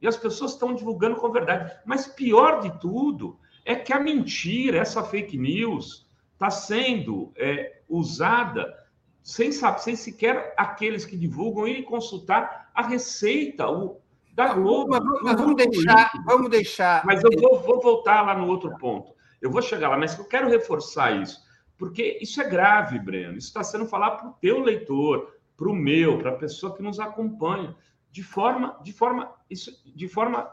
E 0.00 0.08
as 0.08 0.16
pessoas 0.16 0.52
estão 0.52 0.74
divulgando 0.74 1.16
com 1.16 1.30
verdade. 1.30 1.78
Mas 1.84 2.06
pior 2.06 2.62
de 2.62 2.80
tudo 2.80 3.38
é 3.66 3.76
que 3.76 3.92
a 3.92 4.00
mentira, 4.00 4.78
essa 4.78 5.04
fake 5.04 5.36
news, 5.36 6.08
está 6.32 6.48
sendo 6.48 7.30
é, 7.36 7.82
usada 7.86 8.74
sem, 9.22 9.52
saber, 9.52 9.80
sem 9.80 9.94
sequer 9.94 10.54
aqueles 10.56 11.04
que 11.04 11.18
divulgam 11.18 11.68
irem 11.68 11.82
consultar 11.82 12.70
a 12.74 12.86
receita, 12.86 13.68
o, 13.68 14.00
da 14.32 14.54
Globo. 14.54 14.92
Mas, 14.92 15.22
mas 15.22 15.38
vamos 15.38 15.56
deixar, 15.56 16.12
vamos 16.24 16.48
deixar. 16.48 17.04
Mas 17.04 17.22
eu 17.22 17.30
vou, 17.38 17.60
vou, 17.60 17.78
voltar 17.78 18.22
lá 18.22 18.34
no 18.34 18.46
outro 18.46 18.74
ponto. 18.78 19.12
Eu 19.38 19.50
vou 19.50 19.60
chegar 19.60 19.90
lá, 19.90 19.98
mas 19.98 20.18
eu 20.18 20.24
quero 20.24 20.48
reforçar 20.48 21.20
isso, 21.20 21.42
porque 21.80 22.18
isso 22.20 22.42
é 22.42 22.46
grave, 22.46 22.98
Breno. 22.98 23.38
Isso 23.38 23.48
está 23.48 23.64
sendo 23.64 23.86
falado 23.86 24.18
para 24.18 24.28
o 24.28 24.34
teu 24.34 24.60
leitor, 24.60 25.34
para 25.56 25.66
o 25.66 25.74
meu, 25.74 26.18
para 26.18 26.32
a 26.32 26.36
pessoa 26.36 26.76
que 26.76 26.82
nos 26.82 27.00
acompanha, 27.00 27.74
de 28.10 28.22
forma, 28.22 28.78
de 28.82 28.92
forma, 28.92 29.32
isso, 29.48 29.72
de 29.96 30.06
forma 30.06 30.46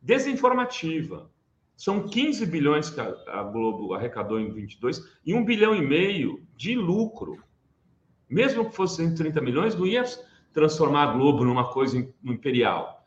desinformativa. 0.00 1.30
São 1.76 2.08
15 2.08 2.46
bilhões 2.46 2.88
que 2.88 2.98
a, 2.98 3.42
Globo 3.42 3.92
arrecadou 3.92 4.40
em 4.40 4.50
22 4.50 5.04
e 5.22 5.34
um 5.34 5.44
bilhão 5.44 5.74
e 5.74 5.82
meio 5.82 6.42
de 6.56 6.74
lucro. 6.74 7.44
Mesmo 8.26 8.64
que 8.64 8.74
fosse 8.74 8.96
130 8.96 9.38
milhões, 9.42 9.74
não 9.74 9.86
ia 9.86 10.04
transformar 10.50 11.02
a 11.02 11.12
Globo 11.12 11.44
numa 11.44 11.70
coisa 11.70 11.98
imperial. 12.24 13.06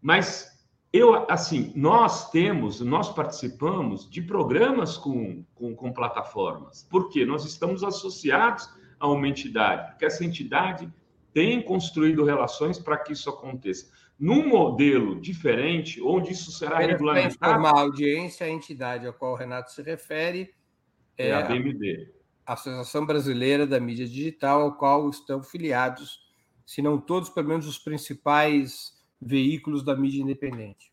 Mas 0.00 0.57
eu, 0.92 1.30
assim, 1.30 1.72
nós 1.76 2.30
temos, 2.30 2.80
nós 2.80 3.12
participamos 3.12 4.08
de 4.08 4.22
programas 4.22 4.96
com, 4.96 5.44
com, 5.54 5.74
com 5.74 5.92
plataformas. 5.92 6.86
Por 6.90 7.10
quê? 7.10 7.26
Nós 7.26 7.44
estamos 7.44 7.84
associados 7.84 8.68
a 8.98 9.06
uma 9.06 9.28
entidade, 9.28 9.90
porque 9.90 10.06
essa 10.06 10.24
entidade 10.24 10.90
tem 11.32 11.62
construído 11.62 12.24
relações 12.24 12.78
para 12.78 12.96
que 12.96 13.12
isso 13.12 13.28
aconteça. 13.28 13.92
Num 14.18 14.48
modelo 14.48 15.20
diferente, 15.20 16.02
onde 16.02 16.32
isso 16.32 16.50
será 16.50 16.78
regulamentado. 16.78 17.38
Para 17.38 17.50
informar 17.50 17.76
a 17.76 17.80
audiência, 17.82 18.46
a 18.46 18.50
entidade 18.50 19.06
a 19.06 19.12
qual 19.12 19.32
o 19.32 19.36
Renato 19.36 19.70
se 19.70 19.82
refere 19.82 20.52
é, 21.16 21.28
é 21.28 21.34
a 21.34 21.42
BMD. 21.42 22.10
A 22.44 22.54
Associação 22.54 23.04
Brasileira 23.04 23.66
da 23.66 23.78
Mídia 23.78 24.06
Digital, 24.06 24.62
ao 24.62 24.76
qual 24.76 25.08
estão 25.10 25.42
filiados, 25.42 26.18
se 26.64 26.80
não 26.80 26.98
todos, 26.98 27.28
pelo 27.28 27.46
menos 27.46 27.66
os 27.66 27.78
principais 27.78 28.97
veículos 29.20 29.82
da 29.82 29.96
mídia 29.96 30.22
independente. 30.22 30.92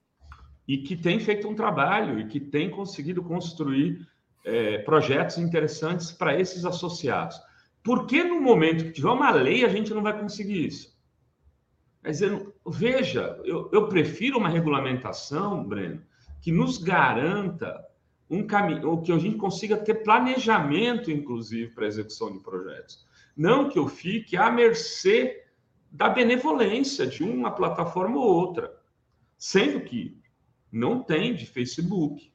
E 0.67 0.79
que 0.79 0.95
tem 0.95 1.19
feito 1.19 1.47
um 1.47 1.55
trabalho 1.55 2.19
e 2.19 2.27
que 2.27 2.39
tem 2.39 2.69
conseguido 2.69 3.21
construir 3.21 4.07
é, 4.43 4.79
projetos 4.79 5.37
interessantes 5.37 6.11
para 6.11 6.39
esses 6.39 6.65
associados. 6.65 7.39
Por 7.83 8.07
que 8.07 8.23
no 8.23 8.41
momento 8.41 8.85
que 8.85 8.91
tiver 8.91 9.09
uma 9.09 9.31
lei 9.31 9.63
a 9.63 9.69
gente 9.69 9.93
não 9.93 10.01
vai 10.01 10.19
conseguir 10.19 10.65
isso? 10.65 10.95
Quer 12.03 12.11
dizer, 12.11 12.53
veja, 12.67 13.39
eu, 13.43 13.69
eu 13.71 13.87
prefiro 13.87 14.37
uma 14.37 14.49
regulamentação, 14.49 15.63
Breno, 15.63 16.01
que 16.41 16.51
nos 16.51 16.77
garanta 16.77 17.83
um 18.29 18.45
caminho, 18.45 18.89
ou 18.89 19.01
que 19.01 19.11
a 19.11 19.17
gente 19.17 19.37
consiga 19.37 19.77
ter 19.77 20.03
planejamento, 20.03 21.11
inclusive, 21.11 21.71
para 21.73 21.87
execução 21.87 22.31
de 22.31 22.39
projetos. 22.39 23.05
Não 23.35 23.69
que 23.69 23.77
eu 23.77 23.87
fique 23.87 24.37
à 24.37 24.51
mercê 24.51 25.44
da 25.95 26.09
benevolência 26.09 27.07
de 27.07 27.23
uma 27.23 27.51
plataforma 27.51 28.17
ou 28.17 28.27
outra. 28.27 28.77
Sendo 29.37 29.79
que 29.79 30.21
não 30.69 31.01
tem 31.01 31.33
de 31.33 31.45
Facebook, 31.45 32.33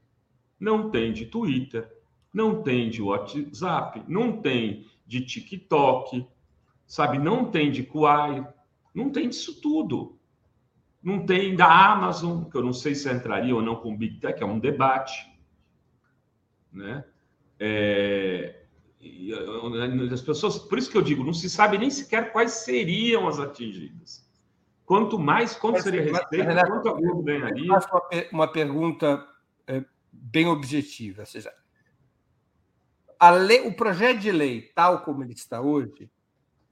não 0.58 0.90
tem 0.90 1.12
de 1.12 1.26
Twitter, 1.26 1.90
não 2.32 2.62
tem 2.62 2.88
de 2.88 3.02
WhatsApp, 3.02 4.02
não 4.08 4.40
tem 4.40 4.86
de 5.06 5.20
TikTok, 5.20 6.26
sabe? 6.86 7.18
Não 7.18 7.50
tem 7.50 7.70
de 7.70 7.82
Kuai, 7.82 8.46
não 8.94 9.11
tem 9.11 9.28
disso 9.28 9.61
tudo. 9.61 10.18
Não 11.02 11.26
tem 11.26 11.54
da 11.54 11.92
Amazon, 11.92 12.44
que 12.44 12.56
eu 12.56 12.62
não 12.62 12.72
sei 12.72 12.94
se 12.94 13.12
entraria 13.12 13.54
ou 13.54 13.62
não 13.62 13.76
com 13.76 13.96
Big 13.96 14.20
Tech, 14.20 14.42
é 14.42 14.46
um 14.46 14.58
debate. 14.58 15.30
Né? 16.72 17.04
É, 17.58 18.59
as 20.12 20.20
pessoas, 20.20 20.59
por 20.59 20.78
isso 20.78 20.90
que 20.90 20.96
eu 20.96 21.03
digo, 21.03 21.24
não 21.24 21.32
se 21.32 21.48
sabe 21.48 21.78
nem 21.78 21.90
sequer 21.90 22.32
quais 22.32 22.53
seriam 22.53 23.26
as 23.26 23.38
atingidas. 23.38 24.28
Quanto 24.84 25.18
mais, 25.18 25.55
quanto 25.55 25.74
mas, 25.74 25.84
seria 25.84 26.03
receita, 26.03 26.44
Renato, 26.44 26.70
quanto 26.70 26.88
a 26.88 26.92
Globo 26.92 27.22
ganharia. 27.22 27.66
Eu 27.66 27.80
faço 27.80 27.88
uma, 27.94 28.24
uma 28.32 28.48
pergunta 28.48 29.26
é, 29.66 29.84
bem 30.12 30.48
objetiva. 30.48 31.22
Ou 31.22 31.26
seja, 31.26 31.53
lei, 33.30 33.66
o 33.66 33.74
projeto 33.74 34.18
de 34.18 34.32
lei, 34.32 34.62
tal 34.74 35.03
como 35.03 35.22
ele 35.22 35.32
está 35.32 35.61
hoje, 35.61 36.11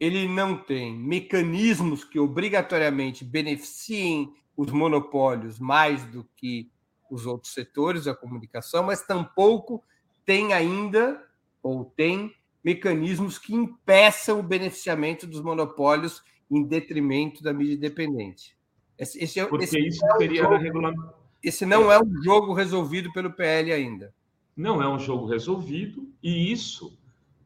ele 0.00 0.28
não 0.28 0.56
tem 0.56 0.96
mecanismos 0.96 2.04
que 2.04 2.18
obrigatoriamente 2.18 3.24
beneficiem 3.24 4.34
os 4.56 4.70
monopólios 4.72 5.58
mais 5.58 6.04
do 6.04 6.24
que 6.36 6.70
os 7.10 7.26
outros 7.26 7.52
setores 7.52 8.04
da 8.04 8.14
comunicação, 8.14 8.82
mas 8.82 9.02
tampouco 9.02 9.82
tem 10.24 10.52
ainda, 10.52 11.24
ou 11.68 11.84
tem, 11.84 12.32
mecanismos 12.64 13.38
que 13.38 13.54
impeçam 13.54 14.40
o 14.40 14.42
beneficiamento 14.42 15.26
dos 15.26 15.40
monopólios 15.40 16.22
em 16.50 16.64
detrimento 16.64 17.42
da 17.42 17.52
mídia 17.52 17.74
independente. 17.74 18.56
Esse, 18.98 19.22
esse, 19.22 19.40
é 19.40 19.46
Porque 19.46 19.64
esse 19.64 19.78
isso 19.78 20.04
é 20.04 20.16
seria 20.16 20.42
jogo, 20.42 20.56
regulamento. 20.56 21.14
Esse 21.42 21.64
não 21.64 21.92
é 21.92 22.02
um 22.02 22.22
jogo 22.22 22.52
resolvido 22.52 23.12
pelo 23.12 23.32
PL 23.32 23.72
ainda. 23.72 24.12
Não 24.56 24.82
é 24.82 24.88
um 24.88 24.98
jogo 24.98 25.26
resolvido, 25.26 26.08
e 26.20 26.50
isso, 26.50 26.98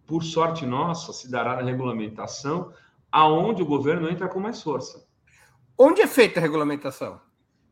por 0.07 0.23
sorte 0.23 0.65
nossa, 0.65 1.13
se 1.13 1.31
dará 1.31 1.57
na 1.57 1.71
regulamentação, 1.71 2.73
aonde 3.11 3.63
o 3.63 3.67
governo 3.67 4.09
entra 4.09 4.29
com 4.29 4.41
mais 4.41 4.63
força. 4.63 5.07
Onde 5.77 6.01
é 6.01 6.07
feita 6.07 6.41
a 6.41 6.43
regulamentação? 6.43 7.21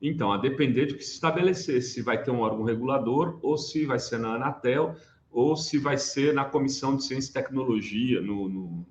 Então, 0.03 0.33
a 0.33 0.37
depender 0.37 0.87
de 0.87 0.95
que 0.95 1.05
se 1.05 1.15
estabelecer, 1.15 1.83
se 1.83 2.03
vai 2.03 2.23
ter 2.23 2.31
um 2.31 2.41
órgão 2.41 2.65
regulador, 2.65 3.39
ou 3.43 3.57
se 3.57 3.87
vai 3.87 3.99
ser 3.99 4.19
na 4.19 4.35
Anatel, 4.35 4.95
ou 5.31 5.57
se 5.57 5.79
vai 5.79 5.97
ser 5.97 6.35
na 6.35 6.45
Comissão 6.45 6.97
de 6.97 7.05
Ciência 7.05 7.31
e 7.31 7.33
Tecnologia, 7.33 8.21
no, 8.21 8.49
no, 8.49 8.87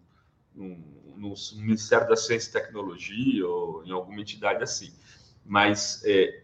no, 0.56 0.78
no 1.18 1.34
Ministério 1.58 2.08
da 2.08 2.16
Ciência 2.16 2.50
e 2.50 2.54
Tecnologia, 2.54 3.48
ou 3.48 3.84
em 3.86 3.92
alguma 3.92 4.22
entidade 4.22 4.64
assim. 4.64 4.92
Mas, 5.46 6.02
é, 6.06 6.44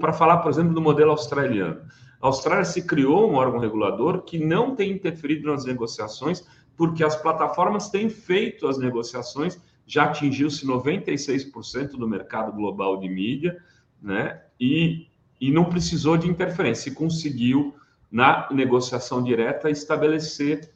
para 0.00 0.12
falar, 0.12 0.38
por 0.38 0.50
exemplo, 0.50 0.74
do 0.74 0.80
modelo 0.80 1.10
australiano, 1.10 1.80
a 2.20 2.26
Austrália 2.26 2.64
se 2.64 2.82
criou 2.82 3.30
um 3.30 3.34
órgão 3.34 3.58
regulador 3.58 4.22
que 4.22 4.38
não 4.38 4.74
tem 4.74 4.92
interferido 4.92 5.50
nas 5.50 5.64
negociações, 5.64 6.44
porque 6.76 7.02
as 7.02 7.16
plataformas 7.16 7.88
têm 7.88 8.08
feito 8.08 8.66
as 8.66 8.78
negociações, 8.78 9.60
já 9.86 10.04
atingiu-se 10.04 10.66
96% 10.66 11.92
do 11.92 12.08
mercado 12.08 12.52
global 12.52 12.98
de 12.98 13.08
mídia, 13.08 13.56
né? 14.02 14.42
E, 14.60 15.06
e 15.40 15.50
não 15.50 15.64
precisou 15.64 16.16
de 16.16 16.28
interferência, 16.28 16.90
e 16.90 16.94
conseguiu, 16.94 17.74
na 18.10 18.48
negociação 18.50 19.22
direta, 19.22 19.70
estabelecer 19.70 20.72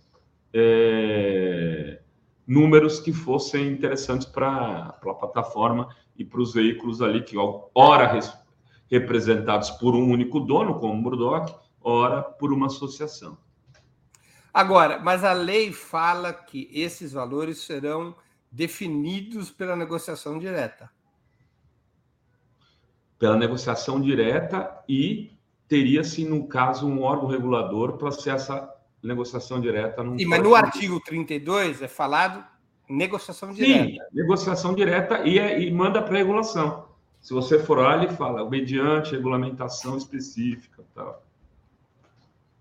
é, 0.52 2.00
números 2.46 3.00
que 3.00 3.12
fossem 3.12 3.68
interessantes 3.68 4.26
para 4.26 4.96
a 5.00 5.14
plataforma 5.14 5.88
e 6.16 6.24
para 6.24 6.40
os 6.40 6.52
veículos 6.52 7.00
ali 7.00 7.22
que, 7.22 7.36
ora, 7.74 8.20
representados 8.90 9.70
por 9.70 9.94
um 9.94 10.10
único 10.10 10.40
dono, 10.40 10.78
como 10.78 10.94
Murdoch, 10.94 11.54
ora 11.80 12.22
por 12.22 12.52
uma 12.52 12.66
associação. 12.66 13.38
Agora, 14.52 14.98
mas 14.98 15.22
a 15.22 15.32
lei 15.32 15.72
fala 15.72 16.32
que 16.32 16.68
esses 16.72 17.12
valores 17.12 17.58
serão 17.58 18.16
definidos 18.50 19.50
pela 19.50 19.76
negociação 19.76 20.38
direta. 20.38 20.90
Pela 23.16 23.36
negociação 23.36 24.00
direta 24.00 24.82
e 24.88 25.38
teria-se, 25.70 26.24
no 26.24 26.48
caso, 26.48 26.84
um 26.84 27.02
órgão 27.02 27.28
regulador 27.28 27.96
para 27.96 28.10
ser 28.10 28.30
essa 28.30 28.68
negociação 29.00 29.60
direta. 29.60 30.02
Sim, 30.02 30.26
mas 30.26 30.42
no 30.42 30.52
artigo 30.52 30.98
32 30.98 31.80
é 31.80 31.86
falado 31.86 32.44
negociação 32.88 33.52
direta. 33.52 33.84
Sim, 33.84 33.98
negociação 34.12 34.74
direta 34.74 35.20
e, 35.24 35.38
é, 35.38 35.62
e 35.62 35.70
manda 35.70 36.02
para 36.02 36.18
regulação. 36.18 36.88
Se 37.20 37.32
você 37.32 37.60
for 37.60 37.78
lá, 37.78 38.02
ele 38.02 38.12
fala 38.16 38.48
mediante 38.50 39.12
regulamentação 39.12 39.96
específica, 39.96 40.82
tal. 40.92 41.24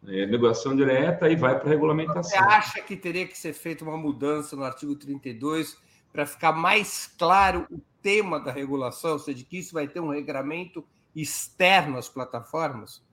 É 0.07 0.27
negociação 0.27 0.75
direta 0.75 1.27
e 1.27 1.35
vai 1.35 1.59
para 1.59 1.67
regulamentação. 1.67 2.23
Você 2.23 2.37
acha 2.37 2.79
que 2.79 2.95
teria 2.95 3.27
que 3.27 3.37
ser 3.37 3.53
feita 3.53 3.83
uma 3.83 3.97
mudança 3.97 4.55
no 4.55 4.63
artigo 4.63 4.95
32 4.95 5.75
para 6.13 6.27
ficar 6.27 6.51
mais 6.51 7.11
claro 7.17 7.65
o 7.71 7.81
tema 8.03 8.39
da 8.39 8.51
regulação, 8.51 9.13
ou 9.13 9.19
seja, 9.19 9.43
que 9.43 9.57
isso 9.57 9.73
vai 9.73 9.87
ter 9.87 9.99
um 9.99 10.09
regramento 10.09 10.85
externo 11.21 11.97
às 11.97 12.09
plataformas? 12.09 13.03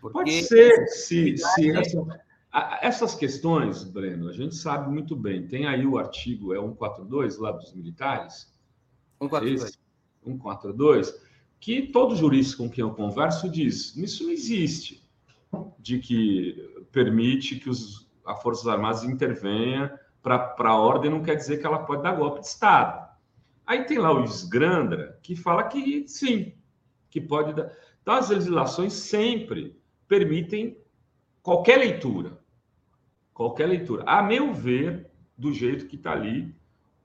Porque... 0.00 0.18
Pode 0.18 0.42
ser, 0.42 0.86
se, 0.88 1.36
se 1.36 1.70
essa, 1.70 2.24
essas 2.80 3.14
questões, 3.14 3.84
Breno, 3.84 4.28
a 4.28 4.32
gente 4.32 4.54
sabe 4.54 4.90
muito 4.90 5.14
bem. 5.14 5.46
Tem 5.46 5.66
aí 5.66 5.86
o 5.86 5.98
artigo 5.98 6.54
é 6.54 6.58
142 6.58 7.38
lá 7.38 7.52
dos 7.52 7.72
militares. 7.74 8.52
142. 9.20 9.62
Esse, 9.62 9.78
142, 10.24 11.26
que 11.60 11.82
todo 11.88 12.16
jurista 12.16 12.56
com 12.56 12.68
quem 12.68 12.82
eu 12.82 12.94
converso 12.94 13.48
diz: 13.48 13.96
isso 13.96 14.24
não 14.24 14.30
existe, 14.30 15.06
de 15.78 15.98
que 15.98 16.86
permite 16.92 17.56
que 17.56 17.70
os, 17.70 18.08
a 18.24 18.34
Forças 18.34 18.66
Armadas 18.66 19.04
intervenha 19.04 19.98
para 20.22 20.54
a 20.58 20.76
ordem, 20.76 21.10
não 21.10 21.22
quer 21.22 21.36
dizer 21.36 21.58
que 21.58 21.66
ela 21.66 21.84
pode 21.84 22.02
dar 22.02 22.16
golpe 22.16 22.40
de 22.40 22.46
Estado. 22.46 23.06
Aí 23.64 23.84
tem 23.84 23.98
lá 23.98 24.12
o 24.12 24.24
Esgrandra, 24.24 25.18
que 25.22 25.36
fala 25.36 25.64
que 25.64 26.06
sim, 26.08 26.52
que 27.16 27.20
pode 27.26 27.54
dar. 27.54 27.72
Então, 28.02 28.14
as 28.14 28.28
legislações 28.28 28.92
sempre 28.92 29.74
permitem 30.06 30.76
qualquer 31.42 31.78
leitura. 31.78 32.38
Qualquer 33.32 33.66
leitura. 33.66 34.04
A 34.06 34.22
meu 34.22 34.52
ver, 34.52 35.10
do 35.36 35.50
jeito 35.50 35.86
que 35.86 35.96
está 35.96 36.12
ali, 36.12 36.54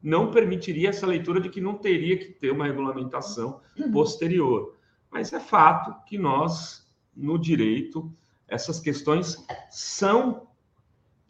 não 0.04 0.32
permitiria 0.32 0.90
essa 0.90 1.08
leitura 1.08 1.40
de 1.40 1.50
que 1.50 1.62
não 1.62 1.76
teria 1.76 2.18
que 2.18 2.26
ter 2.26 2.52
uma 2.52 2.66
regulamentação 2.66 3.62
posterior. 3.94 4.76
Mas 5.10 5.32
é 5.32 5.40
fato 5.40 6.04
que 6.06 6.18
nós, 6.18 6.92
no 7.16 7.38
direito, 7.38 8.14
essas 8.48 8.80
questões 8.80 9.46
são, 9.70 10.48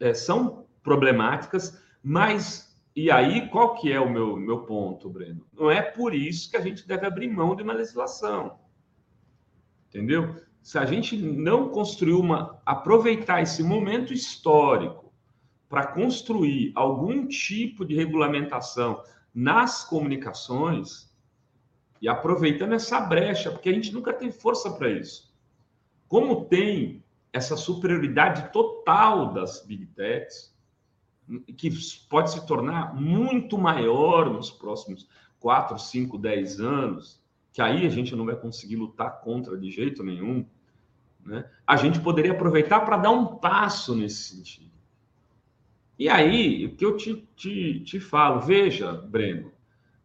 é, 0.00 0.12
são 0.12 0.66
problemáticas, 0.82 1.80
mas 2.02 2.76
e 2.96 3.10
aí 3.10 3.48
qual 3.48 3.74
que 3.74 3.92
é 3.92 4.00
o 4.00 4.10
meu, 4.10 4.36
meu 4.36 4.62
ponto, 4.62 5.08
Breno? 5.08 5.46
Não 5.52 5.70
é 5.70 5.80
por 5.80 6.14
isso 6.14 6.50
que 6.50 6.56
a 6.56 6.60
gente 6.60 6.86
deve 6.86 7.06
abrir 7.06 7.28
mão 7.28 7.54
de 7.54 7.62
uma 7.62 7.72
legislação. 7.72 8.58
Entendeu? 9.92 10.36
Se 10.62 10.78
a 10.78 10.86
gente 10.86 11.16
não 11.18 11.68
construir 11.68 12.14
uma 12.14 12.58
aproveitar 12.64 13.42
esse 13.42 13.62
momento 13.62 14.12
histórico 14.14 15.12
para 15.68 15.86
construir 15.88 16.72
algum 16.74 17.26
tipo 17.26 17.84
de 17.84 17.94
regulamentação 17.94 19.02
nas 19.34 19.84
comunicações 19.84 21.12
e 22.00 22.08
aproveitando 22.08 22.72
essa 22.72 23.00
brecha, 23.00 23.50
porque 23.50 23.68
a 23.68 23.72
gente 23.72 23.92
nunca 23.92 24.14
tem 24.14 24.32
força 24.32 24.70
para 24.70 24.90
isso. 24.90 25.30
Como 26.08 26.46
tem 26.46 27.04
essa 27.32 27.56
superioridade 27.56 28.50
total 28.50 29.32
das 29.32 29.64
big 29.66 29.86
techs, 29.86 30.54
que 31.56 31.70
pode 32.08 32.30
se 32.32 32.46
tornar 32.46 32.94
muito 32.94 33.58
maior 33.58 34.30
nos 34.30 34.50
próximos 34.50 35.08
4, 35.38 35.78
5, 35.78 36.18
10 36.18 36.60
anos, 36.60 37.21
que 37.52 37.60
aí 37.60 37.86
a 37.86 37.90
gente 37.90 38.16
não 38.16 38.24
vai 38.24 38.36
conseguir 38.36 38.76
lutar 38.76 39.20
contra 39.20 39.58
de 39.58 39.70
jeito 39.70 40.02
nenhum, 40.02 40.46
né? 41.24 41.48
a 41.66 41.76
gente 41.76 42.00
poderia 42.00 42.32
aproveitar 42.32 42.80
para 42.80 42.96
dar 42.96 43.10
um 43.10 43.36
passo 43.36 43.94
nesse 43.94 44.34
sentido. 44.34 44.72
E 45.98 46.08
aí, 46.08 46.66
o 46.66 46.74
que 46.74 46.84
eu 46.84 46.96
te, 46.96 47.28
te, 47.36 47.80
te 47.80 48.00
falo, 48.00 48.40
veja, 48.40 48.92
Breno, 48.92 49.52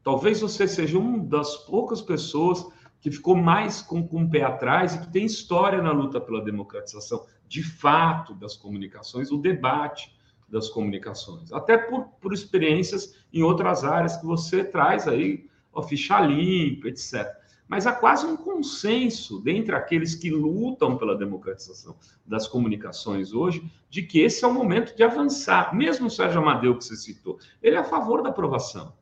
talvez 0.03 0.41
você 0.41 0.67
seja 0.67 0.99
uma 0.99 1.23
das 1.23 1.55
poucas 1.65 2.01
pessoas 2.01 2.67
que 2.99 3.09
ficou 3.09 3.35
mais 3.35 3.81
com, 3.81 4.05
com 4.05 4.23
o 4.23 4.29
pé 4.29 4.43
atrás 4.43 4.93
e 4.93 4.99
que 4.99 5.11
tem 5.11 5.25
história 5.25 5.81
na 5.81 5.91
luta 5.91 6.19
pela 6.19 6.43
democratização, 6.43 7.25
de 7.47 7.63
fato, 7.63 8.35
das 8.35 8.55
comunicações, 8.55 9.31
o 9.31 9.37
debate 9.37 10.15
das 10.47 10.69
comunicações, 10.69 11.51
até 11.51 11.77
por, 11.77 12.05
por 12.21 12.33
experiências 12.33 13.15
em 13.33 13.41
outras 13.41 13.83
áreas 13.83 14.17
que 14.17 14.25
você 14.25 14.63
traz 14.63 15.07
aí, 15.07 15.47
ó, 15.79 15.83
ficha 15.83 16.19
limpa, 16.19 16.87
etc 16.87 17.37
mas 17.67 17.85
há 17.85 17.91
quase 17.91 18.25
um 18.25 18.37
consenso 18.37 19.41
dentre 19.41 19.75
aqueles 19.75 20.15
que 20.15 20.29
lutam 20.29 20.97
pela 20.97 21.17
democratização 21.17 21.97
das 22.25 22.47
comunicações 22.47 23.33
hoje, 23.33 23.69
de 23.89 24.01
que 24.03 24.19
esse 24.19 24.45
é 24.45 24.47
o 24.47 24.53
momento 24.53 24.95
de 24.95 25.03
avançar. 25.03 25.75
Mesmo 25.75 26.07
o 26.07 26.09
Sérgio 26.09 26.41
Amadeu, 26.41 26.77
que 26.77 26.85
você 26.85 26.95
citou, 26.95 27.37
ele 27.61 27.75
é 27.75 27.79
a 27.79 27.83
favor 27.83 28.23
da 28.23 28.29
aprovação. 28.29 28.93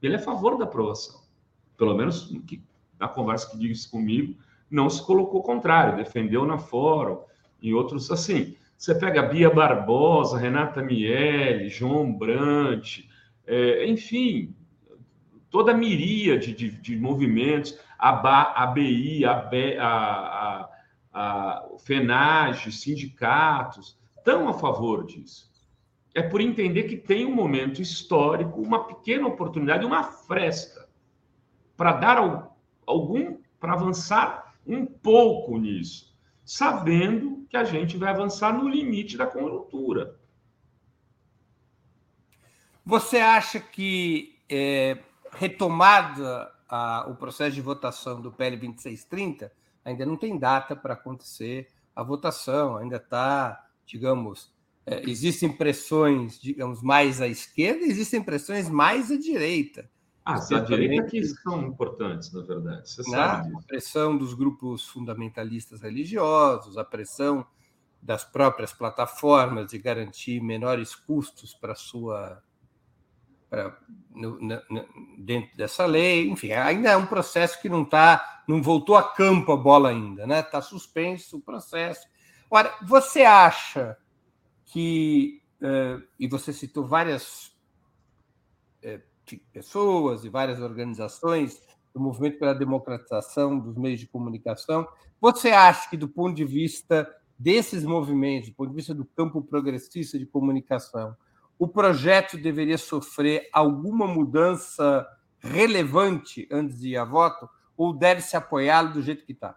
Ele 0.00 0.14
é 0.14 0.18
a 0.18 0.22
favor 0.22 0.56
da 0.56 0.64
aprovação. 0.64 1.20
Pelo 1.76 1.94
menos 1.94 2.32
na 2.98 3.06
conversa 3.06 3.50
que 3.50 3.58
disse 3.58 3.90
comigo, 3.90 4.34
não 4.70 4.88
se 4.88 5.04
colocou 5.04 5.42
contrário, 5.42 5.96
defendeu 5.96 6.46
na 6.46 6.58
fórum, 6.58 7.20
e 7.60 7.74
outros 7.74 8.10
assim. 8.10 8.56
Você 8.76 8.94
pega 8.94 9.22
Bia 9.22 9.50
Barbosa, 9.50 10.38
Renata 10.38 10.80
Miele, 10.80 11.68
João 11.68 12.12
Brant, 12.12 13.00
é, 13.46 13.86
enfim, 13.86 14.54
toda 15.50 15.72
a 15.72 15.76
miríade 15.76 16.52
de, 16.52 16.70
de 16.70 16.96
movimentos, 16.96 17.78
a, 17.98 18.12
ba, 18.12 18.52
a 18.54 18.66
BI, 18.66 19.24
a, 19.24 19.34
B, 19.34 19.76
a, 19.78 19.88
a, 19.88 20.70
a 21.12 21.68
FENAGE, 21.78 22.72
sindicatos, 22.72 23.98
estão 24.16 24.48
a 24.48 24.54
favor 24.54 25.04
disso. 25.06 25.48
É 26.14 26.22
por 26.22 26.40
entender 26.40 26.84
que 26.84 26.96
tem 26.96 27.24
um 27.24 27.34
momento 27.34 27.80
histórico, 27.80 28.60
uma 28.60 28.84
pequena 28.84 29.26
oportunidade, 29.26 29.86
uma 29.86 30.02
fresta 30.02 30.88
para 31.76 31.92
dar 31.92 32.50
algum, 32.86 33.38
para 33.60 33.74
avançar 33.74 34.54
um 34.66 34.84
pouco 34.84 35.56
nisso, 35.58 36.14
sabendo 36.44 37.46
que 37.48 37.56
a 37.56 37.64
gente 37.64 37.96
vai 37.96 38.10
avançar 38.10 38.52
no 38.52 38.68
limite 38.68 39.16
da 39.16 39.26
conjuntura. 39.26 40.18
Você 42.84 43.18
acha 43.18 43.60
que 43.60 44.38
é, 44.48 44.98
retomada 45.32 46.52
a, 46.68 47.06
o 47.08 47.14
processo 47.16 47.54
de 47.54 47.60
votação 47.60 48.20
do 48.20 48.32
PL 48.32 48.56
2630, 48.56 49.52
ainda 49.84 50.04
não 50.04 50.16
tem 50.16 50.38
data 50.38 50.76
para 50.76 50.94
acontecer 50.94 51.68
a 51.94 52.02
votação, 52.02 52.76
ainda 52.76 52.96
está, 52.96 53.66
digamos, 53.84 54.52
é, 54.86 55.02
existem 55.08 55.50
pressões, 55.50 56.40
digamos, 56.40 56.82
mais 56.82 57.20
à 57.20 57.26
esquerda, 57.26 57.84
existem 57.84 58.22
pressões 58.22 58.68
mais 58.68 59.10
à 59.10 59.18
direita. 59.18 59.90
Ah, 60.24 60.36
a 60.36 60.60
direita 60.60 61.06
que 61.06 61.24
são 61.24 61.66
importantes, 61.66 62.32
na 62.32 62.42
verdade. 62.42 62.88
Você 62.88 63.02
sabe 63.02 63.48
disso. 63.48 63.58
A 63.58 63.62
pressão 63.62 64.16
dos 64.16 64.34
grupos 64.34 64.86
fundamentalistas 64.86 65.80
religiosos, 65.80 66.76
a 66.76 66.84
pressão 66.84 67.46
das 68.00 68.24
próprias 68.24 68.72
plataformas 68.72 69.70
de 69.70 69.78
garantir 69.78 70.40
menores 70.40 70.94
custos 70.94 71.54
para 71.54 71.74
sua 71.74 72.42
pra, 73.48 73.76
no, 74.10 74.38
dentro 75.18 75.56
dessa 75.56 75.86
lei. 75.86 76.28
Enfim, 76.28 76.52
ainda 76.52 76.90
é 76.90 76.96
um 76.96 77.06
processo 77.06 77.60
que 77.60 77.68
não 77.68 77.82
está, 77.82 78.42
não 78.46 78.62
voltou 78.62 78.96
a 78.96 79.02
campo 79.02 79.52
a 79.52 79.56
bola 79.56 79.90
ainda, 79.90 80.26
né? 80.26 80.40
Está 80.40 80.60
suspenso 80.60 81.38
o 81.38 81.40
processo. 81.40 82.06
Ora, 82.50 82.74
você 82.86 83.22
acha 83.22 83.96
que 84.64 85.42
uh, 85.62 86.02
e 86.18 86.28
você 86.28 86.52
citou 86.52 86.86
várias 86.86 87.52
uh, 88.84 89.38
pessoas 89.52 90.24
e 90.24 90.28
várias 90.28 90.60
organizações 90.60 91.60
do 91.92 92.00
movimento 92.00 92.38
pela 92.38 92.54
democratização 92.54 93.58
dos 93.58 93.76
meios 93.76 94.00
de 94.00 94.06
comunicação. 94.06 94.86
Você 95.20 95.50
acha 95.50 95.90
que, 95.90 95.96
do 95.96 96.08
ponto 96.08 96.34
de 96.34 96.44
vista 96.44 97.12
desses 97.38 97.84
movimentos, 97.84 98.50
do 98.50 98.54
ponto 98.54 98.70
de 98.70 98.76
vista 98.76 98.94
do 98.94 99.04
campo 99.04 99.42
progressista 99.42 100.18
de 100.18 100.26
comunicação, 100.26 101.16
o 101.58 101.66
projeto 101.66 102.38
deveria 102.38 102.78
sofrer 102.78 103.48
alguma 103.52 104.06
mudança 104.06 105.06
relevante 105.40 106.48
antes 106.50 106.78
de 106.78 106.90
ir 106.90 106.96
a 106.96 107.04
voto 107.04 107.48
ou 107.76 107.92
deve-se 107.92 108.36
apoiá-lo 108.36 108.92
do 108.92 109.02
jeito 109.02 109.24
que 109.24 109.32
está? 109.32 109.56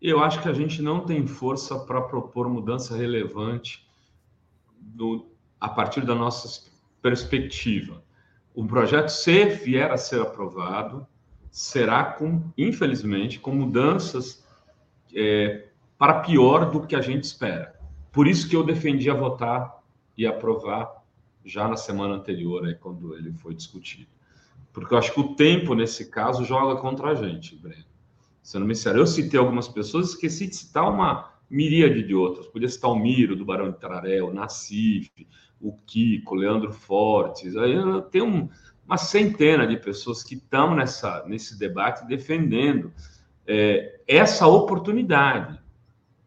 Eu 0.00 0.22
acho 0.22 0.42
que 0.42 0.48
a 0.48 0.52
gente 0.52 0.82
não 0.82 1.04
tem 1.04 1.26
força 1.26 1.78
para 1.78 2.00
propor 2.00 2.48
mudança 2.48 2.96
relevante 2.96 3.86
a 5.60 5.68
partir 5.68 6.04
da 6.04 6.14
nossa 6.14 6.70
perspectiva. 7.00 8.02
O 8.54 8.66
projeto, 8.66 9.08
se 9.08 9.44
vier 9.44 9.90
a 9.90 9.96
ser 9.96 10.20
aprovado, 10.20 11.06
será, 11.50 12.04
com, 12.04 12.42
infelizmente, 12.58 13.38
com 13.38 13.52
mudanças 13.52 14.44
é, 15.14 15.68
para 15.96 16.20
pior 16.20 16.70
do 16.70 16.86
que 16.86 16.96
a 16.96 17.00
gente 17.00 17.24
espera. 17.24 17.78
Por 18.10 18.26
isso 18.26 18.48
que 18.48 18.56
eu 18.56 18.64
defendi 18.64 19.08
a 19.08 19.14
votar 19.14 19.81
e 20.16 20.26
aprovar 20.26 21.02
já 21.44 21.66
na 21.66 21.76
semana 21.76 22.14
anterior, 22.14 22.64
aí, 22.64 22.74
quando 22.74 23.14
ele 23.14 23.32
foi 23.32 23.54
discutido. 23.54 24.08
Porque 24.72 24.94
eu 24.94 24.98
acho 24.98 25.12
que 25.12 25.20
o 25.20 25.34
tempo, 25.34 25.74
nesse 25.74 26.10
caso, 26.10 26.44
joga 26.44 26.80
contra 26.80 27.08
a 27.08 27.14
gente, 27.14 27.56
Breno. 27.56 27.84
Sendo 28.42 28.66
me 28.66 28.74
sério, 28.74 29.00
eu 29.00 29.06
citei 29.06 29.38
algumas 29.38 29.68
pessoas, 29.68 30.10
esqueci 30.10 30.46
de 30.48 30.56
citar 30.56 30.88
uma 30.88 31.32
miríade 31.48 32.02
de 32.02 32.14
outras. 32.14 32.46
Podia 32.46 32.68
citar 32.68 32.90
o 32.90 32.98
Miro, 32.98 33.36
do 33.36 33.44
Barão 33.44 33.70
de 33.70 33.78
Tararé, 33.78 34.22
o 34.22 34.32
Nassif, 34.32 35.10
o 35.60 35.72
Kiko, 35.86 36.34
o 36.34 36.38
Leandro 36.38 36.72
Fortes. 36.72 37.56
Aí 37.56 37.74
tem 38.10 38.22
um, 38.22 38.48
uma 38.86 38.96
centena 38.96 39.66
de 39.66 39.76
pessoas 39.76 40.24
que 40.24 40.34
estão 40.34 40.74
nessa, 40.74 41.24
nesse 41.26 41.58
debate 41.58 42.06
defendendo 42.06 42.92
é, 43.46 44.00
essa 44.08 44.46
oportunidade 44.46 45.61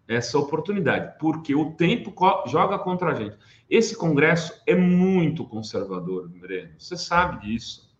essa 0.08 0.38
oportunidade, 0.38 1.18
porque 1.20 1.56
o 1.56 1.72
tempo 1.72 2.14
joga 2.48 2.78
contra 2.78 3.12
a 3.12 3.16
gente. 3.16 3.38
Esse 3.70 3.98
Congresso 3.98 4.62
é 4.68 4.76
muito 4.76 5.46
conservador, 5.46 6.30
Breno. 6.30 6.74
Você 6.78 6.96
sabe 6.96 7.48
disso. 7.48 7.94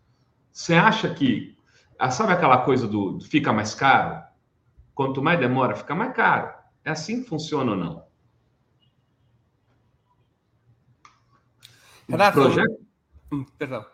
Você 0.52 0.74
acha 0.74 1.12
que. 1.12 1.56
Ah, 1.98 2.10
sabe 2.10 2.32
aquela 2.32 2.58
coisa 2.58 2.86
do, 2.86 3.12
do 3.12 3.24
fica 3.24 3.52
mais 3.52 3.74
caro? 3.74 4.22
Quanto 4.94 5.22
mais 5.22 5.40
demora, 5.40 5.74
fica 5.74 5.94
mais 5.94 6.14
caro. 6.14 6.54
É 6.84 6.90
assim 6.90 7.22
que 7.22 7.28
funciona 7.28 7.72
ou 7.72 7.76
não? 7.76 8.06
Renato, 12.08 12.38
o 12.38 12.42
projeto, 12.42 12.86
hum, 13.32 13.44
perdão. 13.58 13.86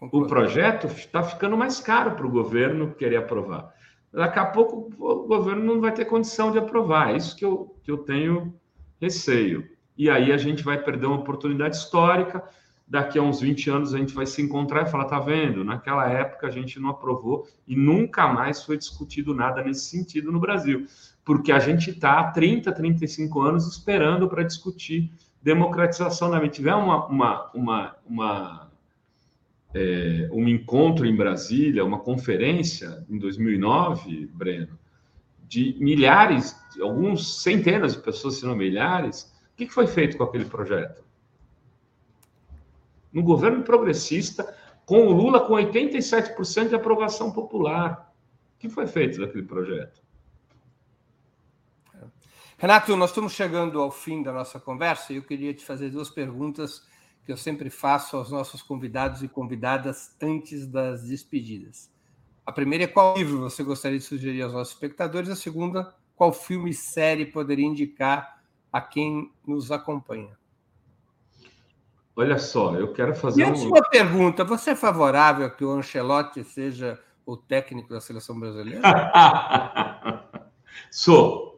O 0.00 0.26
projeto 0.26 0.86
está 0.88 1.22
ficando 1.22 1.56
mais 1.56 1.80
caro 1.80 2.16
para 2.16 2.26
o 2.26 2.30
governo 2.30 2.94
querer 2.94 3.16
aprovar. 3.16 3.72
Daqui 4.14 4.38
a 4.38 4.46
pouco 4.46 4.90
o 4.96 5.26
governo 5.26 5.64
não 5.64 5.80
vai 5.80 5.92
ter 5.92 6.04
condição 6.04 6.52
de 6.52 6.58
aprovar. 6.58 7.10
É 7.10 7.16
isso 7.16 7.34
que 7.34 7.44
eu, 7.44 7.76
que 7.82 7.90
eu 7.90 7.98
tenho 7.98 8.54
receio. 9.00 9.68
E 9.98 10.08
aí 10.08 10.32
a 10.32 10.36
gente 10.36 10.62
vai 10.62 10.78
perder 10.80 11.06
uma 11.06 11.16
oportunidade 11.16 11.76
histórica. 11.76 12.42
Daqui 12.86 13.18
a 13.18 13.22
uns 13.22 13.40
20 13.40 13.70
anos 13.70 13.94
a 13.94 13.98
gente 13.98 14.14
vai 14.14 14.24
se 14.24 14.40
encontrar 14.40 14.82
e 14.82 14.90
falar: 14.90 15.06
tá 15.06 15.18
vendo? 15.18 15.64
Naquela 15.64 16.08
época 16.08 16.46
a 16.46 16.50
gente 16.50 16.78
não 16.78 16.90
aprovou 16.90 17.48
e 17.66 17.74
nunca 17.74 18.28
mais 18.28 18.62
foi 18.62 18.78
discutido 18.78 19.34
nada 19.34 19.62
nesse 19.64 19.86
sentido 19.86 20.30
no 20.30 20.38
Brasil. 20.38 20.86
Porque 21.24 21.50
a 21.50 21.58
gente 21.58 21.90
está 21.90 22.20
há 22.20 22.30
30, 22.30 22.70
35 22.70 23.40
anos 23.40 23.66
esperando 23.66 24.28
para 24.28 24.44
discutir 24.44 25.10
democratização 25.42 26.30
da 26.30 26.38
mente. 26.38 26.54
Tiver 26.54 26.74
uma, 26.74 27.06
uma, 27.06 27.50
uma, 27.52 27.96
uma 28.06 28.70
é, 29.74 30.28
um 30.32 30.48
encontro 30.48 31.04
em 31.04 31.16
Brasília, 31.16 31.84
uma 31.84 31.98
conferência 31.98 33.04
em 33.10 33.18
2009, 33.18 34.26
Breno, 34.32 34.78
de 35.42 35.76
milhares, 35.80 36.56
alguns 36.80 37.42
centenas 37.42 37.94
de 37.94 38.00
pessoas, 38.00 38.36
se 38.36 38.46
não 38.46 38.54
milhares, 38.54 39.34
o 39.52 39.56
que 39.56 39.68
foi 39.68 39.86
feito 39.86 40.16
com 40.16 40.24
aquele 40.24 40.44
projeto? 40.44 41.04
No 43.12 43.22
governo 43.22 43.62
progressista, 43.62 44.56
com 44.86 45.06
o 45.06 45.12
Lula 45.12 45.40
com 45.40 45.54
87% 45.54 46.68
de 46.68 46.74
aprovação 46.74 47.30
popular. 47.30 48.12
O 48.56 48.58
que 48.58 48.68
foi 48.68 48.86
feito 48.86 49.20
daquele 49.20 49.44
projeto? 49.44 50.02
Renato, 52.58 52.96
nós 52.96 53.10
estamos 53.10 53.32
chegando 53.32 53.80
ao 53.80 53.90
fim 53.90 54.22
da 54.22 54.32
nossa 54.32 54.58
conversa 54.58 55.12
e 55.12 55.16
eu 55.16 55.22
queria 55.22 55.52
te 55.52 55.64
fazer 55.64 55.90
duas 55.90 56.08
perguntas 56.08 56.82
que 57.24 57.32
eu 57.32 57.36
sempre 57.36 57.70
faço 57.70 58.16
aos 58.16 58.30
nossos 58.30 58.62
convidados 58.62 59.22
e 59.22 59.28
convidadas 59.28 60.14
antes 60.20 60.66
das 60.66 61.04
despedidas. 61.04 61.90
A 62.44 62.52
primeira 62.52 62.84
é 62.84 62.86
qual 62.86 63.16
livro 63.16 63.40
você 63.40 63.62
gostaria 63.62 63.98
de 63.98 64.04
sugerir 64.04 64.42
aos 64.42 64.52
nossos 64.52 64.74
espectadores? 64.74 65.30
A 65.30 65.36
segunda, 65.36 65.94
qual 66.14 66.32
filme 66.32 66.70
e 66.70 66.74
série 66.74 67.24
poderia 67.24 67.64
indicar 67.64 68.42
a 68.70 68.80
quem 68.80 69.32
nos 69.46 69.72
acompanha? 69.72 70.36
Olha 72.16 72.38
só, 72.38 72.74
eu 72.76 72.92
quero 72.92 73.14
fazer. 73.14 73.40
E 73.40 73.44
a 73.44 73.54
sua 73.54 73.82
pergunta: 73.88 74.44
você 74.44 74.70
é 74.70 74.76
favorável 74.76 75.46
a 75.46 75.50
que 75.50 75.64
o 75.64 75.70
Ancelotti 75.70 76.44
seja 76.44 77.00
o 77.24 77.36
técnico 77.36 77.88
da 77.88 78.00
seleção 78.00 78.38
brasileira? 78.38 78.82
Sou. 80.90 81.53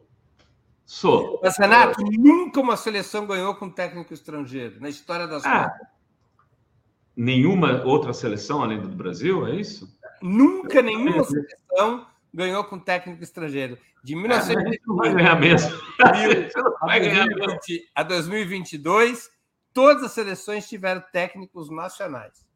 Sou. 0.87 1.39
Mas, 1.43 1.57
Renato, 1.57 2.01
nunca 2.01 2.61
uma 2.61 2.77
seleção 2.77 3.27
ganhou 3.27 3.53
com 3.55 3.69
técnico 3.69 4.13
estrangeiro, 4.13 4.79
na 4.79 4.87
história 4.87 5.27
das 5.27 5.43
ah, 5.45 5.69
Copas. 5.69 5.87
Nenhuma 7.13 7.83
outra 7.83 8.13
seleção 8.13 8.63
além 8.63 8.79
do 8.79 8.87
Brasil, 8.87 9.45
é 9.45 9.53
isso? 9.53 9.99
Nunca 10.21 10.81
nenhuma 10.81 11.25
seleção 11.27 12.07
ganhou 12.33 12.63
com 12.63 12.79
técnico 12.79 13.21
estrangeiro. 13.21 13.77
De 14.01 14.15
1920 14.15 14.79
ah, 16.01 17.91
a 17.93 18.03
2022, 18.03 19.29
todas 19.73 20.03
as 20.03 20.13
seleções 20.13 20.69
tiveram 20.69 21.03
técnicos 21.11 21.69
nacionais. 21.69 22.47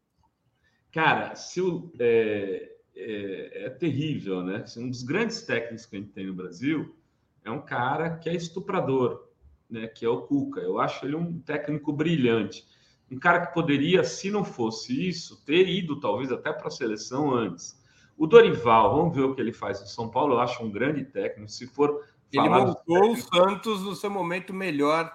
Cara, 0.90 1.34
se 1.34 1.60
o, 1.60 1.92
é, 1.98 2.76
é, 2.96 3.66
é 3.66 3.70
terrível, 3.70 4.42
né? 4.42 4.64
Um 4.78 4.88
dos 4.88 5.02
grandes 5.02 5.42
técnicos 5.42 5.84
que 5.84 5.96
a 5.96 5.98
gente 5.98 6.12
tem 6.12 6.26
no 6.26 6.32
Brasil 6.32 6.96
é 7.44 7.50
um 7.50 7.60
cara 7.60 8.18
que 8.18 8.28
é 8.28 8.34
estuprador, 8.34 9.28
né? 9.68 9.86
Que 9.86 10.04
é 10.04 10.08
o 10.08 10.22
Cuca. 10.22 10.60
Eu 10.60 10.80
acho 10.80 11.04
ele 11.04 11.16
um 11.16 11.38
técnico 11.40 11.92
brilhante. 11.92 12.64
Um 13.10 13.18
cara 13.18 13.46
que 13.46 13.54
poderia, 13.54 14.04
se 14.04 14.30
não 14.30 14.44
fosse 14.44 15.08
isso, 15.08 15.44
ter 15.44 15.68
ido 15.68 16.00
talvez 16.00 16.32
até 16.32 16.52
para 16.52 16.68
a 16.68 16.70
seleção 16.70 17.34
antes. 17.34 17.80
O 18.16 18.26
Dorival, 18.26 18.96
vamos 18.96 19.14
ver 19.14 19.22
o 19.22 19.34
que 19.34 19.40
ele 19.40 19.52
faz 19.52 19.80
no 19.80 19.86
São 19.86 20.08
Paulo. 20.08 20.34
Eu 20.34 20.40
acho 20.40 20.62
um 20.62 20.70
grande 20.70 21.04
técnico. 21.04 21.50
Se 21.50 21.66
for 21.66 22.02
ele 22.32 22.48
montou 22.48 23.12
o 23.12 23.16
Santos 23.16 23.82
no 23.82 23.94
seu 23.94 24.08
momento 24.08 24.54
melhor 24.54 25.12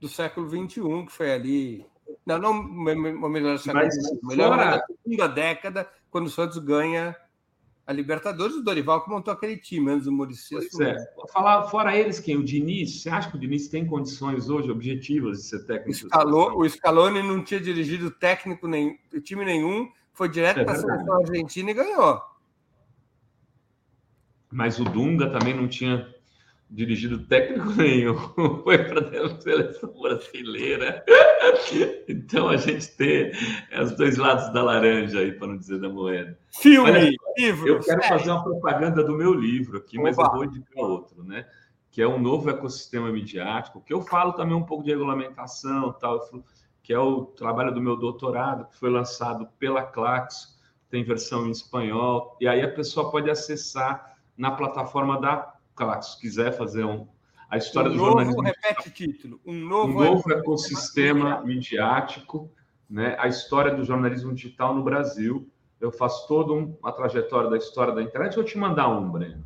do 0.00 0.08
século 0.08 0.48
XXI, 0.48 1.06
que 1.06 1.12
foi 1.12 1.32
ali. 1.32 1.86
Não, 2.24 2.38
não 2.38 2.60
o 2.60 3.28
melhor 3.28 3.58
século 3.58 3.84
XXI, 3.90 4.18
melhor 4.22 4.48
fora... 4.48 4.78
da 4.78 4.86
segunda 4.86 5.28
década, 5.28 5.90
quando 6.10 6.26
o 6.26 6.30
Santos 6.30 6.58
ganha 6.58 7.14
a 7.86 7.92
Libertadores, 7.92 8.56
o 8.56 8.62
Dorival 8.62 9.04
que 9.04 9.10
montou 9.10 9.32
aquele 9.32 9.56
time 9.56 9.90
antes 9.90 10.06
do 10.06 10.12
Muricy. 10.12 10.56
É. 10.82 10.96
Falar, 11.32 11.64
fora 11.64 11.96
eles, 11.96 12.18
quem? 12.18 12.36
O 12.36 12.44
Diniz? 12.44 13.02
Você 13.02 13.10
acha 13.10 13.30
que 13.30 13.36
o 13.36 13.40
Diniz 13.40 13.68
tem 13.68 13.86
condições 13.86 14.48
hoje 14.48 14.70
objetivas 14.70 15.38
de 15.38 15.44
ser 15.44 15.66
técnico? 15.66 15.90
Escalou, 15.90 16.58
o 16.58 16.68
Scaloni 16.68 17.22
não 17.22 17.44
tinha 17.44 17.60
dirigido 17.60 18.10
técnico 18.10 18.66
nem 18.66 18.98
time 19.22 19.44
nenhum, 19.44 19.90
foi 20.12 20.28
direto 20.28 20.60
é 20.60 20.64
para 20.64 20.74
a 20.74 20.76
seleção 20.76 21.14
argentina 21.14 21.70
e 21.70 21.74
ganhou. 21.74 22.22
Mas 24.50 24.78
o 24.78 24.84
Dunga 24.84 25.30
também 25.30 25.52
não 25.52 25.68
tinha 25.68 26.14
dirigido 26.74 27.18
técnico 27.26 27.70
nenhum, 27.80 28.16
foi 28.62 28.78
para 28.78 29.00
a 29.00 29.28
seleção 29.40 29.94
brasileira. 30.00 31.04
Então 32.08 32.48
a 32.48 32.56
gente 32.56 32.96
tem 32.96 33.30
os 33.80 33.92
dois 33.92 34.18
lados 34.18 34.52
da 34.52 34.62
laranja 34.62 35.20
aí, 35.20 35.32
para 35.32 35.48
não 35.48 35.56
dizer 35.56 35.80
da 35.80 35.88
moeda. 35.88 36.36
Filme, 36.52 36.90
Olha, 36.90 37.12
livro. 37.38 37.68
Eu 37.68 37.80
quero 37.80 38.02
fazer 38.02 38.30
uma 38.30 38.42
propaganda 38.42 39.04
do 39.04 39.14
meu 39.14 39.32
livro 39.32 39.78
aqui, 39.78 39.98
mas 39.98 40.18
Oba. 40.18 40.28
eu 40.28 40.32
vou 40.32 40.44
indicar 40.44 40.84
outro, 40.84 41.22
né? 41.22 41.46
Que 41.90 42.02
é 42.02 42.08
um 42.08 42.18
novo 42.18 42.50
ecossistema 42.50 43.10
midiático, 43.12 43.80
que 43.80 43.94
eu 43.94 44.02
falo 44.02 44.32
também 44.32 44.56
um 44.56 44.64
pouco 44.64 44.82
de 44.82 44.90
regulamentação, 44.90 45.92
tal, 45.92 46.20
que 46.82 46.92
é 46.92 46.98
o 46.98 47.24
trabalho 47.24 47.72
do 47.72 47.80
meu 47.80 47.96
doutorado, 47.96 48.66
que 48.68 48.76
foi 48.76 48.90
lançado 48.90 49.48
pela 49.60 49.82
Claxo, 49.82 50.58
tem 50.90 51.04
versão 51.04 51.46
em 51.46 51.50
espanhol, 51.50 52.36
e 52.40 52.48
aí 52.48 52.62
a 52.62 52.72
pessoa 52.72 53.10
pode 53.10 53.30
acessar 53.30 54.16
na 54.36 54.50
plataforma 54.50 55.20
da 55.20 55.53
se 56.02 56.20
quiser 56.20 56.56
fazer 56.56 56.84
um, 56.84 57.06
a 57.48 57.56
história 57.56 57.90
um 57.90 57.94
do 57.94 57.98
novo, 57.98 58.10
jornalismo. 58.12 58.42
Repete 58.42 58.88
o 58.88 58.92
título. 58.92 59.40
Um 59.44 59.54
novo, 59.54 60.00
um 60.00 60.04
novo 60.04 60.32
ecossistema 60.32 61.42
midiático, 61.42 62.50
né? 62.88 63.16
a 63.18 63.28
história 63.28 63.74
do 63.74 63.84
jornalismo 63.84 64.34
digital 64.34 64.74
no 64.74 64.82
Brasil. 64.82 65.48
Eu 65.80 65.92
faço 65.92 66.26
toda 66.26 66.52
uma 66.52 66.92
trajetória 66.92 67.50
da 67.50 67.56
história 67.56 67.94
da 67.94 68.02
internet. 68.02 68.34
Vou 68.34 68.44
te 68.44 68.56
mandar 68.56 68.88
um, 68.88 69.10
Breno. 69.10 69.44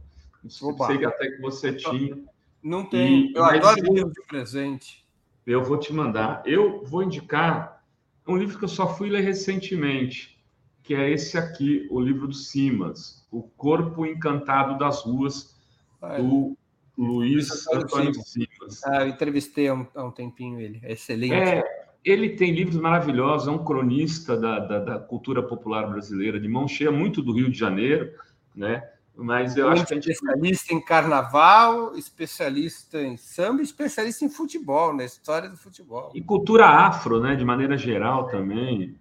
Opa. 0.62 0.87
Sei 0.87 0.99
que 0.99 1.05
até 1.05 1.31
que 1.31 1.41
você 1.41 1.72
tinha. 1.72 2.16
Não 2.62 2.85
tem. 2.85 3.31
E, 3.31 3.35
eu 3.35 3.45
adoro 3.45 3.93
livro 3.93 4.12
de 4.12 4.26
presente. 4.26 5.07
Eu 5.47 5.64
vou 5.64 5.79
te 5.79 5.93
mandar. 5.93 6.43
Eu 6.45 6.85
vou 6.85 7.03
indicar 7.03 7.83
um 8.26 8.37
livro 8.37 8.59
que 8.59 8.64
eu 8.64 8.68
só 8.68 8.95
fui 8.95 9.09
ler 9.09 9.22
recentemente, 9.22 10.39
que 10.83 10.95
é 10.95 11.11
esse 11.11 11.39
aqui, 11.39 11.89
o 11.91 11.99
livro 12.01 12.29
do 12.29 12.35
Simas, 12.35 13.26
O 13.31 13.43
Corpo 13.43 14.05
Encantado 14.05 14.79
das 14.79 15.03
Ruas, 15.03 15.57
do 16.01 16.57
Luiz 16.99 17.66
Antônio 17.68 18.12
Simas. 18.14 18.84
Ah, 18.84 19.03
eu 19.03 19.09
entrevistei 19.09 19.68
há 19.68 19.74
um, 19.74 19.86
há 19.94 20.05
um 20.05 20.11
tempinho 20.11 20.61
ele, 20.61 20.80
é 20.82 20.92
excelente. 20.92 21.32
É, 21.32 21.62
ele 22.05 22.30
tem 22.30 22.53
livros 22.53 22.76
maravilhosos, 22.76 23.46
é 23.46 23.51
um 23.53 23.64
cronista 23.64 24.36
da, 24.36 24.59
da, 24.59 24.78
da, 24.80 24.99
cultura 24.99 25.40
popular 25.40 25.88
brasileira, 25.88 26.40
de 26.40 26.49
mão 26.49 26.66
cheia, 26.66 26.90
muito 26.90 27.22
do 27.22 27.32
Rio 27.32 27.51
de 27.51 27.57
Janeiro, 27.57 28.12
né? 28.55 28.82
Mas 29.16 29.57
eu 29.57 29.68
acho 29.68 29.84
que 29.84 29.94
a 29.94 29.96
gente... 29.96 30.11
Especialista 30.11 30.74
em 30.74 30.80
carnaval, 30.80 31.96
especialista 31.96 33.03
em 33.03 33.16
samba, 33.16 33.62
especialista 33.62 34.24
em 34.24 34.28
futebol, 34.28 34.94
na 34.94 35.05
história 35.05 35.49
do 35.49 35.57
futebol. 35.57 36.12
E 36.14 36.20
cultura 36.20 36.66
afro, 36.66 37.20
né? 37.20 37.34
De 37.34 37.44
maneira 37.44 37.76
geral 37.76 38.28
também. 38.28 38.96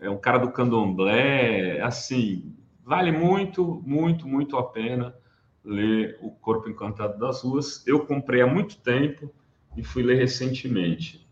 É 0.00 0.08
um 0.08 0.16
cara 0.16 0.38
do 0.38 0.50
candomblé, 0.50 1.80
assim, 1.82 2.54
vale 2.82 3.12
muito, 3.12 3.82
muito, 3.84 4.26
muito 4.26 4.56
a 4.56 4.62
pena 4.62 5.14
ler 5.68 6.18
O 6.22 6.30
Corpo 6.30 6.68
Encantado 6.68 7.18
das 7.18 7.42
Ruas. 7.42 7.86
Eu 7.86 8.00
comprei 8.06 8.40
há 8.40 8.46
muito 8.46 8.78
tempo 8.78 9.30
e 9.76 9.84
fui 9.84 10.02
ler 10.02 10.16
recentemente. 10.16 11.26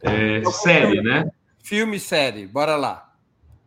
É, 0.00 0.44
série, 0.50 1.00
né? 1.00 1.30
Filme 1.62 1.98
série, 1.98 2.46
bora 2.46 2.76
lá. 2.76 3.14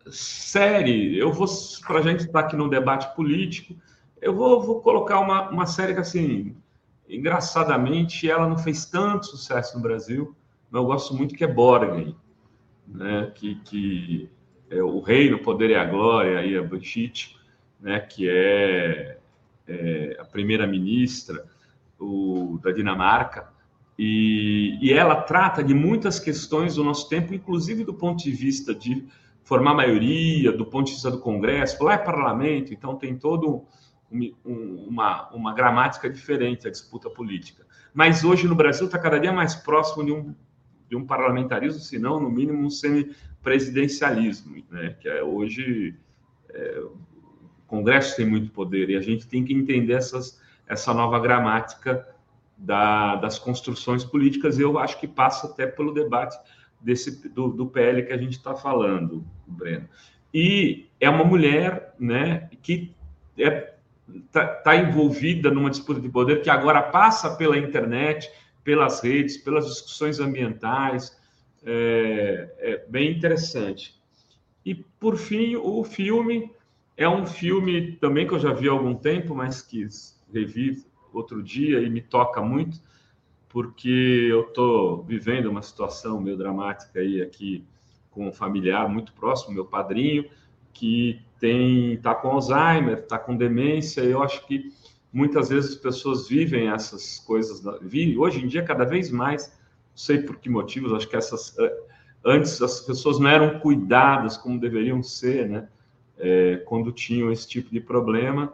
Série, 0.09 1.17
eu 1.17 1.31
vou, 1.33 1.47
para 1.87 1.99
a 1.99 2.01
gente 2.03 2.25
estar 2.25 2.41
aqui 2.41 2.55
no 2.55 2.69
debate 2.69 3.15
político, 3.15 3.75
eu 4.21 4.35
vou, 4.35 4.61
vou 4.61 4.81
colocar 4.81 5.19
uma, 5.19 5.49
uma 5.49 5.65
série 5.65 5.93
que, 5.93 5.99
assim, 5.99 6.55
engraçadamente, 7.09 8.29
ela 8.29 8.47
não 8.47 8.57
fez 8.57 8.85
tanto 8.85 9.25
sucesso 9.25 9.75
no 9.75 9.81
Brasil, 9.81 10.35
mas 10.69 10.81
eu 10.81 10.85
gosto 10.85 11.15
muito 11.15 11.33
que 11.33 11.43
é 11.43 11.47
Borgen, 11.47 12.15
né? 12.87 13.31
que, 13.33 13.55
que 13.63 14.29
é 14.69 14.83
o 14.83 14.99
Reino, 14.99 15.37
o 15.37 15.41
Poder 15.41 15.71
e 15.71 15.75
a 15.75 15.85
Glória, 15.85 16.39
aí 16.39 16.55
a 16.55 16.61
Banchite, 16.61 17.39
né? 17.79 17.99
que 17.99 18.29
é 18.29 19.14
é, 19.67 20.17
a 20.19 20.25
primeira-ministra, 20.25 21.45
da 22.61 22.71
Dinamarca, 22.71 23.49
e, 23.97 24.77
e, 24.81 24.91
ela 24.91 25.21
trata 25.21 25.63
de 25.63 25.73
muitas 25.73 26.19
questões 26.19 26.75
do 26.75 26.83
nosso 26.83 27.07
tempo, 27.07 27.33
inclusive 27.33 27.85
do 27.85 27.93
ponto 27.93 28.21
de 28.21 28.31
vista 28.31 28.75
de 28.75 29.07
formar 29.41 29.73
maioria, 29.73 30.51
do 30.51 30.65
ponto 30.65 30.87
de 30.87 30.93
vista 30.93 31.09
do 31.09 31.19
Congresso. 31.19 31.81
Lá 31.81 31.93
é 31.93 31.97
parlamento, 31.97 32.73
então 32.73 32.97
tem 32.97 33.17
todo 33.17 33.63
um, 34.11 34.85
uma, 34.89 35.29
uma 35.29 35.53
gramática 35.53 36.09
diferente 36.09 36.67
a 36.67 36.71
disputa 36.71 37.09
política. 37.09 37.65
Mas 37.93 38.23
hoje 38.23 38.47
no 38.47 38.55
Brasil 38.55 38.87
está 38.87 38.99
cada 38.99 39.17
dia 39.17 39.31
mais 39.31 39.55
próximo 39.55 40.03
de 40.05 40.11
um, 40.11 40.35
de 40.89 40.95
um 40.95 41.05
parlamentarismo, 41.05 41.79
se 41.79 41.97
não, 41.97 42.19
no 42.19 42.29
mínimo, 42.29 42.65
um 42.65 42.69
semipresidencialismo, 42.69 44.61
né? 44.69 44.95
que 44.99 45.07
é 45.07 45.23
hoje 45.23 45.95
é, 46.49 46.83
Congresso 47.67 48.15
tem 48.15 48.25
muito 48.25 48.51
poder 48.51 48.89
e 48.89 48.95
a 48.95 49.01
gente 49.01 49.27
tem 49.27 49.43
que 49.43 49.53
entender 49.53 49.93
essas, 49.93 50.41
essa 50.67 50.93
nova 50.93 51.19
gramática 51.19 52.07
da, 52.57 53.15
das 53.15 53.39
construções 53.39 54.03
políticas. 54.03 54.59
Eu 54.59 54.77
acho 54.77 54.99
que 54.99 55.07
passa 55.07 55.47
até 55.47 55.65
pelo 55.65 55.93
debate 55.93 56.37
desse 56.79 57.27
do, 57.29 57.49
do 57.49 57.65
PL 57.65 58.03
que 58.03 58.13
a 58.13 58.17
gente 58.17 58.33
está 58.37 58.55
falando, 58.55 59.25
Breno. 59.47 59.87
E 60.33 60.87
é 60.99 61.09
uma 61.09 61.23
mulher, 61.23 61.95
né, 61.99 62.49
que 62.61 62.93
é 63.37 63.75
está 64.27 64.45
tá 64.47 64.75
envolvida 64.75 65.49
numa 65.49 65.69
disputa 65.69 65.99
de 65.99 66.09
poder 66.09 66.41
que 66.41 66.49
agora 66.49 66.81
passa 66.81 67.35
pela 67.35 67.57
internet, 67.57 68.29
pelas 68.63 69.01
redes, 69.01 69.37
pelas 69.37 69.65
discussões 69.65 70.19
ambientais. 70.19 71.17
É, 71.65 72.53
é, 72.59 72.85
bem 72.87 73.11
interessante. 73.11 73.99
E, 74.63 74.75
por 74.75 75.17
fim, 75.17 75.55
o 75.55 75.83
filme 75.83 76.51
é 76.97 77.07
um 77.07 77.25
filme 77.25 77.93
também 77.93 78.27
que 78.27 78.33
eu 78.33 78.39
já 78.39 78.53
vi 78.53 78.69
há 78.69 78.71
algum 78.71 78.95
tempo, 78.95 79.35
mas 79.35 79.61
que 79.61 79.87
revi 80.33 80.83
outro 81.13 81.41
dia 81.41 81.79
e 81.79 81.89
me 81.89 82.01
toca 82.01 82.41
muito, 82.41 82.79
porque 83.49 84.27
eu 84.29 84.41
estou 84.41 85.03
vivendo 85.03 85.47
uma 85.47 85.61
situação 85.61 86.19
meio 86.19 86.37
dramática 86.37 86.99
aí 86.99 87.21
aqui 87.21 87.65
com 88.11 88.27
um 88.27 88.33
familiar 88.33 88.87
muito 88.87 89.13
próximo, 89.13 89.53
meu 89.53 89.65
padrinho, 89.65 90.25
que 90.73 91.21
tem 91.39 91.93
está 91.93 92.15
com 92.15 92.29
Alzheimer, 92.29 92.99
está 92.99 93.19
com 93.19 93.35
demência. 93.35 94.01
Eu 94.01 94.23
acho 94.23 94.45
que 94.47 94.71
muitas 95.11 95.49
vezes 95.49 95.71
as 95.71 95.77
pessoas 95.77 96.27
vivem 96.27 96.69
essas 96.69 97.19
coisas. 97.19 97.61
Hoje 98.17 98.43
em 98.43 98.47
dia, 98.47 98.63
cada 98.63 98.85
vez 98.85 99.11
mais, 99.11 99.47
não 99.47 99.97
sei 99.97 100.19
por 100.19 100.37
que 100.37 100.49
motivos, 100.49 100.93
acho 100.93 101.07
que 101.07 101.15
essas 101.15 101.57
eh, 101.59 101.83
antes 102.25 102.61
as 102.61 102.81
pessoas 102.81 103.19
não 103.19 103.29
eram 103.29 103.59
cuidadas 103.59 104.37
como 104.37 104.59
deveriam 104.59 105.03
ser, 105.03 105.47
né? 105.47 105.69
É, 106.17 106.57
quando 106.65 106.91
tinham 106.91 107.31
esse 107.31 107.47
tipo 107.47 107.69
de 107.69 107.79
problema. 107.79 108.53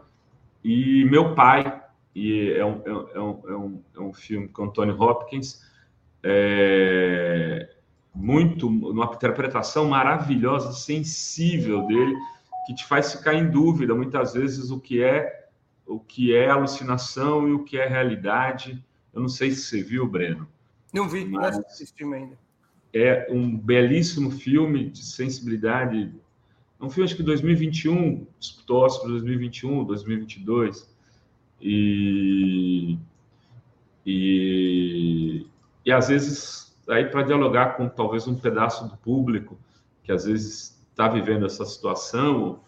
E 0.64 1.04
meu 1.04 1.34
pai, 1.34 1.82
e 2.14 2.50
é 2.50 2.64
um, 2.64 2.82
é 2.84 2.92
um, 2.92 3.08
é 3.14 3.56
um, 3.56 3.82
é 3.96 4.00
um 4.00 4.10
é 4.10 4.14
filme 4.14 4.48
com 4.48 4.64
Anthony 4.64 4.92
Hopkins, 4.92 5.62
é, 6.22 7.68
muito, 8.14 8.68
uma 8.68 9.06
interpretação 9.06 9.88
maravilhosa, 9.88 10.72
sensível 10.72 11.86
dele, 11.86 12.14
que 12.66 12.74
te 12.74 12.86
faz 12.86 13.12
ficar 13.12 13.34
em 13.34 13.50
dúvida 13.50 13.94
muitas 13.94 14.34
vezes 14.34 14.70
o 14.70 14.78
que 14.78 15.02
é 15.02 15.42
o 15.84 15.98
que 15.98 16.34
é 16.34 16.48
alucinação 16.48 17.48
e 17.48 17.52
o 17.52 17.64
que 17.64 17.76
é 17.76 17.86
realidade. 17.86 18.82
Eu 19.12 19.20
não 19.20 19.28
sei 19.28 19.50
se 19.50 19.62
você 19.62 19.82
viu, 19.82 20.06
Breno. 20.06 20.48
Não 20.92 21.08
vi, 21.08 21.24
mas 21.24 21.56
não 21.56 21.66
assisti 21.66 22.04
ainda. 22.04 22.38
É 22.94 23.26
um 23.30 23.56
belíssimo 23.56 24.30
filme 24.30 24.88
de 24.88 25.04
sensibilidade. 25.04 26.14
É 26.82 26.84
um 26.84 26.90
filme 26.90 27.04
acho 27.04 27.16
que 27.16 27.22
2021, 27.22 28.26
disputou 28.40 28.82
Oscar 28.82 29.08
2021, 29.08 29.84
2022. 29.84 30.92
E 31.60 32.98
e, 34.04 35.46
e 35.86 35.92
às 35.92 36.08
vezes 36.08 36.76
aí 36.88 37.04
para 37.04 37.22
dialogar 37.22 37.76
com 37.76 37.88
talvez 37.88 38.26
um 38.26 38.34
pedaço 38.34 38.88
do 38.88 38.96
público 38.96 39.56
que 40.02 40.10
às 40.10 40.24
vezes 40.24 40.84
está 40.90 41.06
vivendo 41.06 41.46
essa 41.46 41.64
situação 41.64 42.58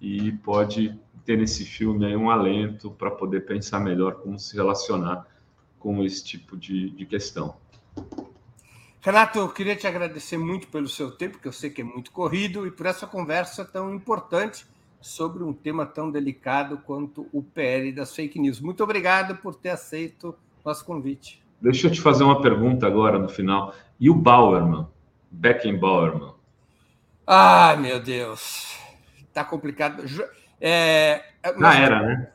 e 0.00 0.32
pode 0.32 0.98
ter 1.24 1.38
nesse 1.38 1.64
filme 1.64 2.04
aí 2.04 2.16
um 2.16 2.28
alento 2.28 2.90
para 2.90 3.12
poder 3.12 3.46
pensar 3.46 3.78
melhor 3.78 4.16
como 4.16 4.36
se 4.36 4.56
relacionar 4.56 5.28
com 5.78 6.02
esse 6.02 6.24
tipo 6.24 6.56
de, 6.56 6.90
de 6.90 7.06
questão. 7.06 7.54
Renato, 9.04 9.40
eu 9.40 9.48
queria 9.48 9.74
te 9.74 9.84
agradecer 9.84 10.38
muito 10.38 10.68
pelo 10.68 10.88
seu 10.88 11.10
tempo, 11.10 11.40
que 11.40 11.48
eu 11.48 11.52
sei 11.52 11.70
que 11.70 11.80
é 11.80 11.84
muito 11.84 12.12
corrido, 12.12 12.64
e 12.68 12.70
por 12.70 12.86
essa 12.86 13.04
conversa 13.04 13.64
tão 13.64 13.92
importante 13.92 14.64
sobre 15.00 15.42
um 15.42 15.52
tema 15.52 15.84
tão 15.84 16.08
delicado 16.08 16.78
quanto 16.78 17.26
o 17.32 17.42
PL 17.42 17.90
das 17.90 18.14
fake 18.14 18.38
news. 18.38 18.60
Muito 18.60 18.84
obrigado 18.84 19.36
por 19.38 19.56
ter 19.56 19.70
aceito 19.70 20.36
nosso 20.64 20.84
convite. 20.84 21.42
Deixa 21.60 21.88
eu 21.88 21.90
te 21.90 22.00
fazer 22.00 22.22
uma 22.22 22.40
pergunta 22.40 22.86
agora 22.86 23.18
no 23.18 23.28
final. 23.28 23.74
E 23.98 24.08
o 24.08 24.14
Bauerman, 24.14 24.86
Beckenbauerman? 25.32 26.34
Ai, 27.26 27.76
meu 27.78 27.98
Deus. 27.98 28.78
Tá 29.32 29.44
complicado. 29.44 30.04
É, 30.60 31.24
Na 31.56 31.74
era, 31.74 32.02
né? 32.02 32.32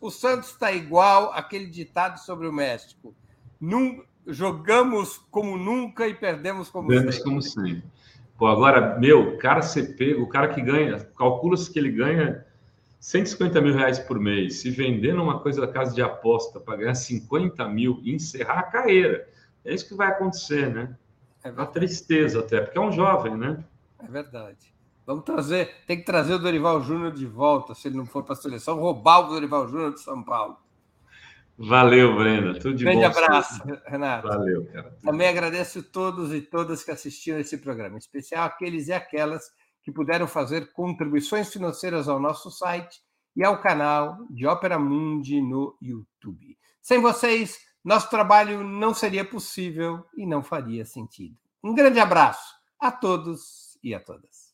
O 0.00 0.10
Santos 0.10 0.48
está 0.52 0.72
igual 0.72 1.34
aquele 1.34 1.66
ditado 1.66 2.18
sobre 2.18 2.46
o 2.46 2.52
México. 2.52 3.14
Num, 3.60 4.02
jogamos 4.28 5.18
como 5.30 5.56
nunca 5.56 6.06
e 6.06 6.14
perdemos 6.14 6.68
como 6.68 6.88
perdemos 6.88 7.16
sempre. 7.16 7.30
como 7.30 7.42
sempre. 7.42 7.84
Pô, 8.36 8.46
agora, 8.46 8.98
meu, 8.98 9.36
cara 9.38 9.60
pego, 9.96 10.22
o 10.22 10.28
cara 10.28 10.48
que 10.48 10.60
ganha, 10.60 10.98
calcula-se 11.16 11.72
que 11.72 11.78
ele 11.78 11.90
ganha 11.90 12.46
150 13.00 13.60
mil 13.60 13.74
reais 13.74 13.98
por 13.98 14.20
mês. 14.20 14.60
Se 14.60 14.70
vender 14.70 15.12
numa 15.12 15.40
coisa 15.40 15.60
da 15.60 15.66
casa 15.66 15.94
de 15.94 16.02
aposta 16.02 16.60
para 16.60 16.76
ganhar 16.76 16.94
50 16.94 17.66
mil 17.68 18.00
e 18.02 18.14
encerrar 18.14 18.60
a 18.60 18.62
carreira, 18.62 19.28
é 19.64 19.74
isso 19.74 19.88
que 19.88 19.94
vai 19.94 20.08
acontecer, 20.08 20.72
né? 20.72 20.96
É 21.42 21.50
uma 21.50 21.66
tristeza 21.66 22.40
até, 22.40 22.60
porque 22.60 22.78
é 22.78 22.80
um 22.80 22.92
jovem, 22.92 23.36
né? 23.36 23.64
É 23.98 24.06
verdade. 24.06 24.72
Vamos 25.06 25.24
trazer, 25.24 25.74
tem 25.86 25.96
que 25.96 26.04
trazer 26.04 26.34
o 26.34 26.38
Dorival 26.38 26.82
Júnior 26.82 27.10
de 27.10 27.24
volta, 27.24 27.74
se 27.74 27.88
ele 27.88 27.96
não 27.96 28.04
for 28.04 28.22
para 28.22 28.34
a 28.34 28.36
seleção, 28.36 28.78
roubar 28.78 29.20
o 29.20 29.28
Dorival 29.28 29.66
Júnior 29.66 29.94
de 29.94 30.00
São 30.00 30.22
Paulo. 30.22 30.58
Valeu, 31.58 32.14
Brenda. 32.14 32.54
Tudo 32.60 32.76
de 32.76 32.84
Grande 32.84 32.98
bom. 32.98 33.12
Grande 33.12 33.24
abraço, 33.24 33.62
Renato. 33.86 34.28
Valeu, 34.28 34.64
cara. 34.66 34.96
Também 35.02 35.28
agradeço 35.28 35.80
a 35.80 35.82
todos 35.82 36.32
e 36.32 36.40
todas 36.40 36.84
que 36.84 36.90
assistiram 36.92 37.40
esse 37.40 37.58
programa, 37.58 37.96
em 37.96 37.98
especial 37.98 38.44
aqueles 38.44 38.86
e 38.86 38.92
aquelas 38.92 39.50
que 39.82 39.90
puderam 39.90 40.28
fazer 40.28 40.72
contribuições 40.72 41.52
financeiras 41.52 42.08
ao 42.08 42.20
nosso 42.20 42.50
site 42.50 43.00
e 43.34 43.44
ao 43.44 43.60
canal 43.60 44.18
de 44.30 44.46
Ópera 44.46 44.78
Mundi 44.78 45.40
no 45.40 45.76
YouTube. 45.82 46.56
Sem 46.80 47.00
vocês, 47.00 47.58
nosso 47.84 48.08
trabalho 48.08 48.62
não 48.62 48.94
seria 48.94 49.24
possível 49.24 50.04
e 50.16 50.26
não 50.26 50.44
faria 50.44 50.84
sentido. 50.84 51.36
Um 51.62 51.74
grande 51.74 51.98
abraço 51.98 52.54
a 52.78 52.92
todos 52.92 53.76
e 53.82 53.94
a 53.94 54.00
todas. 54.00 54.47